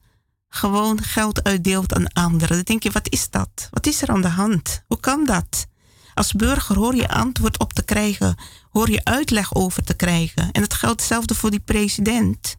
gewoon 0.50 1.04
geld 1.04 1.44
uitdeelt 1.44 1.94
aan 1.94 2.14
anderen. 2.14 2.56
Dan 2.56 2.64
denk 2.64 2.84
je, 2.84 2.92
wat 2.92 3.10
is 3.10 3.30
dat? 3.30 3.68
Wat 3.72 3.88
is 3.88 4.02
er 4.02 4.10
aan 4.10 4.22
de 4.22 4.28
hand? 4.28 4.84
Hoe 4.88 5.00
kan 5.00 5.26
dat? 5.26 5.68
Als 6.14 6.32
burger 6.32 6.76
hoor 6.76 6.96
je 6.96 7.10
antwoord 7.10 7.60
op 7.60 7.74
te 7.74 7.84
krijgen, 7.84 8.36
hoor 8.70 8.90
je 8.90 9.04
uitleg 9.04 9.56
over 9.56 9.84
te 9.84 9.94
krijgen. 9.94 10.52
En 10.52 10.62
het 10.62 10.74
geldt 10.74 11.00
hetzelfde 11.00 11.36
voor 11.36 11.50
die 11.50 11.60
president. 11.60 12.56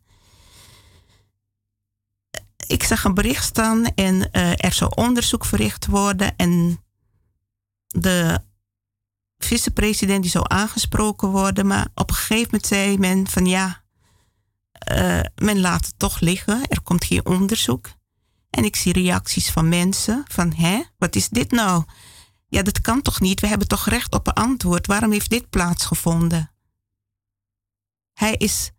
Ik 2.67 2.83
zag 2.83 3.05
een 3.05 3.15
bericht 3.15 3.45
staan 3.45 3.85
en 3.85 4.15
uh, 4.15 4.65
er 4.65 4.73
zou 4.73 4.93
onderzoek 4.95 5.45
verricht 5.45 5.87
worden 5.87 6.37
en 6.37 6.83
de 7.87 8.41
vicepresident 9.39 10.23
die 10.23 10.31
zou 10.31 10.45
aangesproken 10.49 11.29
worden. 11.29 11.67
Maar 11.67 11.89
op 11.95 12.11
een 12.11 12.17
gegeven 12.17 12.45
moment 12.45 12.67
zei 12.67 12.99
men 12.99 13.29
van 13.29 13.47
ja, 13.47 13.83
uh, 14.93 15.21
men 15.35 15.61
laat 15.61 15.87
het 15.87 15.99
toch 15.99 16.21
liggen. 16.21 16.69
Er 16.69 16.83
komt 16.83 17.05
geen 17.05 17.27
onderzoek. 17.27 17.89
En 18.51 18.65
ik 18.65 18.77
zie 18.77 18.93
reacties 18.93 19.51
van 19.51 19.69
mensen 19.69 20.25
van 20.29 20.53
hè, 20.53 20.83
wat 20.99 21.17
is 21.17 21.29
dit 21.29 21.51
nou? 21.51 21.85
Ja, 22.49 22.63
dat 22.63 22.81
kan 22.81 23.03
toch 23.03 23.21
niet? 23.21 23.41
We 23.41 23.47
hebben 23.47 23.69
toch 23.69 23.89
recht 23.89 24.15
op 24.15 24.27
een 24.27 24.33
antwoord. 24.33 24.87
Waarom 24.87 25.13
heeft 25.13 25.31
dit 25.31 25.51
plaatsgevonden? 25.51 26.51
Hij 28.13 28.35
is 28.35 28.71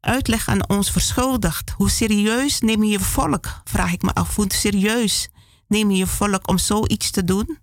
uitleg 0.00 0.48
aan 0.48 0.68
ons 0.68 0.90
verschuldigd. 0.90 1.70
Hoe 1.70 1.90
serieus 1.90 2.60
neem 2.60 2.84
je 2.84 2.90
je 2.90 3.00
volk? 3.00 3.60
Vraag 3.64 3.92
ik 3.92 4.02
me 4.02 4.12
af. 4.12 4.36
Hoe 4.36 4.46
serieus 4.48 5.28
neem 5.66 5.90
je 5.90 5.96
je 5.96 6.06
volk 6.06 6.48
om 6.48 6.58
zoiets 6.58 7.10
te 7.10 7.24
doen? 7.24 7.58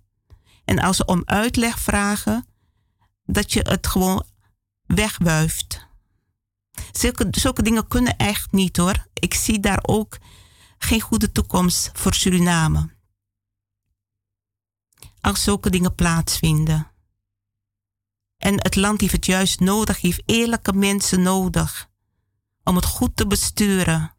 En 0.66 0.78
als 0.78 0.96
ze 0.96 1.04
om 1.04 1.22
uitleg 1.24 1.78
vragen, 1.78 2.46
dat 3.24 3.52
je 3.52 3.60
het 3.60 3.86
gewoon 3.86 4.24
wegwuift. 4.86 5.86
Zulke, 6.92 7.28
zulke 7.30 7.62
dingen 7.62 7.88
kunnen 7.88 8.16
echt 8.16 8.52
niet 8.52 8.76
hoor. 8.76 9.06
Ik 9.12 9.34
zie 9.34 9.60
daar 9.60 9.78
ook 9.82 10.18
geen 10.78 11.00
goede 11.00 11.32
toekomst 11.32 11.90
voor 11.92 12.14
Suriname. 12.14 12.94
Als 15.20 15.42
zulke 15.42 15.70
dingen 15.70 15.94
plaatsvinden. 15.94 16.90
En 18.36 18.54
het 18.62 18.76
land 18.76 19.00
heeft 19.00 19.12
het 19.12 19.26
juist 19.26 19.60
nodig, 19.60 20.00
heeft 20.00 20.22
eerlijke 20.24 20.72
mensen 20.72 21.22
nodig 21.22 21.90
om 22.64 22.76
het 22.76 22.84
goed 22.84 23.16
te 23.16 23.26
besturen. 23.26 24.14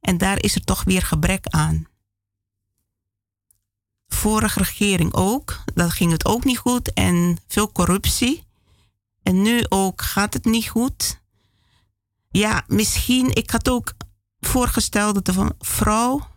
En 0.00 0.18
daar 0.18 0.42
is 0.42 0.54
er 0.54 0.64
toch 0.64 0.84
weer 0.84 1.02
gebrek 1.02 1.46
aan 1.46 1.92
vorige 4.14 4.58
regering 4.58 5.14
ook. 5.14 5.62
Dat 5.74 5.90
ging 5.90 6.12
het 6.12 6.24
ook 6.24 6.44
niet 6.44 6.58
goed 6.58 6.92
en 6.92 7.38
veel 7.48 7.72
corruptie. 7.72 8.44
En 9.22 9.42
nu 9.42 9.64
ook 9.68 10.02
gaat 10.02 10.34
het 10.34 10.44
niet 10.44 10.68
goed. 10.68 11.22
Ja, 12.30 12.64
misschien, 12.66 13.34
ik 13.34 13.50
had 13.50 13.68
ook 13.68 13.92
voorgesteld 14.40 15.14
dat 15.14 15.28
er 15.28 15.38
een 15.38 15.54
vrouw 15.58 16.28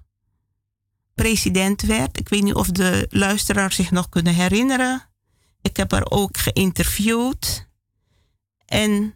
president 1.15 1.81
werd. 1.81 2.19
Ik 2.19 2.29
weet 2.29 2.43
niet 2.43 2.53
of 2.53 2.67
de 2.67 3.07
luisteraars 3.09 3.75
zich 3.75 3.91
nog 3.91 4.09
kunnen 4.09 4.33
herinneren. 4.33 5.09
Ik 5.61 5.77
heb 5.77 5.91
haar 5.91 6.09
ook 6.09 6.37
geïnterviewd. 6.37 7.67
En 8.65 9.15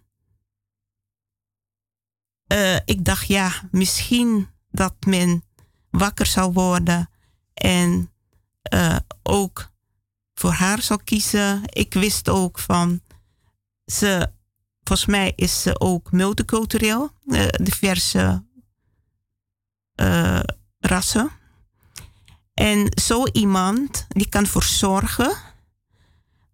uh, 2.48 2.76
ik 2.86 3.06
dacht, 3.06 3.28
ja, 3.28 3.52
misschien 3.72 4.50
dat 4.70 4.96
men 5.06 5.44
wakker 5.90 6.26
zou 6.26 6.54
worden 6.54 7.10
en 7.54 8.11
uh, 8.74 8.96
ook 9.24 9.72
voor 10.34 10.52
haar 10.52 10.82
zal 10.82 10.98
kiezen. 10.98 11.62
Ik 11.66 11.94
wist 11.94 12.30
ook 12.30 12.60
van 12.60 13.02
ze, 13.86 14.32
volgens 14.84 15.08
mij 15.08 15.34
is 15.36 15.62
ze 15.62 15.80
ook 15.80 16.12
multicultureel, 16.12 17.12
uh, 17.26 17.48
diverse 17.48 18.46
uh, 19.96 20.40
rassen. 20.80 21.32
En 22.54 22.92
zo 23.02 23.26
iemand 23.26 24.06
die 24.08 24.30
kan 24.30 24.44
ervoor 24.44 24.64
zorgen 24.64 25.38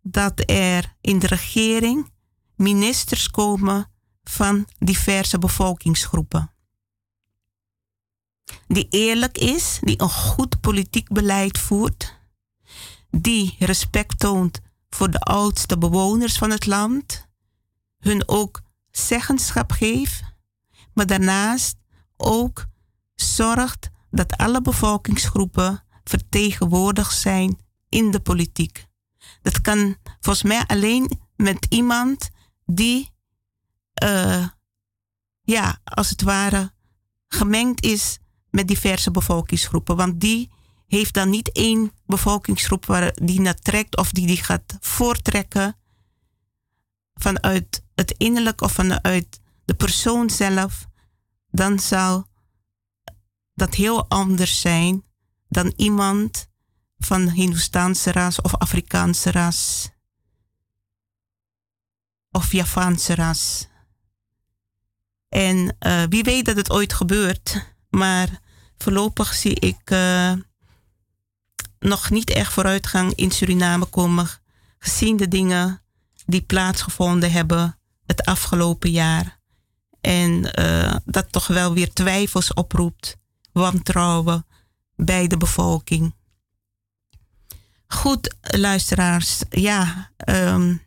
dat 0.01 0.43
er 0.45 0.95
in 1.01 1.19
de 1.19 1.27
regering 1.27 2.11
ministers 2.55 3.29
komen 3.31 3.91
van 4.23 4.67
diverse 4.79 5.39
bevolkingsgroepen 5.39 6.51
die 8.67 8.87
eerlijk 8.89 9.37
is, 9.37 9.77
die 9.81 10.01
een 10.01 10.09
goed 10.09 10.59
politiek 10.61 11.09
beleid 11.09 11.57
voert, 11.57 12.15
die 13.09 13.55
respect 13.59 14.19
toont 14.19 14.59
voor 14.89 15.11
de 15.11 15.19
oudste 15.19 15.77
bewoners 15.77 16.37
van 16.37 16.49
het 16.49 16.65
land, 16.65 17.27
hun 17.99 18.27
ook 18.27 18.61
zeggenschap 18.91 19.71
geeft, 19.71 20.23
maar 20.93 21.07
daarnaast 21.07 21.75
ook 22.17 22.65
zorgt 23.15 23.89
dat 24.11 24.37
alle 24.37 24.61
bevolkingsgroepen 24.61 25.83
vertegenwoordigd 26.03 27.17
zijn 27.17 27.59
in 27.89 28.11
de 28.11 28.19
politiek. 28.19 28.87
Dat 29.41 29.61
kan 29.61 29.97
volgens 30.19 30.43
mij 30.43 30.63
alleen 30.65 31.19
met 31.35 31.65
iemand 31.69 32.29
die, 32.65 33.11
uh, 34.03 34.47
ja, 35.41 35.79
als 35.83 36.09
het 36.09 36.21
ware 36.21 36.73
gemengd 37.27 37.83
is 37.83 38.19
met 38.49 38.67
diverse 38.67 39.11
bevolkingsgroepen. 39.11 39.95
Want 39.95 40.19
die 40.19 40.51
heeft 40.87 41.13
dan 41.13 41.29
niet 41.29 41.51
één 41.51 41.91
bevolkingsgroep 42.05 42.85
waar 42.85 43.11
die 43.13 43.41
naar 43.41 43.59
trekt 43.59 43.97
of 43.97 44.11
die 44.11 44.27
die 44.27 44.43
gaat 44.43 44.77
voortrekken 44.79 45.77
vanuit 47.13 47.83
het 47.95 48.15
innerlijk 48.17 48.61
of 48.61 48.71
vanuit 48.71 49.39
de 49.65 49.73
persoon 49.73 50.29
zelf. 50.29 50.87
Dan 51.51 51.79
zou 51.79 52.23
dat 53.53 53.73
heel 53.73 54.09
anders 54.09 54.61
zijn 54.61 55.03
dan 55.49 55.73
iemand 55.75 56.47
van 56.97 57.29
Hindoestaanse 57.29 58.11
ras 58.11 58.41
of 58.41 58.55
Afrikaanse 58.55 59.31
ras 59.31 59.89
of 62.31 62.51
Javaanse 62.51 63.15
ras. 63.15 63.67
En 65.29 65.75
uh, 65.79 66.03
wie 66.09 66.23
weet 66.23 66.45
dat 66.45 66.55
het 66.55 66.71
ooit 66.71 66.93
gebeurt, 66.93 67.75
maar 67.97 68.39
voorlopig 68.77 69.33
zie 69.33 69.59
ik 69.59 69.91
uh, 69.91 70.33
nog 71.79 72.09
niet 72.09 72.29
echt 72.29 72.53
vooruitgang 72.53 73.13
in 73.13 73.31
Suriname 73.31 73.85
komen, 73.85 74.27
gezien 74.79 75.17
de 75.17 75.27
dingen 75.27 75.81
die 76.25 76.41
plaatsgevonden 76.41 77.31
hebben 77.31 77.79
het 78.05 78.25
afgelopen 78.25 78.91
jaar. 78.91 79.39
En 80.01 80.59
uh, 80.59 80.95
dat 81.05 81.31
toch 81.31 81.47
wel 81.47 81.73
weer 81.73 81.93
twijfels 81.93 82.53
oproept, 82.53 83.17
wantrouwen 83.51 84.45
bij 84.95 85.27
de 85.27 85.37
bevolking. 85.37 86.15
Goed, 87.87 88.35
luisteraars, 88.41 89.41
ja, 89.49 90.11
um, 90.25 90.85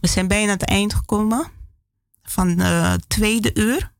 we 0.00 0.08
zijn 0.08 0.28
bijna 0.28 0.52
aan 0.52 0.58
het 0.58 0.68
eind 0.68 0.94
gekomen 0.94 1.50
van 2.22 2.58
het 2.58 3.08
tweede 3.08 3.50
uur. 3.54 3.94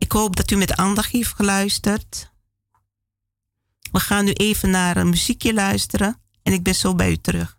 Ik 0.00 0.12
hoop 0.12 0.36
dat 0.36 0.50
u 0.50 0.56
met 0.56 0.76
aandacht 0.76 1.10
heeft 1.10 1.34
geluisterd. 1.34 2.32
We 3.92 4.00
gaan 4.00 4.24
nu 4.24 4.32
even 4.32 4.70
naar 4.70 4.96
een 4.96 5.08
muziekje 5.08 5.54
luisteren 5.54 6.20
en 6.42 6.52
ik 6.52 6.62
ben 6.62 6.74
zo 6.74 6.94
bij 6.94 7.10
u 7.10 7.16
terug. 7.16 7.58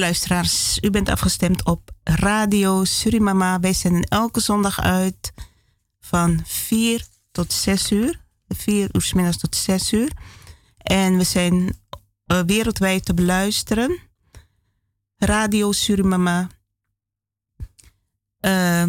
Luisteraars, 0.00 0.78
u 0.80 0.90
bent 0.90 1.08
afgestemd 1.08 1.64
op 1.64 1.90
Radio 2.04 2.84
Surimama. 2.84 3.60
Wij 3.60 3.72
zenden 3.72 4.02
elke 4.02 4.40
zondag 4.40 4.80
uit 4.80 5.32
van 6.00 6.40
4 6.44 7.06
tot 7.30 7.52
6 7.52 7.90
uur. 7.90 8.20
4 8.48 8.88
uur 8.92 9.02
s 9.02 9.12
middags 9.12 9.38
tot 9.38 9.56
6 9.56 9.92
uur. 9.92 10.12
En 10.76 11.16
we 11.16 11.24
zijn 11.24 11.54
uh, 12.26 12.40
wereldwijd 12.46 13.04
te 13.04 13.14
beluisteren. 13.14 13.98
Radio 15.16 15.72
Surimama 15.72 16.48
uh, 18.40 18.84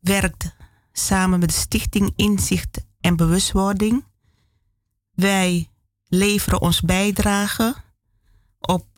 werkt 0.00 0.54
samen 0.92 1.38
met 1.38 1.48
de 1.48 1.54
Stichting 1.54 2.12
Inzicht 2.16 2.84
en 3.00 3.16
Bewustwording. 3.16 4.04
Wij 5.10 5.70
leveren 6.08 6.60
ons 6.60 6.80
bijdrage 6.80 7.74
op 8.60 8.95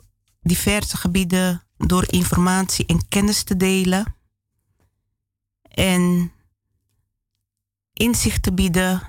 diverse 0.49 0.97
gebieden 0.97 1.63
door 1.77 2.05
informatie 2.13 2.87
en 2.87 3.09
kennis 3.09 3.43
te 3.43 3.57
delen. 3.57 4.17
En 5.63 6.33
inzicht 7.93 8.43
te 8.43 8.53
bieden 8.53 9.03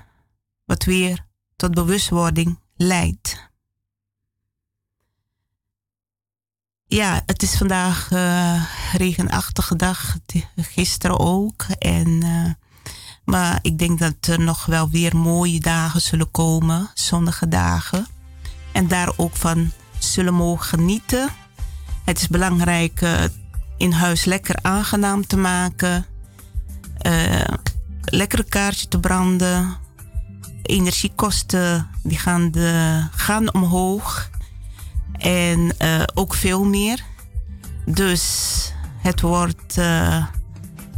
wat 0.64 0.84
weer 0.84 1.26
tot 1.56 1.74
bewustwording 1.74 2.58
leidt. 2.76 3.48
Ja, 6.84 7.22
het 7.26 7.42
is 7.42 7.56
vandaag 7.56 8.10
uh, 8.10 8.64
regenachtige 8.92 9.76
dag, 9.76 10.16
gisteren 10.56 11.18
ook. 11.18 11.62
En, 11.62 12.08
uh, 12.08 12.50
maar 13.24 13.58
ik 13.62 13.78
denk 13.78 13.98
dat 13.98 14.26
er 14.26 14.40
nog 14.40 14.66
wel 14.66 14.90
weer 14.90 15.16
mooie 15.16 15.60
dagen 15.60 16.00
zullen 16.00 16.30
komen, 16.30 16.90
zonnige 16.94 17.48
dagen. 17.48 18.06
En 18.72 18.88
daar 18.88 19.12
ook 19.16 19.36
van 19.36 19.72
zullen 20.04 20.34
mogen 20.34 20.64
genieten. 20.64 21.28
Het 22.04 22.20
is 22.20 22.28
belangrijk 22.28 23.00
uh, 23.00 23.24
in 23.76 23.92
huis 23.92 24.24
lekker 24.24 24.58
aangenaam 24.62 25.26
te 25.26 25.36
maken. 25.36 26.06
Uh, 27.06 27.54
lekker 28.04 28.38
een 28.38 28.48
kaartje 28.48 28.88
te 28.88 29.00
branden. 29.00 29.76
Energiekosten 30.62 31.88
die 32.02 32.18
gaan, 32.18 32.50
de, 32.50 33.02
gaan 33.10 33.54
omhoog. 33.54 34.30
En 35.12 35.74
uh, 35.82 36.02
ook 36.14 36.34
veel 36.34 36.64
meer. 36.64 37.02
Dus 37.86 38.72
het 38.98 39.20
wordt 39.20 39.78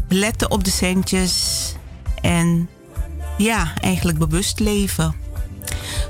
letten 0.09 0.51
op 0.51 0.65
de 0.65 0.71
centjes. 0.71 1.75
En 2.21 2.69
ja, 3.39 3.73
eigenlijk 3.81 4.19
bewust 4.19 4.61
leven. 4.61 5.15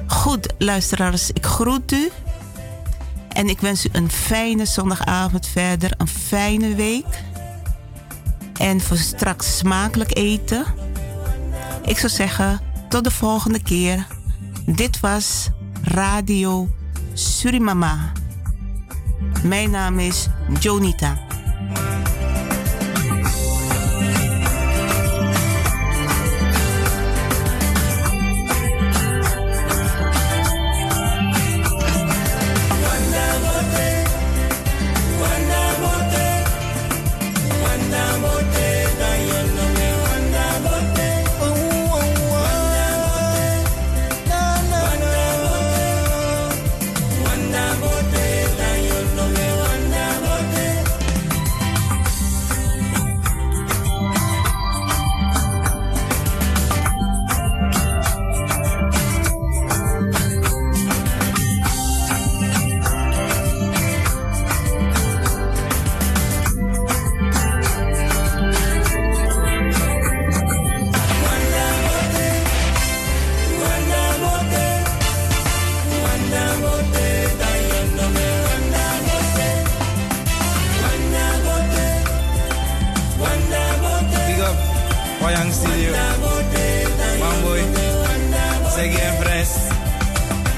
Goed, 0.07 0.55
luisteraars, 0.59 1.31
ik 1.31 1.47
groet 1.47 1.93
u. 1.93 2.11
En 3.33 3.49
ik 3.49 3.61
wens 3.61 3.87
u 3.87 3.89
een 3.93 4.11
fijne 4.11 4.65
zondagavond 4.65 5.47
verder, 5.47 5.91
een 5.97 6.09
fijne 6.09 6.75
week. 6.75 7.23
En 8.57 8.81
voor 8.81 8.97
straks 8.97 9.57
smakelijk 9.57 10.17
eten. 10.17 10.65
Ik 11.85 11.99
zou 11.99 12.13
zeggen, 12.13 12.61
tot 12.89 13.05
de 13.05 13.11
volgende 13.11 13.63
keer. 13.63 14.07
Dit 14.67 15.01
was 15.01 15.49
Radio 15.83 16.69
Surimama. 17.13 18.13
Mijn 19.43 19.71
naam 19.71 19.99
is 19.99 20.27
Jonita. 20.61 21.19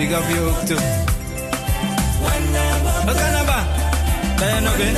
big 0.05 0.13
up 0.13 0.29
you 0.29 0.37
hook 0.37 0.69
too. 0.69 0.81
Okanaba, 3.11 3.59
Dayanobe, 4.39 4.89